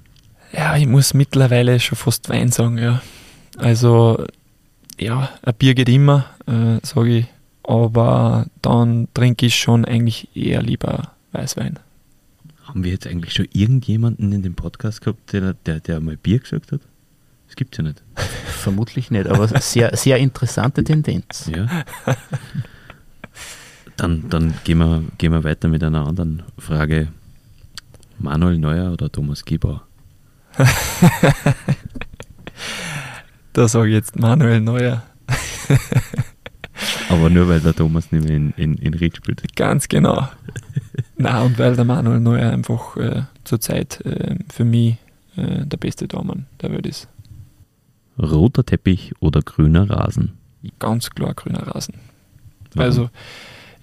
Ja, 0.56 0.78
ich 0.78 0.86
muss 0.86 1.16
mittlerweile 1.16 1.80
schon 1.80 1.98
fast 1.98 2.30
Wein 2.30 2.52
sagen, 2.52 2.78
ja. 2.78 3.02
Also, 3.58 4.24
ja, 5.00 5.30
ein 5.42 5.56
Bier 5.56 5.74
geht 5.74 5.90
immer, 5.90 6.26
äh, 6.46 6.86
sage 6.86 7.18
ich. 7.18 7.26
Aber 7.64 8.46
dann 8.62 9.08
trinke 9.16 9.48
ich 9.48 9.56
schon 9.56 9.86
eigentlich 9.86 10.36
eher 10.36 10.62
lieber 10.62 11.14
Weißwein. 11.32 11.80
Haben 12.74 12.84
wir 12.84 12.92
jetzt 12.92 13.06
eigentlich 13.06 13.36
schon 13.36 13.48
irgendjemanden 13.54 14.32
in 14.32 14.42
dem 14.42 14.56
Podcast 14.56 15.02
gehabt, 15.02 15.32
der, 15.32 15.54
der, 15.54 15.80
der 15.80 16.00
mal 16.00 16.18
Bier 16.18 16.40
gesagt 16.40 16.72
hat? 16.72 16.82
Das 17.46 17.56
gibt's 17.56 17.78
ja 17.78 17.84
nicht. 17.84 18.02
Vermutlich 18.46 19.12
nicht, 19.12 19.28
aber 19.28 19.48
sehr, 19.62 19.96
sehr 19.96 20.18
interessante 20.18 20.84
Tendenz. 20.84 21.52
Ja. 21.56 21.68
Dann, 23.96 24.28
dann 24.28 24.56
gehen, 24.64 24.80
wir, 24.80 25.04
gehen 25.20 25.32
wir 25.32 25.44
weiter 25.44 25.68
mit 25.68 25.84
einer 25.84 26.08
anderen 26.08 26.42
Frage. 26.58 27.10
Manuel 28.18 28.58
Neuer 28.58 28.92
oder 28.92 29.12
Thomas 29.12 29.46
Gebauer? 29.46 29.86
Da 33.54 33.68
sage 33.68 33.90
ich 33.90 33.94
jetzt 33.94 34.16
Manuel 34.20 34.62
Neuer. 34.62 35.04
Aber 37.10 37.30
nur 37.30 37.48
weil 37.48 37.60
der 37.60 37.76
Thomas 37.76 38.12
nicht 38.12 38.26
mehr 38.26 38.36
in, 38.36 38.52
in, 38.58 38.74
in 38.78 38.96
Ried 38.96 39.18
spielt. 39.18 39.56
Ganz 39.56 39.88
genau. 39.88 40.28
Na 41.18 41.44
und 41.44 41.60
weil 41.60 41.76
der 41.76 41.86
Manuel 41.86 42.20
Neuer 42.20 42.52
einfach 42.52 42.98
äh, 42.98 43.24
zurzeit 43.44 44.02
äh, 44.06 44.36
für 44.52 44.66
mich 44.66 44.98
äh, 45.36 45.66
der 45.66 45.78
beste 45.78 46.08
Tormann 46.08 46.48
der 46.62 46.72
Welt 46.72 46.88
ist. 46.88 47.08
Roter 48.18 48.66
Teppich 48.66 49.14
oder 49.20 49.42
grüner 49.42 49.90
Rasen? 49.90 50.34
Ganz 50.80 51.10
klar 51.10 51.34
grüner 51.34 51.68
Rasen. 51.68 51.96
Warum? 52.74 52.86
Also, 52.86 53.10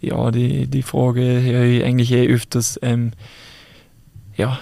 ja, 0.01 0.31
die, 0.31 0.67
die 0.67 0.83
Frage 0.83 1.21
höre 1.21 1.65
ich 1.65 1.85
eigentlich 1.85 2.13
eh 2.13 2.29
öfters. 2.29 2.79
Ähm, 2.83 3.13
ja, 4.37 4.59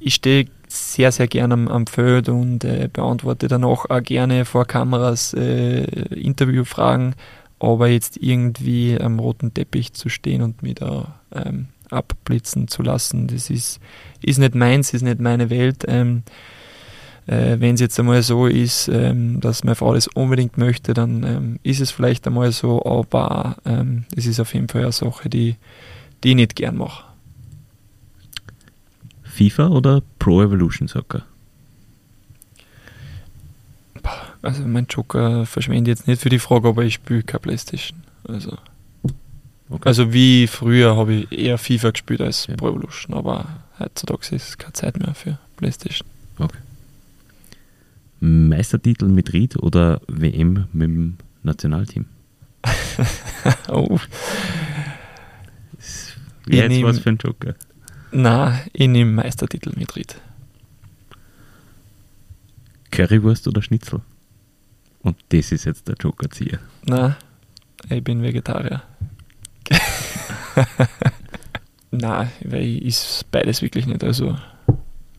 ich 0.00 0.14
stehe 0.14 0.46
sehr, 0.68 1.12
sehr 1.12 1.28
gerne 1.28 1.54
am, 1.54 1.68
am 1.68 1.86
Feld 1.86 2.28
und 2.28 2.64
äh, 2.64 2.88
beantworte 2.92 3.48
dann 3.48 3.64
auch, 3.64 3.88
auch 3.88 4.02
gerne 4.02 4.44
vor 4.44 4.66
Kameras 4.66 5.34
äh, 5.34 5.84
Interviewfragen, 6.14 7.14
aber 7.58 7.88
jetzt 7.88 8.16
irgendwie 8.18 8.98
am 9.00 9.18
roten 9.18 9.54
Teppich 9.54 9.92
zu 9.92 10.08
stehen 10.08 10.42
und 10.42 10.62
mich 10.62 10.74
da 10.74 11.20
ähm, 11.32 11.68
abblitzen 11.90 12.68
zu 12.68 12.82
lassen, 12.82 13.26
das 13.28 13.50
ist, 13.50 13.80
ist 14.20 14.38
nicht 14.38 14.54
meins, 14.54 14.94
ist 14.94 15.02
nicht 15.02 15.20
meine 15.20 15.50
Welt. 15.50 15.84
Ähm, 15.86 16.22
äh, 17.26 17.56
Wenn 17.58 17.74
es 17.74 17.80
jetzt 17.80 17.98
einmal 17.98 18.22
so 18.22 18.46
ist, 18.46 18.88
ähm, 18.88 19.40
dass 19.40 19.64
meine 19.64 19.74
Frau 19.74 19.94
das 19.94 20.08
unbedingt 20.08 20.58
möchte, 20.58 20.94
dann 20.94 21.22
ähm, 21.24 21.58
ist 21.62 21.80
es 21.80 21.90
vielleicht 21.90 22.26
einmal 22.26 22.52
so, 22.52 22.84
aber 22.84 23.56
ähm, 23.64 24.04
es 24.16 24.26
ist 24.26 24.40
auf 24.40 24.54
jeden 24.54 24.68
Fall 24.68 24.82
eine 24.82 24.92
Sache, 24.92 25.28
die, 25.28 25.56
die 26.24 26.30
ich 26.30 26.36
nicht 26.36 26.56
gern 26.56 26.76
mache. 26.76 27.04
FIFA 29.24 29.68
oder 29.68 30.02
Pro 30.18 30.42
Evolution 30.42 30.88
Soccer? 30.88 31.22
Also 34.42 34.66
mein 34.66 34.86
Joker 34.88 35.46
verschwende 35.46 35.90
jetzt 35.90 36.06
nicht 36.06 36.22
für 36.22 36.28
die 36.28 36.38
Frage, 36.38 36.68
aber 36.68 36.84
ich 36.84 36.94
spiele 36.94 37.22
keine 37.22 37.40
Playstation. 37.40 38.02
Also, 38.26 38.56
Okay. 39.70 39.86
also 39.88 40.12
wie 40.12 40.46
früher 40.46 40.96
habe 40.96 41.12
ich 41.12 41.32
eher 41.32 41.58
FIFA 41.58 41.90
gespielt 41.90 42.20
als 42.22 42.46
Ja. 42.46 42.56
Pro 42.56 42.68
Evolution, 42.70 43.14
aber 43.16 43.46
heutzutage 43.78 44.34
ist 44.34 44.58
keine 44.58 44.72
Zeit 44.72 44.98
mehr 44.98 45.14
für 45.14 45.38
Playstation. 45.56 46.08
Meistertitel 48.20 49.06
mit 49.06 49.32
Ried 49.32 49.56
oder 49.56 50.00
WM 50.08 50.66
mit 50.72 50.88
dem 50.88 51.16
Nationalteam? 51.44 52.06
oh, 53.68 53.98
Wäre 56.46 56.62
jetzt 56.64 56.72
nehm- 56.72 56.84
was 56.84 56.98
für 56.98 57.10
ein 57.10 57.18
Joker. 57.18 57.54
na, 58.10 58.60
ich 58.72 58.88
nehme 58.88 59.12
Meistertitel 59.12 59.72
mit 59.78 59.94
Ried. 59.94 60.16
Currywurst 62.90 63.46
oder 63.46 63.62
Schnitzel? 63.62 64.00
Und 65.02 65.16
das 65.28 65.52
ist 65.52 65.64
jetzt 65.66 65.86
der 65.86 65.94
Jokerzieher. 66.00 66.58
Na, 66.86 67.16
ich 67.88 68.02
bin 68.02 68.20
Vegetarier. 68.22 68.82
Na, 71.90 72.28
weil 72.44 72.62
ich 72.64 72.84
is 72.86 73.24
beides 73.30 73.62
wirklich 73.62 73.86
nicht. 73.86 74.04
Also 74.04 74.36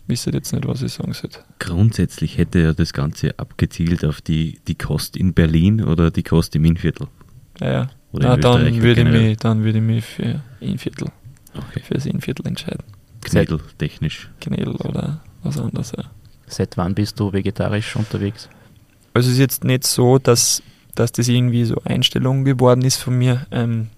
wisst 0.08 0.26
jetzt 0.28 0.54
nicht, 0.54 0.68
was 0.68 0.82
ich 0.82 0.94
sagen 0.94 1.14
sollte. 1.14 1.40
Grundsätzlich 1.60 2.38
hätte 2.38 2.60
ja 2.60 2.74
das 2.74 2.94
Ganze 2.94 3.38
abgezielt 3.38 4.04
auf 4.06 4.22
die, 4.22 4.60
die 4.68 4.76
Kost 4.76 5.16
in 5.16 5.34
Berlin 5.34 5.84
oder 5.84 6.12
die 6.12 6.24
Kost 6.24 6.56
im 6.56 6.66
Innviertel. 6.66 7.08
Ja, 7.60 7.72
ja. 7.72 7.90
Oder 8.12 8.30
Na, 8.30 8.34
in 8.36 8.42
dann 8.42 8.82
würde, 8.82 9.02
ich 9.02 9.08
mich, 9.08 9.38
dann 9.38 9.64
würde 9.64 9.78
ich 9.78 9.84
mich 9.84 10.06
für 10.06 10.42
Innviertel, 10.60 11.10
Okay. 11.56 11.82
für 11.84 11.94
das 11.94 12.06
Innviertel 12.06 12.48
entscheiden. 12.48 12.84
Knädel 13.22 13.60
technisch. 13.78 14.30
Knädel 14.42 14.76
oder 14.76 15.22
was 15.44 15.60
anderes. 15.60 15.94
Ja. 15.96 16.06
Seit 16.48 16.78
wann 16.78 16.96
bist 16.96 17.20
du 17.20 17.32
vegetarisch 17.32 17.96
unterwegs? 17.96 18.50
Also 19.14 19.28
es 19.28 19.34
ist 19.34 19.40
jetzt 19.40 19.64
nicht 19.64 19.86
so, 19.86 20.18
dass, 20.18 20.64
dass 20.96 21.12
das 21.12 21.28
irgendwie 21.28 21.66
so 21.66 21.82
Einstellung 21.84 22.46
geworden 22.46 22.84
ist 22.84 22.98
von 22.98 23.18
mir. 23.18 23.46
Ähm, 23.52 23.90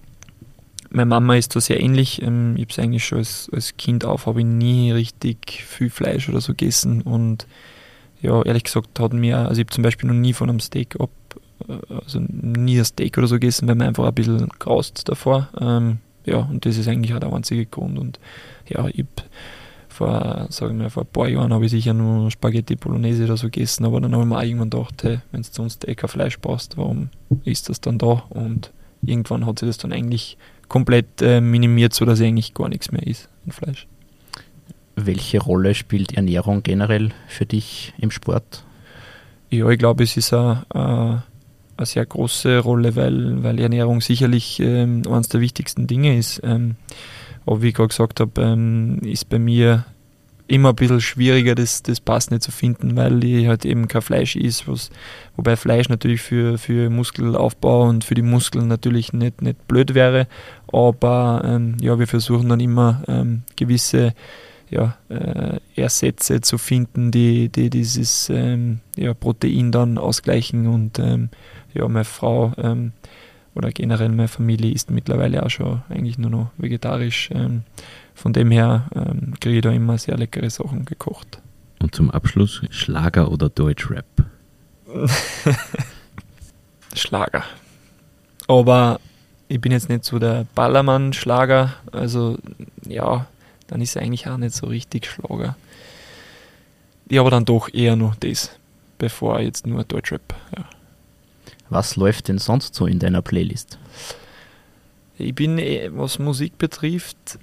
meine 0.92 1.06
Mama 1.06 1.36
ist 1.36 1.54
da 1.56 1.60
sehr 1.60 1.80
ähnlich. 1.80 2.22
Ähm, 2.22 2.54
ich 2.56 2.62
habe 2.62 2.70
es 2.70 2.78
eigentlich 2.78 3.04
schon 3.04 3.18
als, 3.18 3.50
als 3.52 3.76
Kind 3.76 4.04
auf, 4.04 4.26
habe 4.26 4.40
ich 4.40 4.46
nie 4.46 4.92
richtig 4.92 5.64
viel 5.64 5.90
Fleisch 5.90 6.28
oder 6.28 6.40
so 6.40 6.52
gegessen. 6.52 7.02
Und 7.02 7.46
ja, 8.20 8.42
ehrlich 8.42 8.64
gesagt 8.64 9.00
hat 9.00 9.12
mir, 9.12 9.38
also 9.38 9.60
ich 9.60 9.66
habe 9.66 9.74
zum 9.74 9.82
Beispiel 9.82 10.08
noch 10.08 10.16
nie 10.16 10.32
von 10.32 10.48
einem 10.48 10.60
Steak 10.60 11.00
ab, 11.00 11.10
also 11.88 12.20
nie 12.20 12.78
ein 12.78 12.84
Steak 12.84 13.18
oder 13.18 13.26
so 13.26 13.36
gegessen, 13.36 13.68
weil 13.68 13.74
man 13.74 13.88
einfach 13.88 14.04
ein 14.04 14.14
bisschen 14.14 14.48
graust 14.58 15.08
davor. 15.08 15.48
Ähm, 15.60 15.98
ja, 16.24 16.38
und 16.38 16.64
das 16.64 16.76
ist 16.76 16.88
eigentlich 16.88 17.14
auch 17.14 17.20
der 17.20 17.32
einzige 17.32 17.66
Grund. 17.66 17.98
Und 17.98 18.20
ja, 18.68 18.86
ich 18.88 19.06
vor, 19.88 20.46
sagen 20.48 20.80
wir, 20.80 20.90
vor 20.90 21.02
ein 21.02 21.12
paar 21.12 21.28
Jahren 21.28 21.52
habe 21.52 21.66
ich 21.66 21.70
sicher 21.70 21.92
nur 21.92 22.30
Spaghetti 22.30 22.76
Bolognese 22.76 23.24
oder 23.24 23.36
so 23.36 23.48
gegessen, 23.48 23.84
aber 23.84 24.00
dann 24.00 24.12
habe 24.12 24.22
ich 24.22 24.28
mir 24.28 24.38
auch 24.38 24.42
irgendwann 24.42 24.70
gedacht, 24.70 25.02
hey, 25.02 25.18
wenn 25.30 25.42
du 25.42 25.48
sonst 25.50 25.86
eh 25.86 25.94
kein 25.94 26.08
Fleisch 26.08 26.38
brauchst, 26.40 26.76
warum 26.78 27.10
ist 27.44 27.68
das 27.68 27.80
dann 27.80 27.98
da? 27.98 28.24
Und 28.30 28.72
irgendwann 29.02 29.44
hat 29.46 29.58
sich 29.58 29.68
das 29.68 29.78
dann 29.78 29.92
eigentlich 29.92 30.38
komplett 30.72 31.20
äh, 31.20 31.42
minimiert, 31.42 31.92
sodass 31.92 32.22
eigentlich 32.22 32.54
gar 32.54 32.70
nichts 32.70 32.90
mehr 32.90 33.06
ist 33.06 33.28
an 33.44 33.52
Fleisch. 33.52 33.86
Welche 34.96 35.38
Rolle 35.38 35.74
spielt 35.74 36.14
Ernährung 36.16 36.62
generell 36.62 37.10
für 37.28 37.44
dich 37.44 37.92
im 37.98 38.10
Sport? 38.10 38.64
Ja, 39.50 39.68
ich 39.68 39.78
glaube, 39.78 40.02
es 40.02 40.16
ist 40.16 40.32
eine, 40.32 40.64
eine, 40.70 41.22
sehr 41.82 42.06
große 42.06 42.60
Rolle, 42.60 42.96
weil, 42.96 43.42
weil 43.42 43.60
Ernährung 43.60 44.00
sicherlich 44.00 44.60
ähm, 44.60 45.02
eines 45.06 45.28
der 45.28 45.42
wichtigsten 45.42 45.86
Dinge 45.86 46.16
ist. 46.16 46.40
Ähm, 46.42 46.76
aber 47.44 47.60
wie 47.60 47.68
ich 47.68 47.74
gerade 47.74 47.88
gesagt 47.88 48.20
habe, 48.20 48.40
ähm, 48.40 48.98
ist 49.02 49.28
bei 49.28 49.38
mir 49.38 49.84
immer 50.52 50.68
ein 50.68 50.76
bisschen 50.76 51.00
schwieriger, 51.00 51.54
das, 51.54 51.82
das 51.82 51.98
Passende 51.98 52.38
zu 52.38 52.50
finden, 52.50 52.94
weil 52.94 53.24
ich 53.24 53.46
halt 53.46 53.64
eben 53.64 53.88
kein 53.88 54.02
Fleisch 54.02 54.36
ist, 54.36 54.68
was, 54.68 54.90
wobei 55.34 55.56
Fleisch 55.56 55.88
natürlich 55.88 56.20
für, 56.20 56.58
für 56.58 56.90
Muskelaufbau 56.90 57.88
und 57.88 58.04
für 58.04 58.14
die 58.14 58.22
Muskeln 58.22 58.68
natürlich 58.68 59.14
nicht, 59.14 59.40
nicht 59.40 59.66
blöd 59.66 59.94
wäre, 59.94 60.28
aber 60.70 61.42
ähm, 61.44 61.76
ja, 61.80 61.98
wir 61.98 62.06
versuchen 62.06 62.50
dann 62.50 62.60
immer 62.60 63.02
ähm, 63.08 63.44
gewisse 63.56 64.12
ja, 64.68 64.96
äh, 65.08 65.58
Ersätze 65.74 66.42
zu 66.42 66.58
finden, 66.58 67.10
die, 67.10 67.48
die 67.48 67.70
dieses 67.70 68.28
ähm, 68.28 68.80
ja, 68.96 69.14
Protein 69.14 69.72
dann 69.72 69.96
ausgleichen 69.96 70.66
und 70.66 70.98
ähm, 70.98 71.30
ja, 71.72 71.88
meine 71.88 72.04
Frau 72.04 72.52
ähm, 72.58 72.92
oder 73.54 73.70
generell 73.70 74.10
meine 74.10 74.28
Familie 74.28 74.72
isst 74.72 74.90
mittlerweile 74.90 75.44
auch 75.44 75.50
schon 75.50 75.82
eigentlich 75.88 76.18
nur 76.18 76.30
noch 76.30 76.50
vegetarisch. 76.58 77.30
Von 78.14 78.32
dem 78.32 78.50
her 78.50 78.88
ähm, 78.94 79.34
kriege 79.40 79.56
ich 79.56 79.62
da 79.62 79.70
immer 79.70 79.98
sehr 79.98 80.16
leckere 80.16 80.50
Sachen 80.50 80.84
gekocht. 80.84 81.40
Und 81.80 81.94
zum 81.94 82.10
Abschluss 82.10 82.62
Schlager 82.70 83.30
oder 83.30 83.48
Deutschrap? 83.48 84.06
Schlager. 86.94 87.44
Aber 88.46 89.00
ich 89.48 89.60
bin 89.60 89.72
jetzt 89.72 89.88
nicht 89.88 90.04
so 90.04 90.18
der 90.18 90.46
Ballermann-Schlager, 90.54 91.74
also 91.90 92.38
ja, 92.86 93.26
dann 93.66 93.80
ist 93.80 93.96
es 93.96 94.02
eigentlich 94.02 94.28
auch 94.28 94.36
nicht 94.36 94.54
so 94.54 94.66
richtig 94.66 95.06
Schlager. 95.06 95.56
Ich 97.08 97.18
aber 97.18 97.30
dann 97.30 97.44
doch 97.44 97.72
eher 97.72 97.96
noch 97.96 98.14
das, 98.16 98.50
bevor 98.98 99.40
jetzt 99.40 99.66
nur 99.66 99.84
Deutschrap. 99.84 100.34
Ja. 100.56 100.64
Was 101.68 101.96
läuft 101.96 102.28
denn 102.28 102.38
sonst 102.38 102.74
so 102.74 102.86
in 102.86 102.98
deiner 102.98 103.22
Playlist? 103.22 103.78
Ich 105.18 105.34
bin, 105.34 105.58
eh, 105.58 105.90
was 105.92 106.18
Musik 106.18 106.58
betrifft, 106.58 107.38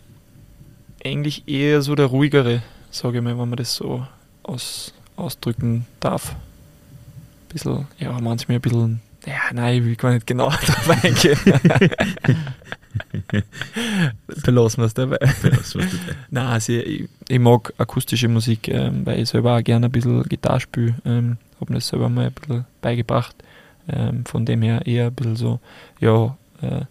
eigentlich 1.06 1.48
eher 1.48 1.82
so 1.82 1.96
der 1.96 2.08
ruhigere, 2.08 2.62
sage 2.92 3.18
ich 3.18 3.24
mal, 3.24 3.38
wenn 3.38 3.50
man 3.50 3.58
das 3.58 3.76
so 3.76 4.06
aus, 4.44 4.94
ausdrücken 5.16 5.86
darf. 6.00 6.32
Ein 6.32 7.54
bisschen, 7.54 7.88
ja, 7.98 8.20
manchmal 8.20 8.58
ein 8.58 8.62
bisschen, 8.62 9.02
ja, 9.26 9.54
nein, 9.54 9.78
ich 9.78 9.86
will 9.86 9.96
gar 9.96 10.14
nicht 10.14 10.28
genau 10.28 10.50
darauf 10.50 11.04
eingehen. 11.04 11.38
Belassen 14.44 14.82
wir 14.82 14.86
es 14.86 14.94
dabei. 14.94 15.18
Belassen 15.42 15.82
dabei. 15.82 16.16
Nein, 16.30 16.46
also 16.46 16.74
ich, 16.74 17.10
ich, 17.28 17.40
mag 17.40 17.74
akustische 17.78 18.28
Musik, 18.28 18.68
ähm, 18.68 19.06
weil 19.06 19.20
ich 19.20 19.30
selber 19.30 19.58
auch 19.58 19.64
gerne 19.64 19.88
ein 19.88 19.92
bisschen 19.92 20.24
Gitarre 20.24 20.60
spiele. 20.60 20.96
Ähm, 21.06 21.38
habe 21.60 21.74
mir 21.74 21.80
das 21.80 21.88
selber 21.88 22.10
mal 22.10 22.28
ein 22.28 22.34
bisschen 22.34 22.66
beigebracht. 22.82 23.36
Ähm, 23.92 24.24
von 24.26 24.46
dem 24.46 24.62
her 24.62 24.86
eher 24.86 25.08
ein 25.08 25.14
bisschen 25.14 25.36
so, 25.36 25.60
ja, 26.00 26.38
äh, 26.62 26.82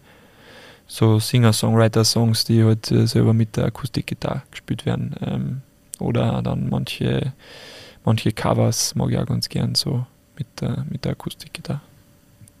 so 0.89 1.19
Singer-Songwriter-Songs, 1.19 2.43
die 2.43 2.63
halt 2.63 2.91
äh, 2.91 3.07
selber 3.07 3.33
mit 3.33 3.55
der 3.55 3.65
Akustikgitarre 3.65 4.41
gespielt 4.51 4.85
werden. 4.85 5.15
Ähm, 5.21 5.61
oder 5.99 6.41
dann 6.41 6.69
manche, 6.69 7.33
manche 8.03 8.31
Covers 8.31 8.95
mag 8.95 9.11
ich 9.11 9.17
auch 9.17 9.25
ganz 9.25 9.47
gern 9.47 9.75
so 9.75 10.05
mit 10.37 10.47
der, 10.59 10.85
mit 10.89 11.05
der 11.05 11.11
Akustikgitarre. 11.11 11.81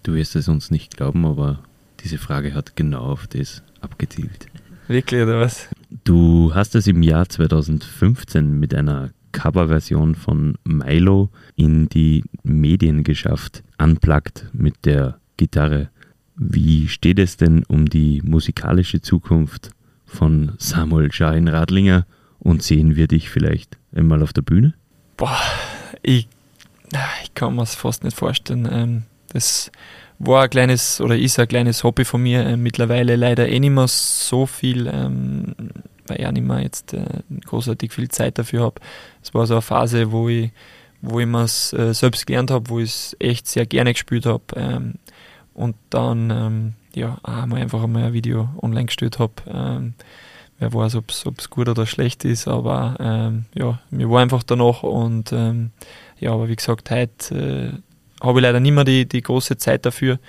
Du 0.03 0.13
wirst 0.13 0.35
es 0.35 0.47
uns 0.47 0.71
nicht 0.71 0.95
glauben, 0.95 1.25
aber 1.25 1.59
diese 2.01 2.17
Frage 2.17 2.53
hat 2.53 2.75
genau 2.75 3.01
auf 3.01 3.27
das 3.27 3.63
abgezielt. 3.81 4.47
Wirklich, 4.87 5.21
oder 5.21 5.39
was? 5.39 5.67
Du 6.03 6.53
hast 6.53 6.75
es 6.75 6.87
im 6.87 7.03
Jahr 7.03 7.27
2015 7.27 8.59
mit 8.59 8.73
einer 8.73 9.09
Coverversion 9.31 10.15
von 10.15 10.57
Milo 10.63 11.29
in 11.55 11.89
die 11.89 12.23
Medien 12.43 13.03
geschafft, 13.03 13.63
unplugged 13.77 14.47
mit 14.53 14.85
der 14.85 15.19
Gitarre. 15.37 15.89
Wie 16.41 16.87
steht 16.87 17.19
es 17.19 17.35
denn 17.35 17.63
um 17.65 17.89
die 17.89 18.21
musikalische 18.23 19.01
Zukunft 19.01 19.71
von 20.05 20.53
Samuel 20.57 21.11
Schein 21.11 21.49
Radlinger 21.49 22.05
und 22.39 22.63
sehen 22.63 22.95
wir 22.95 23.07
dich 23.07 23.29
vielleicht 23.29 23.77
einmal 23.93 24.23
auf 24.23 24.31
der 24.31 24.43
Bühne? 24.43 24.73
Boah, 25.17 25.37
ich, 26.01 26.29
ich 27.23 27.33
kann 27.33 27.55
mir 27.55 27.63
das 27.63 27.75
fast 27.75 28.05
nicht 28.05 28.15
vorstellen. 28.15 28.69
Ähm, 28.71 29.03
das 29.33 29.69
war 30.17 30.43
ein 30.43 30.49
kleines 30.49 31.01
oder 31.01 31.17
ist 31.17 31.37
ein 31.39 31.47
kleines 31.49 31.83
Hobby 31.83 32.05
von 32.05 32.23
mir. 32.23 32.45
Ähm, 32.45 32.63
mittlerweile 32.63 33.17
leider 33.17 33.49
eh 33.49 33.59
nicht 33.59 33.71
mehr 33.71 33.89
so 33.89 34.45
viel, 34.45 34.87
ähm, 34.87 35.53
weil 36.07 36.21
ich 36.21 36.25
auch 36.25 36.31
nicht 36.31 36.47
mehr 36.47 36.61
jetzt 36.61 36.93
äh, 36.93 37.03
großartig 37.47 37.91
viel 37.91 38.07
Zeit 38.07 38.37
dafür 38.37 38.63
habe. 38.63 38.81
Es 39.21 39.33
war 39.33 39.45
so 39.45 39.55
eine 39.55 39.61
Phase, 39.61 40.13
wo 40.13 40.29
ich, 40.29 40.51
wo 41.01 41.19
ich 41.19 41.27
mir 41.27 41.43
es 41.43 41.73
äh, 41.73 41.93
selbst 41.93 42.25
gelernt 42.25 42.49
habe, 42.49 42.69
wo 42.69 42.79
ich 42.79 42.91
es 42.91 43.17
echt 43.19 43.45
sehr 43.45 43.65
gerne 43.65 43.91
gespielt 43.91 44.25
habe. 44.25 44.93
Und 45.59 45.75
dann 45.89 46.29
ähm, 46.29 46.73
ja, 46.93 47.17
einmal 47.21 47.61
einfach 47.61 47.83
einmal 47.83 48.03
ein 48.03 48.13
Video 48.13 48.47
online 48.61 48.85
gestellt 48.85 49.19
habe. 49.19 49.33
Ähm, 49.45 49.93
wer 50.57 50.73
weiß, 50.73 50.95
ob 50.95 51.11
es 51.11 51.49
gut 51.49 51.67
oder 51.67 51.85
schlecht 51.85 52.23
ist, 52.23 52.47
aber 52.47 52.95
ähm, 52.97 53.43
ja, 53.53 53.77
mir 53.89 54.09
war 54.09 54.21
einfach 54.21 54.41
danach 54.41 54.83
und 54.83 55.33
ähm, 55.33 55.71
ja, 56.17 56.31
aber 56.31 56.47
wie 56.47 56.55
gesagt, 56.55 56.89
heute 56.91 57.35
äh, 57.35 58.25
habe 58.25 58.39
ich 58.39 58.43
leider 58.43 58.61
nicht 58.61 58.71
mehr 58.71 58.85
die, 58.85 59.05
die 59.05 59.21
große 59.21 59.57
Zeit 59.57 59.85
dafür, 59.85 60.19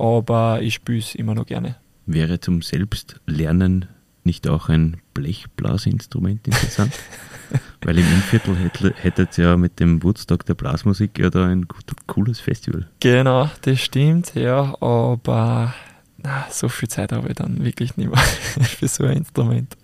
aber 0.00 0.60
ich 0.62 0.74
spiele 0.74 0.98
es 0.98 1.14
immer 1.14 1.36
noch 1.36 1.46
gerne. 1.46 1.76
Wäre 2.06 2.40
zum 2.40 2.60
Selbstlernen 2.60 3.86
nicht 4.24 4.48
auch 4.48 4.68
ein 4.68 4.96
Blechblasinstrument 5.14 6.44
interessant? 6.48 6.92
Weil 7.82 7.98
im 7.98 8.06
Innviertel 8.06 8.56
hättet 8.96 9.38
ihr 9.38 9.44
ja 9.44 9.56
mit 9.56 9.80
dem 9.80 10.02
Woodstock 10.02 10.46
der 10.46 10.54
Blasmusik 10.54 11.18
ja 11.18 11.30
da 11.30 11.46
ein 11.46 11.66
cooles 12.06 12.40
Festival. 12.40 12.88
Genau, 13.00 13.50
das 13.62 13.80
stimmt, 13.80 14.34
ja, 14.34 14.74
aber 14.80 15.74
na, 16.18 16.46
so 16.50 16.68
viel 16.68 16.88
Zeit 16.88 17.12
habe 17.12 17.28
ich 17.28 17.34
dann 17.34 17.64
wirklich 17.64 17.96
nicht 17.96 18.10
mehr 18.10 18.18
für 18.78 18.88
so 18.88 19.04
ein 19.04 19.18
Instrument 19.18 19.76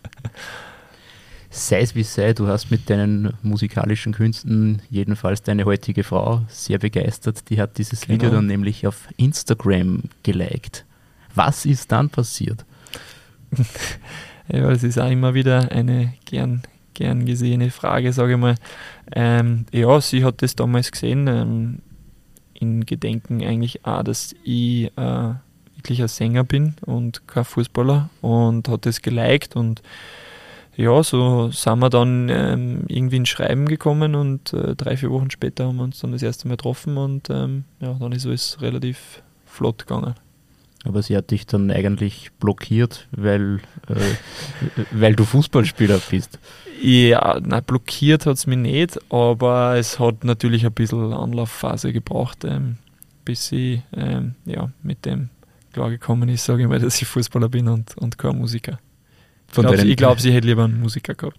sei 1.50 1.80
es 1.80 1.94
wie 1.94 2.02
sei, 2.02 2.32
du 2.32 2.46
hast 2.46 2.70
mit 2.70 2.90
deinen 2.90 3.32
musikalischen 3.42 4.12
Künsten 4.12 4.82
jedenfalls 4.90 5.42
deine 5.42 5.64
heutige 5.64 6.04
Frau 6.04 6.42
sehr 6.48 6.78
begeistert. 6.78 7.48
Die 7.50 7.60
hat 7.60 7.78
dieses 7.78 8.02
genau. 8.02 8.14
Video 8.14 8.30
dann 8.30 8.46
nämlich 8.46 8.86
auf 8.86 9.08
Instagram 9.16 10.02
geliked. 10.22 10.84
Was 11.34 11.64
ist 11.64 11.92
dann 11.92 12.10
passiert? 12.10 12.64
ja, 14.48 14.70
es 14.70 14.82
ist 14.82 14.98
auch 14.98 15.10
immer 15.10 15.34
wieder 15.34 15.70
eine 15.72 16.14
gern, 16.24 16.62
gern 16.98 17.24
gesehene 17.24 17.70
Frage, 17.70 18.12
sage 18.12 18.32
ich 18.32 18.38
mal. 18.38 18.56
Ähm, 19.14 19.66
ja, 19.72 20.00
sie 20.00 20.24
hat 20.24 20.42
das 20.42 20.56
damals 20.56 20.90
gesehen, 20.90 21.28
ähm, 21.28 21.78
in 22.54 22.84
Gedenken 22.84 23.40
eigentlich 23.42 23.86
auch, 23.86 24.02
dass 24.02 24.34
ich 24.42 24.90
äh, 24.96 25.34
wirklich 25.76 26.02
ein 26.02 26.08
Sänger 26.08 26.42
bin 26.42 26.74
und 26.84 27.26
kein 27.28 27.44
Fußballer 27.44 28.10
und 28.20 28.68
hat 28.68 28.84
das 28.84 29.00
geliked 29.00 29.54
und 29.54 29.80
ja, 30.76 31.02
so 31.02 31.50
sind 31.50 31.78
wir 31.78 31.90
dann 31.90 32.28
ähm, 32.28 32.84
irgendwie 32.88 33.16
ins 33.16 33.28
Schreiben 33.28 33.66
gekommen 33.66 34.14
und 34.14 34.52
äh, 34.52 34.74
drei, 34.74 34.96
vier 34.96 35.10
Wochen 35.10 35.30
später 35.30 35.66
haben 35.66 35.76
wir 35.76 35.84
uns 35.84 36.00
dann 36.00 36.12
das 36.12 36.22
erste 36.22 36.48
Mal 36.48 36.56
getroffen 36.56 36.96
und 36.96 37.30
ähm, 37.30 37.64
ja, 37.80 37.94
dann 37.94 38.12
ist 38.12 38.26
alles 38.26 38.60
relativ 38.60 39.22
flott 39.44 39.86
gegangen. 39.86 40.14
Aber 40.88 41.02
sie 41.02 41.16
hat 41.16 41.30
dich 41.30 41.46
dann 41.46 41.70
eigentlich 41.70 42.30
blockiert, 42.40 43.08
weil, 43.10 43.60
äh, 43.88 44.84
weil 44.90 45.14
du 45.14 45.24
Fußballspieler 45.24 46.00
bist. 46.10 46.38
Ja, 46.80 47.38
nein, 47.44 47.62
blockiert 47.64 48.26
hat 48.26 48.36
es 48.36 48.46
mich 48.46 48.58
nicht, 48.58 48.98
aber 49.12 49.76
es 49.76 49.98
hat 49.98 50.24
natürlich 50.24 50.64
ein 50.64 50.72
bisschen 50.72 51.12
Anlaufphase 51.12 51.92
gebraucht, 51.92 52.44
ähm, 52.44 52.78
bis 53.24 53.48
sie 53.48 53.82
ähm, 53.94 54.34
ja, 54.46 54.70
mit 54.82 55.04
dem 55.04 55.28
klargekommen 55.72 56.28
ist, 56.28 56.44
sage 56.44 56.62
ich 56.62 56.68
mal, 56.68 56.78
dass 56.78 57.00
ich 57.02 57.08
Fußballer 57.08 57.48
bin 57.48 57.68
und, 57.68 57.96
und 57.98 58.16
kein 58.16 58.38
Musiker. 58.38 58.78
Von 59.48 59.64
ich 59.66 59.72
glaube, 59.72 59.96
glaub, 59.96 60.20
sie 60.20 60.32
hätte 60.32 60.46
lieber 60.46 60.64
einen 60.64 60.80
Musiker 60.80 61.14
gehabt. 61.14 61.38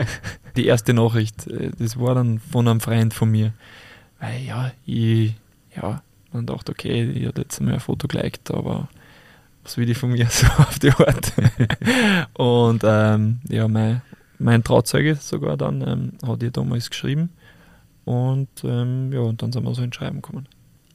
die 0.56 0.66
erste 0.66 0.94
Nachricht, 0.94 1.46
äh, 1.46 1.70
das 1.78 1.98
war 1.98 2.14
dann 2.14 2.38
von 2.38 2.68
einem 2.68 2.80
Freund 2.80 3.12
von 3.14 3.30
mir. 3.30 3.52
Weil 4.20 4.42
ja, 4.42 4.72
ich, 4.84 5.34
ja, 5.74 6.02
dann 6.36 6.46
dachte, 6.46 6.72
okay, 6.72 7.04
ich 7.04 7.26
hatte 7.26 7.42
jetzt 7.42 7.60
mal 7.60 7.74
ein 7.74 7.80
Foto 7.80 8.08
geliked, 8.08 8.50
aber 8.50 8.88
was 9.62 9.76
will 9.76 9.90
ich 9.90 9.98
von 9.98 10.10
mir 10.10 10.26
so 10.30 10.46
auf 10.46 10.78
die 10.78 10.90
Art? 10.90 11.32
und 12.34 12.82
ähm, 12.84 13.40
ja, 13.48 13.68
mein, 13.68 14.02
mein 14.38 14.62
Trauzeuge 14.62 15.16
sogar 15.16 15.56
dann 15.56 15.82
ähm, 15.82 16.12
hat 16.26 16.42
ihr 16.42 16.50
damals 16.50 16.90
geschrieben 16.90 17.30
und 18.04 18.48
ähm, 18.64 19.12
ja, 19.12 19.20
und 19.20 19.42
dann 19.42 19.52
sind 19.52 19.64
wir 19.64 19.74
so 19.74 19.82
ins 19.82 19.96
Schreiben 19.96 20.22
gekommen. 20.22 20.46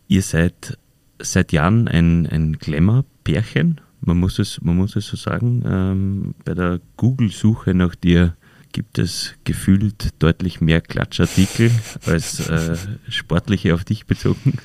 Ihr 0.07 0.21
seid 0.21 0.77
seit 1.19 1.51
Jahren 1.51 1.87
ein, 1.87 2.27
ein 2.27 2.53
Glamour-Pärchen, 2.53 3.81
man 4.01 4.17
muss 4.17 4.39
es, 4.39 4.59
man 4.61 4.77
muss 4.77 4.95
es 4.95 5.07
so 5.07 5.15
sagen. 5.15 5.63
Ähm, 5.65 6.35
bei 6.43 6.53
der 6.53 6.79
Google-Suche 6.97 7.73
nach 7.73 7.95
dir 7.95 8.35
gibt 8.71 8.99
es 8.99 9.33
gefühlt 9.43 10.09
deutlich 10.19 10.61
mehr 10.61 10.81
Klatschartikel 10.81 11.71
als 12.05 12.47
äh, 12.49 12.77
sportliche 13.09 13.73
auf 13.73 13.83
dich 13.83 14.05
bezogen. 14.05 14.57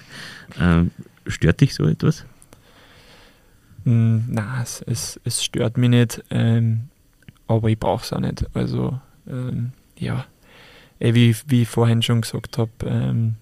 Ähm, 0.60 0.90
stört 1.26 1.60
dich 1.60 1.74
so 1.74 1.84
etwas? 1.86 2.24
Mm, 3.84 4.18
na, 4.28 4.62
es, 4.62 4.82
es, 4.82 5.20
es, 5.24 5.44
stört 5.44 5.78
mich 5.78 5.90
nicht, 5.90 6.24
ähm, 6.30 6.88
aber 7.46 7.68
ich 7.68 7.78
brauche 7.78 8.04
es 8.04 8.12
auch 8.12 8.20
nicht. 8.20 8.44
Also, 8.54 9.00
ähm, 9.28 9.72
ja, 9.98 10.26
eh, 10.98 11.14
wie, 11.14 11.36
wie 11.46 11.62
ich 11.62 11.68
vorhin 11.68 12.02
schon 12.02 12.20
gesagt 12.20 12.58
habe, 12.58 12.70
ähm, 12.84 13.36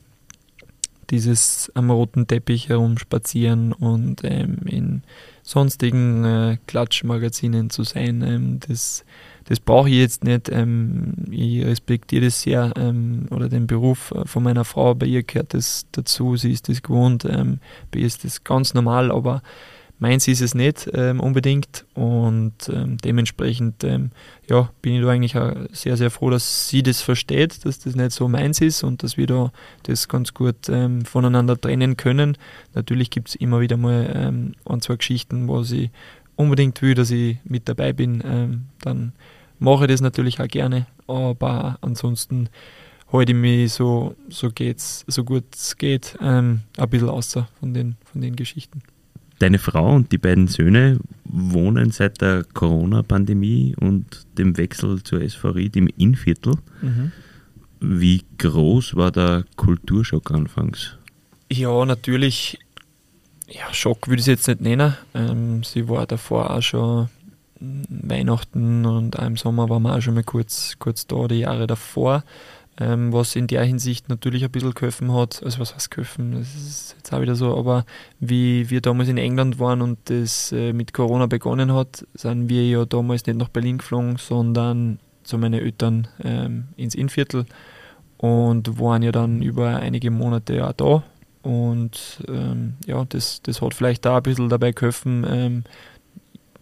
dieses 1.11 1.71
am 1.75 1.91
roten 1.91 2.27
Teppich 2.27 2.69
herumspazieren 2.69 3.73
und 3.73 4.23
ähm, 4.25 4.59
in 4.67 5.03
sonstigen 5.43 6.25
äh, 6.25 6.59
Klatschmagazinen 6.67 7.71
zu 7.71 7.85
sein, 7.85 8.23
ähm, 8.23 8.61
das, 8.67 9.05
das 9.45 9.61
brauche 9.61 9.89
ich 9.89 9.97
jetzt 9.97 10.25
nicht. 10.25 10.49
Ähm, 10.49 11.15
ich 11.31 11.65
respektiere 11.65 12.27
das 12.27 12.43
sehr 12.43 12.73
ähm, 12.77 13.27
oder 13.31 13.49
den 13.49 13.67
Beruf 13.67 14.11
äh, 14.13 14.27
von 14.27 14.43
meiner 14.43 14.65
Frau, 14.65 14.95
bei 14.95 15.07
ihr 15.07 15.23
gehört 15.23 15.55
das 15.55 15.87
dazu, 15.93 16.37
sie 16.37 16.53
ist 16.53 16.69
das 16.69 16.83
gewohnt, 16.83 17.25
ähm, 17.25 17.59
bei 17.91 18.01
ihr 18.01 18.07
ist 18.07 18.25
das 18.25 18.45
ganz 18.45 18.75
normal, 18.75 19.11
aber 19.11 19.43
Meins 20.01 20.27
ist 20.27 20.41
es 20.41 20.57
nicht 20.57 20.91
ähm, 20.93 21.21
unbedingt 21.21 21.87
und 21.95 22.53
ähm, 22.69 22.99
dementsprechend 22.99 23.85
ähm, 23.85 24.11
ja, 24.51 24.69
bin 24.83 24.97
ich 24.97 25.03
da 25.03 25.09
eigentlich 25.09 25.37
auch 25.39 25.55
sehr, 25.71 25.97
sehr 25.97 26.11
froh, 26.11 26.31
dass 26.31 26.69
sie 26.69 26.83
das 26.83 27.01
versteht, 27.01 27.65
dass 27.65 27.79
das 27.79 27.95
nicht 27.95 28.11
so 28.11 28.29
meins 28.29 28.61
ist 28.61 28.83
und 28.83 29.05
dass 29.05 29.17
wir 29.17 29.29
da 29.29 29.53
das 29.85 30.09
ganz 30.09 30.35
gut 30.35 30.71
voneinander 31.05 31.59
trennen 31.59 31.97
können. 31.97 32.37
Natürlich 32.75 33.11
gibt 33.11 33.29
es 33.29 33.35
immer 33.37 33.61
wieder 33.61 33.77
mal 33.77 34.55
ein, 34.67 34.81
zwei 34.81 34.97
Geschichten, 34.97 35.47
wo 35.47 35.63
sie 35.63 35.91
unbedingt 36.37 36.81
will, 36.83 36.95
dass 36.95 37.11
ich 37.11 37.39
mit 37.45 37.69
dabei 37.69 37.93
bin. 37.93 38.23
Ähm, 38.25 38.67
dann 38.81 39.13
mache 39.59 39.85
ich 39.85 39.91
das 39.91 40.01
natürlich 40.01 40.41
auch 40.41 40.49
gerne, 40.49 40.87
aber 41.07 41.79
ansonsten 41.81 42.49
halte 43.13 43.33
ich 43.33 43.39
mich 43.39 43.73
so, 43.73 44.17
so, 44.29 44.51
geht's, 44.51 45.05
so 45.07 45.25
gut 45.25 45.45
es 45.55 45.77
geht 45.77 46.17
ein 46.21 46.63
bisschen 46.91 47.09
außer 47.09 47.49
von 47.61 47.75
den, 47.75 47.97
von 48.05 48.21
den 48.21 48.37
Geschichten. 48.37 48.83
Deine 49.39 49.59
Frau 49.59 49.95
und 49.95 50.13
die 50.13 50.19
beiden 50.19 50.47
Söhne 50.47 50.99
wohnen 51.25 51.91
seit 51.91 52.21
der 52.21 52.45
Corona-Pandemie 52.45 53.75
und 53.81 54.27
dem 54.39 54.57
Wechsel 54.57 55.03
zur 55.03 55.23
SV 55.23 55.51
Ried 55.51 55.77
im 55.77 55.89
Innviertel. 55.97 56.55
Mhm. 56.81 57.13
Wie 57.81 58.23
groß 58.39 58.95
war 58.97 59.11
der 59.11 59.45
Kulturschock 59.57 60.31
anfangs? 60.31 60.97
Ja, 61.51 61.85
natürlich. 61.85 62.59
Ja, 63.55 63.73
Schock 63.73 64.09
würde 64.09 64.21
ich 64.21 64.29
es 64.29 64.47
jetzt 64.47 64.49
nicht 64.49 64.61
nennen. 64.61 64.97
Ähm, 65.15 65.63
sie 65.63 65.89
war 65.89 66.07
davor 66.07 66.51
auch 66.51 66.63
schon 66.63 67.09
Weihnachten 67.61 68.85
und 68.85 69.19
auch 69.19 69.27
im 69.27 69.37
Sommer 69.37 69.69
waren 69.69 69.83
wir 69.83 69.95
auch 69.97 70.01
schon 70.01 70.15
mal 70.15 70.25
kurz, 70.25 70.77
kurz 70.79 71.07
da, 71.07 71.29
die 71.29 71.41
Jahre 71.41 71.67
davor 71.67 72.25
ähm, 72.81 73.13
was 73.13 73.37
in 73.37 73.47
der 73.47 73.63
Hinsicht 73.65 74.09
natürlich 74.09 74.45
ein 74.45 74.51
bisschen 74.51 74.75
geholfen 74.75 75.13
hat. 75.13 75.43
Also 75.45 75.61
was 75.61 75.75
heißt 75.75 75.91
geholfen, 75.91 76.33
das 76.33 76.55
ist 76.55 76.95
jetzt 76.97 77.13
auch 77.13 77.21
wieder 77.21 77.37
so, 77.37 77.57
aber 77.57 77.85
wie 78.21 78.69
wir 78.71 78.81
damals 78.81 79.09
in 79.09 79.19
England 79.19 79.59
waren 79.59 79.83
und 79.83 79.99
das 80.05 80.53
äh, 80.53 80.73
mit 80.73 80.93
Corona 80.93 81.27
begonnen 81.27 81.73
hat, 81.73 82.07
sind 82.15 82.49
wir 82.49 82.67
ja 82.67 82.85
damals 82.85 83.27
nicht 83.27 83.39
nach 83.39 83.49
Berlin 83.49 83.79
geflogen, 83.79 84.17
sondern 84.17 84.99
zu 85.23 85.39
meinen 85.39 85.55
Eltern 85.61 86.09
ähm, 86.23 86.65
ins 86.77 86.95
Innviertel 86.95 87.47
und 88.19 88.79
waren 88.79 89.03
ja 89.03 89.13
dann 89.13 89.41
über 89.41 89.77
einige 89.77 90.11
Monate 90.11 90.67
auch 90.67 90.73
da. 90.73 91.03
Und 91.45 92.25
ähm, 92.27 92.75
ja, 92.87 93.05
das, 93.05 93.43
das 93.43 93.61
hat 93.61 93.75
vielleicht 93.75 94.07
da 94.07 94.17
ein 94.17 94.23
bisschen 94.23 94.49
dabei 94.49 94.73
geholfen, 94.73 95.27
ähm, 95.29 95.65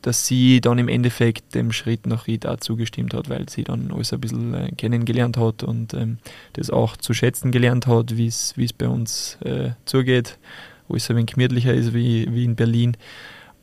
dass 0.03 0.27
sie 0.27 0.61
dann 0.61 0.79
im 0.79 0.89
Endeffekt 0.89 1.55
dem 1.55 1.71
Schritt 1.71 2.05
nach 2.09 2.27
Ried 2.27 2.47
auch 2.47 2.57
zugestimmt 2.57 3.15
hat, 3.15 3.31
weil 3.31 3.49
sie 3.49 3.63
dann 3.63 3.93
alles 3.93 4.13
ein 4.13 4.21
bisschen 4.21 4.55
äh, 4.55 4.73
kennengelernt 4.73 5.37
hat 5.37 5.63
und 5.63 5.95
ähm, 5.95 6.19
das 6.55 6.69
auch 6.71 6.97
zu 6.97 7.15
schätzen 7.15 7.53
gelernt 7.53 7.87
hat, 7.87 8.17
wie 8.17 8.27
es 8.27 8.55
bei 8.77 8.89
uns 8.89 9.39
äh, 9.45 9.71
zugeht, 9.85 10.41
wo 10.89 10.97
es 10.97 11.09
ein 11.09 11.17
wenig 11.17 11.35
gemütlicher 11.35 11.73
ist 11.73 11.95
wie, 11.95 12.27
wie 12.35 12.45
in 12.45 12.57
Berlin. 12.57 12.97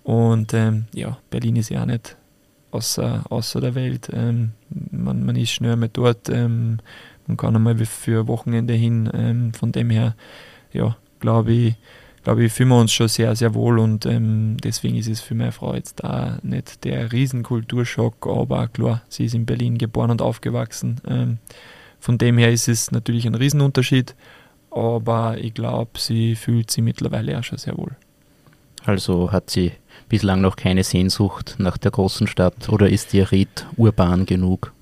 Und 0.03 0.53
ähm, 0.53 0.85
ja, 0.93 1.17
Berlin 1.29 1.57
ist 1.57 1.67
ja 1.67 1.81
auch 1.81 1.85
nicht 1.85 2.15
außer, 2.71 3.25
außer 3.29 3.59
der 3.59 3.75
Welt. 3.75 4.09
Ähm, 4.13 4.53
man, 4.91 5.25
man 5.25 5.35
ist 5.35 5.51
schnell 5.51 5.73
einmal 5.73 5.89
dort, 5.91 6.29
ähm, 6.29 6.77
man 7.27 7.35
kann 7.35 7.57
einmal 7.57 7.75
für 7.77 8.27
Wochenende 8.29 8.73
hin. 8.73 9.51
Von 9.55 9.71
dem 9.71 9.89
her, 9.89 10.15
ja, 10.71 10.95
glaube 11.19 11.51
ich, 11.51 11.75
glaube 12.23 12.43
ich, 12.43 12.53
fühlen 12.53 12.69
wir 12.69 12.79
uns 12.79 12.91
schon 12.91 13.07
sehr, 13.07 13.35
sehr 13.35 13.53
wohl 13.53 13.79
und 13.79 14.05
ähm, 14.05 14.57
deswegen 14.63 14.95
ist 14.95 15.07
es 15.07 15.21
für 15.21 15.35
meine 15.35 15.51
Frau 15.51 15.73
jetzt 15.73 16.03
da 16.03 16.39
nicht 16.43 16.83
der 16.83 17.11
Riesenkulturschock, 17.11 18.27
aber 18.27 18.67
klar, 18.67 19.01
sie 19.09 19.25
ist 19.25 19.35
in 19.35 19.45
Berlin 19.45 19.77
geboren 19.77 20.11
und 20.11 20.21
aufgewachsen. 20.21 21.01
Ähm, 21.07 21.37
von 21.99 22.17
dem 22.17 22.37
her 22.37 22.51
ist 22.51 22.67
es 22.67 22.91
natürlich 22.91 23.25
ein 23.25 23.35
Riesenunterschied, 23.35 24.15
aber 24.71 25.37
ich 25.37 25.53
glaube, 25.53 25.99
sie 25.99 26.35
fühlt 26.35 26.71
sich 26.71 26.83
mittlerweile 26.83 27.37
auch 27.37 27.43
schon 27.43 27.57
sehr 27.57 27.77
wohl. 27.77 27.95
Also 28.85 29.31
hat 29.31 29.49
sie 29.49 29.73
bislang 30.07 30.41
noch 30.41 30.55
keine 30.55 30.83
Sehnsucht 30.83 31.55
nach 31.57 31.77
der 31.77 31.91
großen 31.91 32.27
Stadt 32.27 32.69
oder 32.69 32.89
ist 32.89 33.13
ihr 33.13 33.31
Ried 33.31 33.67
urban 33.77 34.25
genug? 34.25 34.73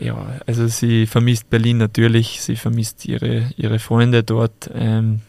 Ja, 0.00 0.40
also 0.46 0.66
sie 0.66 1.06
vermisst 1.06 1.48
Berlin 1.48 1.78
natürlich, 1.78 2.40
sie 2.40 2.56
vermisst 2.56 3.06
ihre, 3.06 3.50
ihre 3.56 3.78
Freunde 3.78 4.22
dort. 4.24 4.70
Ähm, 4.74 5.20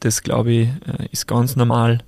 das 0.00 0.22
glaube 0.22 0.52
ich 0.52 0.68
äh, 0.86 1.08
ist 1.10 1.26
ganz 1.26 1.56
normal. 1.56 1.98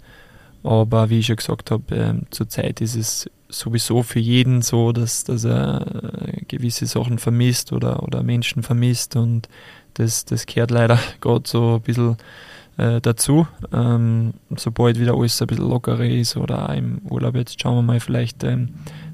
Aber 0.63 1.11
wie 1.11 1.21
ich 1.21 1.27
schon 1.27 1.37
gesagt 1.37 1.71
habe, 1.71 1.95
ähm, 1.95 2.23
zurzeit 2.31 2.81
ist 2.81 2.95
es 2.95 3.31
sowieso 3.49 4.03
für 4.03 4.21
jeden 4.21 4.63
so, 4.63 4.93
dass, 4.93 5.25
dass 5.25 5.45
er 5.45 5.87
äh, 6.27 6.45
gewisse 6.47 6.87
Sachen 6.87 7.19
vermisst 7.19 7.73
oder, 7.73 8.03
oder 8.03 8.23
Menschen 8.23 8.63
vermisst 8.63 9.17
und 9.17 9.49
das, 9.95 10.25
das 10.25 10.47
gehört 10.47 10.71
leider 10.71 10.99
gerade 11.21 11.49
so 11.49 11.77
ein 11.77 11.81
bisschen 11.81 12.17
äh, 12.77 13.01
dazu. 13.01 13.47
Ähm, 13.73 14.35
sobald 14.57 15.01
wieder 15.01 15.15
alles 15.15 15.41
ein 15.41 15.49
bisschen 15.49 15.69
lockerer 15.69 16.05
ist 16.05 16.37
oder 16.37 16.69
auch 16.69 16.75
im 16.75 16.99
Urlaub, 17.09 17.35
jetzt 17.37 17.61
schauen 17.61 17.77
wir 17.77 17.83
mal 17.83 18.01
vielleicht, 18.01 18.45
ähm, 18.45 18.71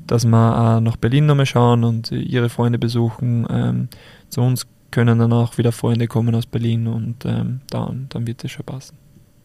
dass 0.06 0.24
wir 0.24 0.58
auch 0.58 0.80
nach 0.80 0.96
Berlin 0.96 1.26
nochmal 1.26 1.46
schauen 1.46 1.84
und 1.84 2.12
ihre 2.12 2.48
Freunde 2.48 2.78
besuchen. 2.78 3.46
Ähm, 3.50 3.88
zu 4.28 4.40
uns 4.40 4.66
können 4.90 5.18
dann 5.18 5.32
auch 5.32 5.58
wieder 5.58 5.72
Freunde 5.72 6.06
kommen 6.06 6.34
aus 6.34 6.46
Berlin 6.46 6.86
und 6.86 7.24
ähm, 7.24 7.60
dann, 7.70 8.06
dann 8.08 8.26
wird 8.26 8.44
es 8.44 8.50
schon 8.50 8.64
passen. 8.64 8.96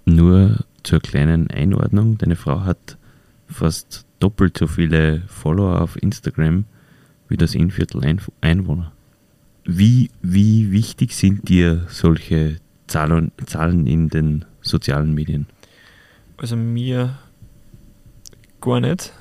Nur 0.06 0.58
zur 0.84 1.00
kleinen 1.00 1.50
Einordnung, 1.52 2.18
deine 2.18 2.36
Frau 2.36 2.62
hat 2.62 2.98
fast 3.48 4.06
doppelt 4.20 4.58
so 4.58 4.68
viele 4.68 5.24
Follower 5.28 5.82
auf 5.82 6.02
Instagram 6.02 6.66
wie 7.28 7.38
das 7.38 7.56
Innviertel 7.56 8.18
Einwohner. 8.42 8.92
Wie, 9.64 10.10
wie 10.22 10.72
wichtig 10.72 11.16
sind 11.16 11.48
dir 11.48 11.86
solche 11.88 12.58
Zahlen, 12.88 13.32
Zahlen 13.46 13.88
in 13.88 14.10
den 14.10 14.46
sozialen 14.62 15.14
Medien? 15.14 15.48
Also 16.38 16.56
mir 16.56 17.18
gar 18.60 18.80
nicht. 18.80 19.14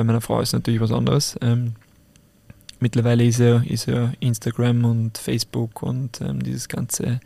Bei 0.00 0.04
meiner 0.04 0.22
Frau 0.22 0.40
ist 0.40 0.54
natürlich 0.54 0.80
was 0.80 0.92
anderes. 0.92 1.36
Ähm, 1.42 1.74
mittlerweile 2.78 3.22
ist 3.22 3.38
ja, 3.38 3.58
ist 3.58 3.84
ja 3.84 4.14
Instagram 4.18 4.86
und 4.86 5.18
Facebook 5.18 5.82
und 5.82 6.22
ähm, 6.22 6.42
dieses 6.42 6.70
ganze 6.70 7.20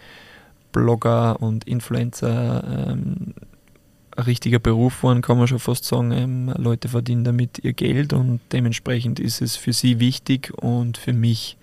Blogger 0.72 1.41
und 1.41 1.68
Influencer 1.68 2.89
ähm, 2.89 3.35
ein 4.16 4.22
richtiger 4.25 4.59
Beruf 4.59 4.97
geworden, 4.97 5.22
kann 5.22 5.39
man 5.39 5.47
schon 5.47 5.61
fast 5.61 5.85
sagen. 5.85 6.11
Ähm, 6.11 6.53
Leute 6.57 6.89
verdienen 6.89 7.22
damit 7.22 7.61
ihr 7.61 7.75
Geld 7.75 8.12
und 8.12 8.41
dementsprechend 8.51 9.20
ist 9.20 9.41
es 9.41 9.55
für 9.55 9.72
sie 9.72 10.01
wichtig 10.01 10.53
und 10.57 10.97
für 10.97 11.12
mich 11.12 11.57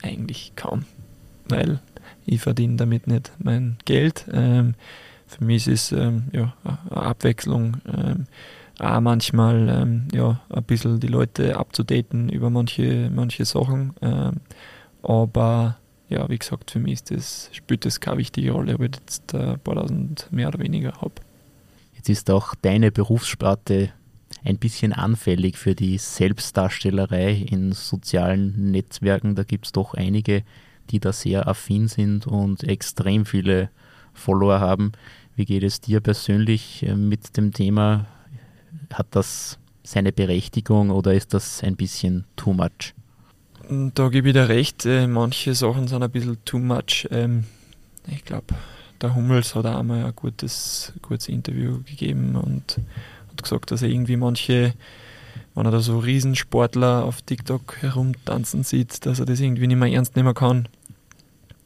eigentlich 0.00 0.52
kaum, 0.54 0.84
weil 1.48 1.80
ich 2.24 2.40
verdiene 2.40 2.76
damit 2.76 3.08
nicht 3.08 3.32
mein 3.40 3.78
Geld. 3.84 4.26
Ähm, 4.32 4.74
für 5.26 5.42
mich 5.42 5.66
ist 5.66 5.90
es 5.90 5.98
ähm, 5.98 6.26
ja, 6.30 6.54
eine 6.62 7.02
Abwechslung 7.02 7.78
ähm, 7.92 8.26
auch 8.78 9.00
manchmal 9.00 9.68
ähm, 9.68 10.08
ja, 10.12 10.40
ein 10.50 10.64
bisschen 10.64 11.00
die 11.00 11.08
Leute 11.08 11.56
abzudaten 11.56 12.28
über 12.28 12.50
manche, 12.50 13.10
manche 13.14 13.44
Sachen. 13.44 13.94
Ähm, 14.00 14.40
aber 15.02 15.76
ja, 16.08 16.28
wie 16.28 16.38
gesagt, 16.38 16.70
für 16.70 16.78
mich 16.78 16.94
ist 16.94 17.10
das, 17.10 17.50
spielt 17.52 17.84
das 17.84 18.00
keine 18.00 18.18
wichtige 18.18 18.52
Rolle, 18.52 18.74
ob 18.74 18.82
ich 18.82 18.96
jetzt 18.96 19.34
ein 19.34 19.58
paar 19.60 19.76
tausend 19.76 20.28
mehr 20.30 20.48
oder 20.48 20.58
weniger 20.58 20.92
habe. 21.00 21.14
Jetzt 21.94 22.08
ist 22.08 22.30
auch 22.30 22.54
deine 22.54 22.90
Berufssparte 22.90 23.90
ein 24.44 24.58
bisschen 24.58 24.92
anfällig 24.92 25.56
für 25.56 25.74
die 25.74 25.98
Selbstdarstellerei 25.98 27.32
in 27.32 27.72
sozialen 27.72 28.72
Netzwerken. 28.72 29.34
Da 29.34 29.44
gibt 29.44 29.66
es 29.66 29.72
doch 29.72 29.94
einige, 29.94 30.42
die 30.90 31.00
da 31.00 31.12
sehr 31.12 31.46
affin 31.46 31.88
sind 31.88 32.26
und 32.26 32.64
extrem 32.64 33.24
viele 33.24 33.70
Follower 34.12 34.60
haben. 34.60 34.92
Wie 35.36 35.44
geht 35.44 35.62
es 35.62 35.80
dir 35.80 36.00
persönlich 36.00 36.82
äh, 36.82 36.94
mit 36.94 37.36
dem 37.36 37.52
Thema? 37.52 38.06
Hat 38.94 39.08
das 39.10 39.58
seine 39.82 40.12
Berechtigung 40.12 40.90
oder 40.90 41.14
ist 41.14 41.34
das 41.34 41.62
ein 41.62 41.76
bisschen 41.76 42.24
too 42.36 42.52
much? 42.52 42.94
Da 43.68 44.08
gebe 44.08 44.28
ich 44.28 44.34
dir 44.34 44.48
recht, 44.48 44.86
äh, 44.86 45.06
manche 45.06 45.54
Sachen 45.54 45.88
sind 45.88 46.02
ein 46.02 46.10
bisschen 46.10 46.44
too 46.44 46.58
much. 46.58 47.08
Ähm, 47.10 47.44
ich 48.08 48.24
glaube, 48.24 48.54
der 49.00 49.14
Hummels 49.14 49.54
hat 49.54 49.66
auch 49.66 49.78
einmal 49.78 50.04
ein 50.04 50.14
gutes, 50.14 50.92
gutes 51.02 51.28
Interview 51.28 51.82
gegeben 51.82 52.36
und 52.36 52.78
hat 53.30 53.42
gesagt, 53.42 53.70
dass 53.70 53.82
er 53.82 53.88
irgendwie 53.88 54.16
manche, 54.16 54.74
wenn 55.54 55.66
er 55.66 55.72
da 55.72 55.80
so 55.80 55.98
Riesensportler 55.98 57.04
auf 57.04 57.22
TikTok 57.22 57.78
herumtanzen 57.80 58.64
sieht, 58.64 59.06
dass 59.06 59.20
er 59.20 59.26
das 59.26 59.40
irgendwie 59.40 59.66
nicht 59.66 59.78
mehr 59.78 59.92
ernst 59.92 60.16
nehmen 60.16 60.34
kann. 60.34 60.68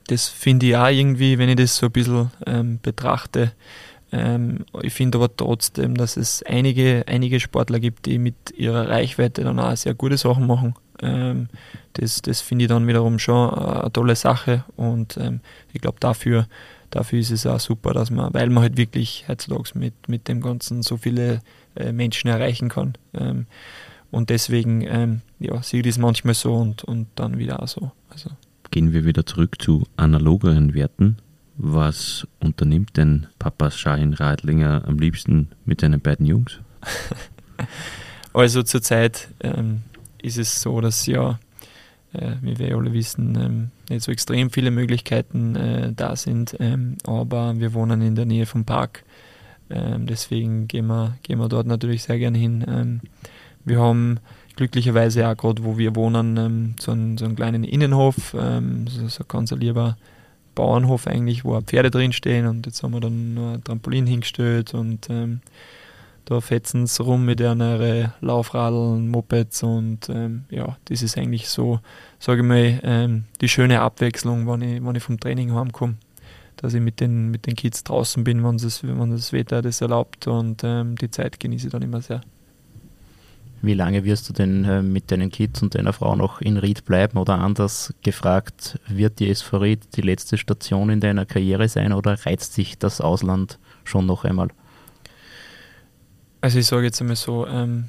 Das 0.09 0.29
finde 0.29 0.67
ich 0.67 0.77
auch 0.77 0.89
irgendwie, 0.89 1.39
wenn 1.39 1.49
ich 1.49 1.57
das 1.57 1.77
so 1.77 1.87
ein 1.87 1.93
bisschen 1.93 2.31
ähm, 2.47 2.79
betrachte. 2.81 3.53
Ähm, 4.13 4.65
ich 4.83 4.93
finde 4.93 5.19
aber 5.19 5.35
trotzdem, 5.35 5.97
dass 5.97 6.17
es 6.17 6.43
einige, 6.45 7.05
einige 7.07 7.41
Sportler 7.41 7.81
gibt, 7.81 8.07
die 8.07 8.19
mit 8.19 8.53
ihrer 8.57 8.89
Reichweite 8.89 9.43
dann 9.43 9.59
auch 9.59 9.77
sehr 9.77 9.95
gute 9.95 10.17
Sachen 10.17 10.47
machen. 10.47 10.75
Ähm, 11.03 11.49
das 11.95 12.23
das 12.23 12.41
finde 12.41 12.65
ich 12.65 12.69
dann 12.69 12.87
wiederum 12.87 13.19
schon 13.19 13.53
eine 13.53 13.93
tolle 13.93 14.17
Sache 14.17 14.65
und 14.77 15.17
ähm, 15.19 15.41
ich 15.73 15.81
glaube 15.81 15.99
dafür, 16.01 16.47
dafür 16.91 17.19
ist 17.19 17.31
es 17.31 17.47
auch 17.47 17.61
super, 17.61 17.93
dass 17.93 18.11
man, 18.11 18.33
weil 18.33 18.49
man 18.49 18.63
halt 18.63 18.77
wirklich 18.77 19.25
heutzutage 19.29 19.79
mit, 19.79 19.95
mit 20.09 20.29
dem 20.29 20.41
Ganzen 20.41 20.83
so 20.83 20.97
viele 20.97 21.41
äh, 21.75 21.93
Menschen 21.93 22.29
erreichen 22.29 22.69
kann. 22.69 22.95
Ähm, 23.15 23.47
und 24.11 24.31
deswegen 24.31 24.83
ähm, 24.83 25.21
ja, 25.41 25.63
sehe 25.63 25.81
ich 25.81 25.87
das 25.87 25.99
manchmal 25.99 26.35
so 26.35 26.55
und, 26.55 26.85
und 26.85 27.09
dann 27.17 27.39
wieder 27.39 27.63
auch 27.63 27.69
so. 27.69 27.91
Also. 28.09 28.31
Gehen 28.71 28.93
wir 28.93 29.05
wieder 29.05 29.27
zurück 29.27 29.61
zu 29.61 29.85
analogeren 29.97 30.75
Werten. 30.75 31.19
Was 31.59 32.27
unternimmt 32.39 32.97
denn 32.99 33.29
Papa 33.39 33.71
Schein 33.71 34.13
Radlinger 34.13 34.85
am 34.87 34.99
liebsten 34.99 35.49
mit 35.65 35.81
seinen 35.81 36.01
beiden 36.01 36.27
Jungs? 36.27 36.61
also 38.35 38.63
zurzeit 38.63 39.29
ähm, 39.41 39.81
ist 40.21 40.37
es 40.37 40.61
so, 40.61 40.83
dass 40.83 41.07
ja, 41.07 41.39
äh, 42.13 42.33
wie 42.43 42.59
wir 42.59 42.77
alle 42.77 42.93
wissen, 42.93 43.39
ähm, 43.41 43.71
nicht 43.89 44.03
so 44.03 44.13
extrem 44.13 44.51
viele 44.51 44.71
Möglichkeiten 44.71 45.57
äh, 45.57 45.93
da 45.95 46.15
sind, 46.15 46.57
ähm, 46.61 46.99
aber 47.05 47.59
wir 47.59 47.73
wohnen 47.73 48.03
in 48.03 48.17
der 48.17 48.27
Nähe 48.27 48.45
vom 48.45 48.67
Park. 48.67 49.05
Ähm, 49.71 50.07
deswegen 50.07 50.69
gehen 50.69 50.89
wir, 50.89 51.17
gehen 51.23 51.39
wir 51.39 51.49
dort 51.49 51.67
natürlich 51.67 52.03
sehr 52.03 52.19
gerne 52.19 52.37
hin. 52.37 52.67
Ähm, 52.69 53.01
wir 53.65 53.81
haben 53.81 54.21
glücklicherweise 54.57 55.27
auch 55.27 55.37
gerade, 55.37 55.65
wo 55.65 55.79
wir 55.79 55.97
wohnen, 55.97 56.37
ähm, 56.37 56.75
so, 56.79 56.93
einen, 56.93 57.17
so 57.17 57.25
einen 57.25 57.35
kleinen 57.35 57.65
Innenhof, 57.65 58.33
so, 58.33 59.09
so 59.09 59.25
ein 59.39 59.61
lieber 59.61 59.97
Bauernhof 60.57 61.07
eigentlich, 61.07 61.45
wo 61.45 61.55
auch 61.55 61.63
Pferde 61.63 61.93
drinstehen 61.93 62.49
und 62.49 62.67
jetzt 62.67 62.83
haben 62.83 62.93
wir 62.93 63.01
dann 63.01 63.35
noch 63.35 63.55
ein 63.55 63.63
Trampolin 63.63 64.07
hingestellt 64.07 64.75
und 64.75 65.09
ähm, 65.09 65.41
da 66.25 66.41
fetzen 66.41 66.89
sie 66.89 67.05
rum 67.05 67.25
mit 67.25 67.39
ihren 67.39 67.61
Laufradeln, 68.21 69.09
Mopeds 69.09 69.63
und 69.63 70.09
ähm, 70.09 70.47
ja, 70.51 70.77
das 70.87 71.03
ist 71.03 71.17
eigentlich 71.17 71.49
so, 71.49 71.79
sage 72.19 72.41
ich 72.41 72.47
mal, 72.47 72.81
ähm, 72.83 73.25
die 73.41 73.49
schöne 73.49 73.81
Abwechslung, 73.81 74.49
wenn 74.49 74.63
ich, 74.63 74.85
wenn 74.85 74.97
ich 74.97 75.03
vom 75.05 75.21
Training 75.21 75.55
heimkomme, 75.55 75.95
dass 76.57 76.75
ich 76.75 76.81
mit 76.81 76.99
den, 76.99 77.31
mit 77.31 77.47
den 77.47 77.55
Kids 77.55 77.85
draußen 77.85 78.25
bin, 78.25 78.43
wenn 78.43 78.59
das, 78.59 78.83
wenn 78.83 79.11
das 79.13 79.33
Wetter 79.33 79.63
das 79.63 79.81
erlaubt 79.81 80.27
und 80.27 80.63
ähm, 80.65 80.97
die 80.97 81.11
Zeit 81.11 81.39
genieße 81.39 81.69
ich 81.69 81.73
dann 81.73 81.83
immer 81.83 82.01
sehr. 82.01 82.23
Wie 83.67 83.75
lange 83.75 84.05
wirst 84.05 84.29
du 84.29 84.33
denn 84.33 84.65
äh, 84.65 84.81
mit 84.81 85.11
deinen 85.11 85.29
Kids 85.29 85.61
und 85.61 85.75
deiner 85.75 85.93
Frau 85.93 86.15
noch 86.15 86.41
in 86.41 86.57
Ried 86.57 86.85
bleiben? 86.85 87.19
Oder 87.19 87.41
anders 87.41 87.93
gefragt, 88.03 88.79
wird 88.87 89.19
die 89.19 89.29
SV 89.29 89.59
Ried 89.59 89.97
die 89.97 90.03
letzte 90.03 90.39
Station 90.39 90.89
in 90.89 91.01
deiner 91.01 91.27
Karriere 91.27 91.69
sein 91.69 91.93
oder 91.93 92.17
reizt 92.25 92.55
sich 92.55 92.79
das 92.79 93.01
Ausland 93.01 93.59
schon 93.83 94.07
noch 94.07 94.25
einmal? 94.25 94.51
Also 96.41 96.61
ich 96.61 96.67
sage 96.67 96.85
jetzt 96.85 97.01
einmal 97.01 97.17
so, 97.17 97.45
ähm, 97.49 97.87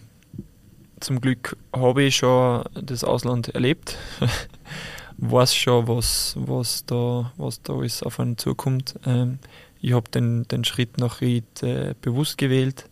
zum 1.00 1.22
Glück 1.22 1.56
habe 1.72 2.04
ich 2.04 2.16
schon 2.16 2.64
das 2.74 3.04
Ausland 3.04 3.50
erlebt, 3.50 3.98
weiß 5.18 5.54
schon, 5.54 5.88
was, 5.88 6.36
was, 6.40 6.86
da, 6.88 7.32
was 7.38 7.62
da 7.62 7.74
alles 7.74 8.02
auf 8.02 8.20
einen 8.20 8.40
zukommt. 8.40 8.96
Ähm, 9.06 9.38
ich 9.80 9.94
habe 9.94 10.10
den, 10.10 10.48
den 10.48 10.64
Schritt 10.64 10.98
nach 10.98 11.22
Ried 11.22 11.62
äh, 11.62 11.94
bewusst 12.02 12.40
gewählt 12.40 12.90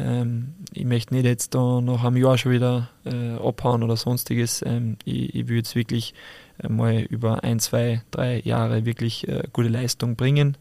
ähm, 0.00 0.54
ich 0.72 0.84
möchte 0.84 1.14
nicht 1.14 1.26
jetzt 1.26 1.54
da 1.54 1.80
nach 1.80 2.04
einem 2.04 2.16
Jahr 2.16 2.38
schon 2.38 2.52
wieder 2.52 2.88
äh, 3.04 3.34
abhauen 3.34 3.82
oder 3.82 3.96
sonstiges. 3.96 4.62
Ähm, 4.66 4.96
ich, 5.04 5.34
ich 5.34 5.48
will 5.48 5.58
jetzt 5.58 5.76
wirklich 5.76 6.14
äh, 6.62 6.68
mal 6.68 7.00
über 7.00 7.44
ein, 7.44 7.60
zwei, 7.60 8.02
drei 8.10 8.40
Jahre 8.40 8.84
wirklich 8.84 9.28
äh, 9.28 9.42
gute 9.52 9.68
Leistung 9.68 10.16
bringen. 10.16 10.56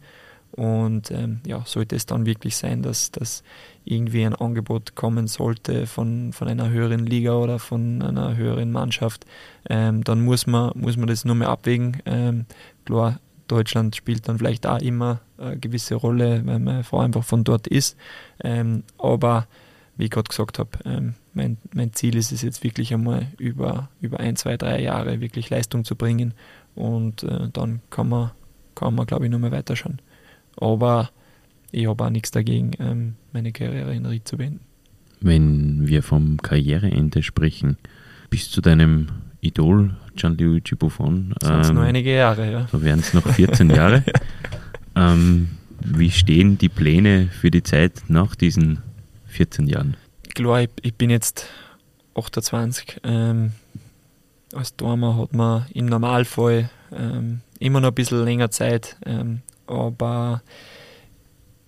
Und 0.52 1.12
ähm, 1.12 1.42
ja, 1.46 1.64
sollte 1.66 1.96
es 1.96 2.06
dann 2.06 2.26
wirklich 2.26 2.58
sein, 2.58 2.82
dass, 2.82 3.12
dass 3.12 3.44
irgendwie 3.86 4.26
ein 4.26 4.36
Angebot 4.36 4.96
kommen 4.96 5.28
sollte 5.28 5.86
von, 5.86 6.34
von 6.34 6.48
einer 6.48 6.70
höheren 6.70 7.06
Liga 7.06 7.34
oder 7.34 7.60
von 7.60 8.02
einer 8.02 8.36
höheren 8.36 8.72
Mannschaft, 8.72 9.26
ähm, 9.70 10.04
dann 10.04 10.22
muss 10.22 10.48
man, 10.48 10.72
muss 10.76 10.98
man 10.98 11.08
das 11.08 11.24
nur 11.24 11.36
mehr 11.36 11.50
abwägen. 11.50 12.02
Ähm, 12.06 12.46
klar, 12.86 13.20
Deutschland 13.50 13.96
spielt 13.96 14.28
dann 14.28 14.38
vielleicht 14.38 14.66
auch 14.66 14.80
immer 14.80 15.20
eine 15.38 15.58
gewisse 15.58 15.96
Rolle, 15.96 16.42
weil 16.46 16.60
meine 16.60 16.84
Frau 16.84 17.00
einfach 17.00 17.24
von 17.24 17.44
dort 17.44 17.68
ist. 17.68 17.98
Ähm, 18.42 18.84
aber 18.98 19.48
wie 19.98 20.06
ich 20.06 20.12
gerade 20.12 20.30
gesagt 20.30 20.60
habe, 20.60 20.70
ähm, 20.86 21.16
mein, 21.34 21.58
mein 21.74 21.92
Ziel 21.94 22.16
ist 22.16 22.32
es 22.32 22.42
jetzt 22.42 22.64
wirklich 22.64 22.94
einmal 22.94 23.28
über, 23.38 23.90
über 24.00 24.20
ein, 24.20 24.38
zwei, 24.38 24.56
drei 24.56 24.82
Jahre 24.82 25.20
wirklich 25.20 25.50
Leistung 25.50 25.84
zu 25.84 25.96
bringen 25.96 26.34
und 26.76 27.24
äh, 27.24 27.50
dann 27.52 27.82
kann 27.90 28.08
man, 28.08 28.32
kann 28.76 28.96
man 28.96 29.06
glaube 29.06 29.26
ich, 29.26 29.32
nur 29.32 29.40
mehr 29.40 29.52
weiterschauen. 29.52 30.02
Aber 30.56 31.10
ich 31.72 31.88
habe 31.88 32.04
auch 32.04 32.10
nichts 32.10 32.32
dagegen, 32.32 32.72
ähm, 32.80 33.16
meine 33.34 33.52
Karriere 33.52 33.94
in 33.94 34.06
Ried 34.06 34.28
zu 34.28 34.38
beenden. 34.38 34.62
Wenn 35.22 35.88
wir 35.88 36.02
vom 36.02 36.38
Karriereende 36.38 37.22
sprechen, 37.24 37.78
bis 38.30 38.50
zu 38.50 38.62
deinem 38.62 39.08
Idol 39.42 39.96
Gianluigi 40.16 40.76
Buffon. 40.76 41.34
Das 41.40 41.68
sind 41.68 41.76
ähm, 41.76 41.82
noch 41.82 41.88
einige 41.88 42.14
Jahre, 42.14 42.52
ja. 42.52 42.68
Da 42.72 42.82
wären 42.82 43.00
es 43.00 43.14
noch 43.14 43.26
14 43.28 43.70
Jahre. 43.70 44.04
ähm, 44.96 45.50
wie 45.82 46.12
stehen 46.12 46.58
die 46.58 46.70
Pläne 46.70 47.28
für 47.28 47.52
die 47.52 47.64
Zeit 47.64 47.94
nach 48.08 48.36
diesen 48.36 48.80
14 49.28 49.68
Jahren? 49.68 49.96
Klar, 50.36 50.64
ich, 50.64 50.70
ich 50.82 50.96
bin 50.96 51.10
jetzt 51.10 51.48
28. 52.16 53.02
Ähm, 53.04 53.54
als 54.54 54.76
Dormer 54.76 55.18
hat 55.18 55.34
man 55.34 55.66
im 55.74 55.86
Normalfall 55.86 56.70
ähm, 56.92 57.42
immer 57.60 57.80
noch 57.80 57.90
ein 57.90 57.96
bisschen 57.96 58.24
länger 58.24 58.52
Zeit, 58.52 58.98
ähm, 59.06 59.42
aber 59.68 60.42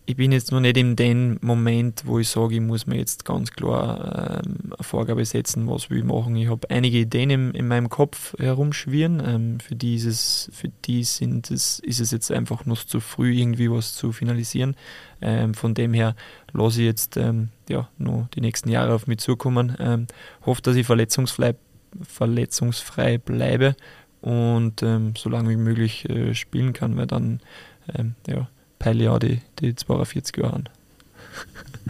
ich 0.06 0.16
bin 0.16 0.32
jetzt 0.32 0.52
noch 0.52 0.60
nicht 0.60 0.78
in 0.78 0.96
dem 0.96 1.38
Moment, 1.42 2.04
wo 2.06 2.20
ich 2.20 2.28
sage, 2.28 2.56
ich 2.56 2.62
muss 2.62 2.88
mir 2.88 2.98
jetzt 2.98 3.24
ganz 3.24 3.52
klar 3.52 4.42
ähm, 4.44 4.74
eine 4.74 4.84
Vorgabe 4.84 5.24
setzen, 5.26 5.70
was 5.70 5.90
will 5.90 6.00
ich 6.00 6.04
machen. 6.04 6.36
Ich 6.36 6.50
habe 6.50 6.70
einige 6.70 6.98
Ideen 6.98 7.30
in, 7.30 7.52
in 7.52 7.68
meinem 7.68 7.88
Kopf 7.88 8.34
herumschwirren. 8.40 9.22
Ähm, 9.26 9.60
für 9.60 9.76
die, 9.76 9.96
ist 9.96 10.06
es, 10.06 10.50
für 10.54 10.70
die 10.86 11.04
sind 11.04 11.52
es, 11.52 11.80
ist 11.80 12.00
es 12.00 12.12
jetzt 12.12 12.32
einfach 12.32 12.66
noch 12.66 12.84
zu 12.84 13.00
früh, 13.00 13.34
irgendwie 13.34 13.70
was 13.70 13.94
zu 13.94 14.12
finalisieren. 14.12 14.76
Ähm, 15.22 15.54
von 15.54 15.76
dem 15.76 15.94
her 15.94 16.16
lasse 16.52 16.82
ich 16.82 16.88
jetzt 16.88 17.16
ähm, 17.18 17.50
ja, 17.70 17.88
noch 17.98 18.28
die 18.34 18.42
nächsten 18.42 18.70
Jahre 18.70 18.96
auf 18.96 19.06
mich 19.06 19.20
zukommen. 19.20 19.78
Ähm, 19.80 20.08
hoffe, 20.46 20.64
dass 20.64 20.76
ich 20.76 20.86
verletzungsfrei, 20.86 21.56
verletzungsfrei 22.02 23.20
bleibe 23.20 23.76
und 24.22 24.82
ähm, 24.82 25.14
so 25.16 25.30
lange 25.30 25.50
wie 25.50 25.58
möglich 25.58 26.10
äh, 26.10 26.34
spielen 26.34 26.74
kann, 26.74 26.98
weil 26.98 27.08
dann 27.08 27.40
ja, 28.26 28.48
peile 28.82 29.04
ja 29.04 29.20
die, 29.20 29.40
die 29.60 29.76
42 29.76 30.38
Jahre 30.38 30.54
an. 30.54 30.70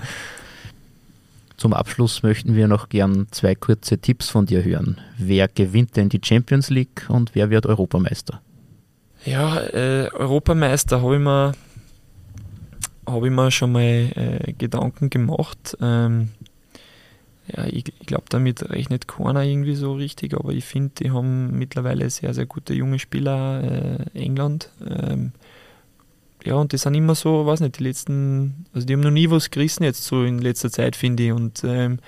Zum 1.57 1.73
Abschluss 1.73 2.21
möchten 2.23 2.55
wir 2.55 2.67
noch 2.67 2.89
gern 2.89 3.27
zwei 3.31 3.55
kurze 3.55 3.97
Tipps 3.97 4.29
von 4.29 4.45
dir 4.45 4.63
hören. 4.63 4.99
Wer 5.17 5.47
gewinnt 5.47 5.95
denn 5.95 6.09
die 6.09 6.19
Champions 6.23 6.69
League 6.69 7.05
und 7.07 7.33
wer 7.33 7.49
wird 7.49 7.65
Europameister? 7.65 8.41
Ja, 9.25 9.59
äh, 9.59 10.09
Europameister 10.11 11.01
habe 11.01 11.15
ich 11.15 11.21
mir 11.21 11.53
habe 13.07 13.27
ich 13.27 13.33
mir 13.33 13.51
schon 13.51 13.71
mal 13.71 13.81
äh, 13.81 14.53
Gedanken 14.57 15.09
gemacht. 15.09 15.77
Ähm, 15.81 16.29
ja, 17.55 17.65
ich, 17.65 17.85
ich 17.99 18.07
glaube, 18.07 18.25
damit 18.29 18.69
rechnet 18.69 19.07
keiner 19.07 19.43
irgendwie 19.43 19.75
so 19.75 19.93
richtig, 19.93 20.33
aber 20.33 20.51
ich 20.51 20.65
finde, 20.65 20.93
die 20.99 21.11
haben 21.11 21.57
mittlerweile 21.57 22.09
sehr, 22.09 22.33
sehr 22.33 22.45
gute 22.45 22.73
junge 22.73 22.99
Spieler, 22.99 23.63
äh, 23.63 24.19
England. 24.19 24.69
Ähm, 24.87 25.33
ja, 26.43 26.55
und 26.55 26.71
die 26.71 26.77
sind 26.77 26.95
immer 26.95 27.15
so, 27.15 27.45
weiß 27.45 27.59
nicht, 27.59 27.79
die 27.79 27.83
letzten, 27.83 28.65
also 28.73 28.85
die 28.85 28.93
haben 28.93 29.01
noch 29.01 29.11
nie 29.11 29.29
was 29.29 29.51
gerissen 29.51 29.83
jetzt 29.83 30.03
so 30.03 30.23
in 30.23 30.39
letzter 30.39 30.71
Zeit, 30.71 30.95
finde 30.95 31.23
ich. 31.23 31.31
Und 31.31 31.63
ähm, 31.63 31.99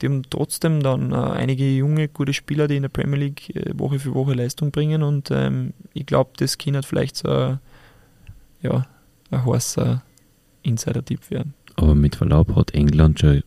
die 0.00 0.06
haben 0.06 0.22
trotzdem 0.28 0.82
dann 0.82 1.12
äh, 1.12 1.16
einige 1.16 1.68
junge, 1.70 2.08
gute 2.08 2.32
Spieler, 2.32 2.68
die 2.68 2.76
in 2.76 2.82
der 2.82 2.88
Premier 2.88 3.18
League 3.18 3.54
äh, 3.54 3.78
Woche 3.78 3.98
für 3.98 4.14
Woche 4.14 4.34
Leistung 4.34 4.70
bringen. 4.70 5.02
Und 5.02 5.30
ähm, 5.30 5.74
ich 5.92 6.06
glaube, 6.06 6.30
das 6.38 6.58
kann 6.58 6.74
halt 6.74 6.86
vielleicht 6.86 7.16
so 7.16 7.28
ein, 7.28 7.58
ja, 8.62 8.86
ein 9.30 9.44
heißer 9.44 10.02
Insider-Tipp 10.62 11.30
werden. 11.30 11.54
Aber 11.76 11.94
mit 11.94 12.16
Verlaub 12.16 12.54
hat 12.56 12.74
England 12.74 13.20
schon, 13.20 13.42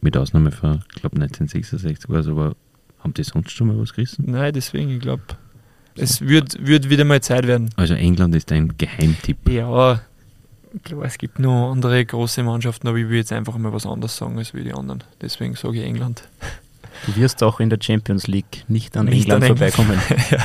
mit 0.00 0.16
Ausnahme 0.16 0.50
von, 0.50 0.82
ich 0.94 1.00
glaube, 1.00 1.16
1966 1.16 2.08
war 2.08 2.20
es, 2.20 2.28
aber 2.28 2.56
haben 3.00 3.14
die 3.14 3.22
sonst 3.22 3.50
schon 3.50 3.68
mal 3.68 3.78
was 3.78 3.92
gerissen? 3.92 4.24
Nein, 4.28 4.52
deswegen, 4.52 4.90
ich 4.90 5.00
glaube, 5.00 5.22
es 5.96 6.20
wird, 6.20 6.66
wird 6.66 6.90
wieder 6.90 7.04
mal 7.04 7.20
Zeit 7.20 7.46
werden. 7.46 7.70
Also 7.76 7.94
England 7.94 8.34
ist 8.34 8.50
ein 8.52 8.76
Geheimtipp. 8.76 9.48
Ja, 9.48 10.00
klar, 10.82 11.02
es 11.04 11.18
gibt 11.18 11.38
noch 11.38 11.72
andere 11.72 12.04
große 12.04 12.42
Mannschaften, 12.42 12.88
aber 12.88 12.98
ich 12.98 13.08
will 13.08 13.18
jetzt 13.18 13.32
einfach 13.32 13.56
mal 13.56 13.72
was 13.72 13.86
anderes 13.86 14.16
sagen 14.16 14.38
als 14.38 14.54
wie 14.54 14.64
die 14.64 14.72
anderen. 14.72 15.04
Deswegen 15.20 15.54
sage 15.54 15.78
ich 15.78 15.84
England. 15.84 16.24
Du 17.06 17.16
wirst 17.16 17.42
auch 17.42 17.60
in 17.60 17.70
der 17.70 17.78
Champions 17.80 18.26
League 18.26 18.64
nicht 18.68 18.96
an 18.96 19.06
nicht 19.06 19.24
England 19.24 19.44
an 19.44 19.48
vorbeikommen. 19.48 20.00
ja. 20.30 20.38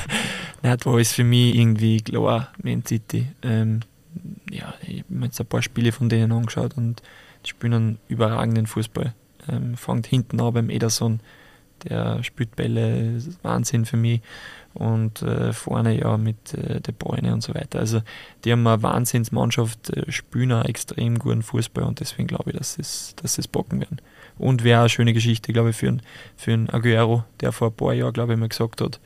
Nein, 0.62 0.78
da 0.84 0.98
ist 0.98 1.14
für 1.14 1.24
mich 1.24 1.56
irgendwie 1.56 2.02
klar 2.02 2.50
Man 2.62 2.86
City. 2.86 3.28
Ähm, 3.44 3.82
ja, 4.52 4.74
ich 4.82 5.00
habe 5.00 5.14
mir 5.14 5.26
jetzt 5.26 5.40
ein 5.40 5.46
paar 5.46 5.62
Spiele 5.62 5.92
von 5.92 6.10
denen 6.10 6.32
angeschaut 6.32 6.76
und 6.76 7.02
die 7.46 7.50
spielen 7.50 7.74
einen 7.74 7.98
überragenden 8.08 8.68
Fußball. 8.68 9.14
Ähm, 9.48 9.78
fängt 9.78 10.08
hinten 10.08 10.42
an 10.42 10.54
beim 10.54 10.70
Ederson, 10.70 11.22
der 11.84 12.24
spielt 12.24 12.56
Bälle, 12.56 13.22
Wahnsinn 13.42 13.86
für 13.86 13.98
mich. 13.98 14.22
Und 14.80 15.22
äh, 15.24 15.52
vorne 15.52 16.00
ja 16.00 16.16
mit 16.16 16.54
äh, 16.54 16.80
De 16.80 16.94
Bruyne 16.98 17.34
und 17.34 17.44
so 17.44 17.54
weiter. 17.54 17.80
Also 17.80 18.02
die 18.46 18.54
haben 18.54 18.66
eine 18.66 18.82
Wahnsinnsmannschaft, 18.82 19.90
äh, 19.90 20.10
spielen 20.10 20.54
auch 20.54 20.64
extrem 20.64 21.20
guten 21.20 21.44
Fußball 21.44 21.84
und 21.84 22.00
deswegen 22.00 22.28
glaube 22.28 22.52
ich, 22.52 22.58
dass 22.58 22.76
sie 22.76 23.14
dass 23.22 23.38
es 23.38 23.50
bocken 23.50 23.82
werden. 23.82 24.00
Und 24.38 24.64
wäre 24.64 24.80
eine 24.80 24.88
schöne 24.88 25.12
Geschichte, 25.12 25.52
glaube 25.52 25.72
ich, 25.72 25.76
für 25.76 25.90
einen, 25.90 26.02
für 26.38 26.54
Aguero, 26.72 27.26
der 27.42 27.52
vor 27.52 27.72
ein 27.72 27.74
paar 27.74 27.94
Jahren, 27.94 28.14
glaube 28.14 28.34
ich, 28.34 28.40
mal 28.40 28.48
gesagt 28.48 28.80
hat, 28.80 29.02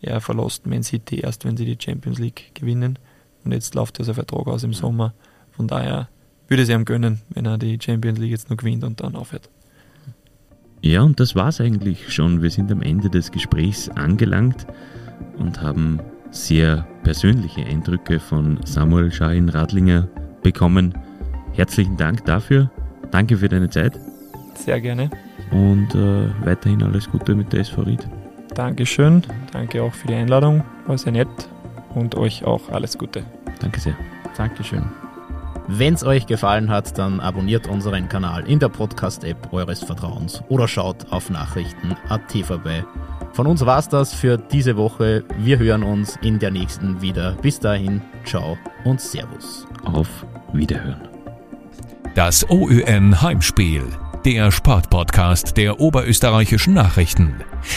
er 0.00 0.20
verlässt 0.20 0.68
Man 0.68 0.84
City 0.84 1.18
erst, 1.18 1.44
wenn 1.44 1.56
sie 1.56 1.64
die 1.64 1.76
Champions 1.82 2.20
League 2.20 2.52
gewinnen. 2.54 2.96
Und 3.44 3.50
jetzt 3.50 3.74
läuft 3.74 3.98
dieser 3.98 4.14
Vertrag 4.14 4.46
aus 4.46 4.62
im 4.62 4.72
Sommer. 4.72 5.14
Von 5.50 5.66
daher 5.66 6.08
würde 6.46 6.62
es 6.62 6.68
ihm 6.68 6.84
gönnen, 6.84 7.22
wenn 7.30 7.44
er 7.44 7.58
die 7.58 7.76
Champions 7.82 8.20
League 8.20 8.30
jetzt 8.30 8.50
noch 8.50 8.56
gewinnt 8.56 8.84
und 8.84 9.00
dann 9.00 9.16
aufhört. 9.16 9.50
Ja, 10.80 11.02
und 11.02 11.18
das 11.18 11.34
war 11.34 11.48
es 11.48 11.60
eigentlich 11.60 12.12
schon. 12.14 12.40
Wir 12.40 12.50
sind 12.50 12.70
am 12.70 12.82
Ende 12.82 13.10
des 13.10 13.32
Gesprächs 13.32 13.88
angelangt 13.88 14.64
und 15.38 15.60
haben 15.62 16.00
sehr 16.30 16.86
persönliche 17.02 17.64
Eindrücke 17.64 18.20
von 18.20 18.58
Samuel 18.64 19.10
Schein 19.12 19.48
Radlinger 19.48 20.08
bekommen. 20.42 20.94
Herzlichen 21.52 21.96
Dank 21.96 22.24
dafür. 22.24 22.70
Danke 23.10 23.38
für 23.38 23.48
deine 23.48 23.70
Zeit. 23.70 23.98
Sehr 24.54 24.80
gerne. 24.80 25.10
Und 25.50 25.94
äh, 25.94 26.28
weiterhin 26.44 26.82
alles 26.82 27.10
Gute 27.10 27.34
mit 27.34 27.52
der 27.52 27.60
SV 27.60 27.82
Ried. 27.82 28.06
Dankeschön. 28.54 29.22
Danke 29.52 29.82
auch 29.82 29.94
für 29.94 30.08
die 30.08 30.14
Einladung. 30.14 30.62
War 30.86 30.98
sehr 30.98 31.12
nett. 31.12 31.28
Und 31.94 32.14
euch 32.16 32.44
auch 32.44 32.68
alles 32.70 32.98
Gute. 32.98 33.24
Danke 33.60 33.80
sehr. 33.80 33.94
Dankeschön. 34.36 34.84
Wenn 35.70 35.92
es 35.92 36.02
euch 36.02 36.26
gefallen 36.26 36.70
hat, 36.70 36.96
dann 36.96 37.20
abonniert 37.20 37.66
unseren 37.66 38.08
Kanal 38.08 38.48
in 38.48 38.58
der 38.58 38.70
Podcast-App 38.70 39.52
eures 39.52 39.84
Vertrauens 39.84 40.42
oder 40.48 40.66
schaut 40.66 41.12
auf 41.12 41.28
Nachrichten.at 41.28 42.32
vorbei. 42.42 42.84
Von 43.34 43.46
uns 43.46 43.66
war 43.66 43.78
es 43.78 43.86
das 43.86 44.14
für 44.14 44.38
diese 44.38 44.78
Woche. 44.78 45.24
Wir 45.36 45.58
hören 45.58 45.82
uns 45.82 46.16
in 46.22 46.38
der 46.38 46.50
nächsten 46.50 47.02
wieder. 47.02 47.32
Bis 47.42 47.60
dahin, 47.60 48.00
ciao 48.24 48.56
und 48.84 48.98
Servus. 48.98 49.66
Auf 49.84 50.08
Wiederhören. 50.54 51.06
Das 52.14 52.48
OÜN 52.48 53.20
Heimspiel, 53.20 53.82
der 54.24 54.50
Sportpodcast 54.50 55.58
der 55.58 55.80
oberösterreichischen 55.80 56.72
Nachrichten. 56.72 57.34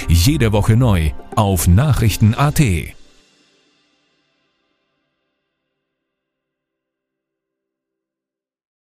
Jede 0.07 0.53
Woche 0.53 0.77
neu 0.77 1.11
auf 1.35 1.67
Nachrichten.at. 1.67 2.61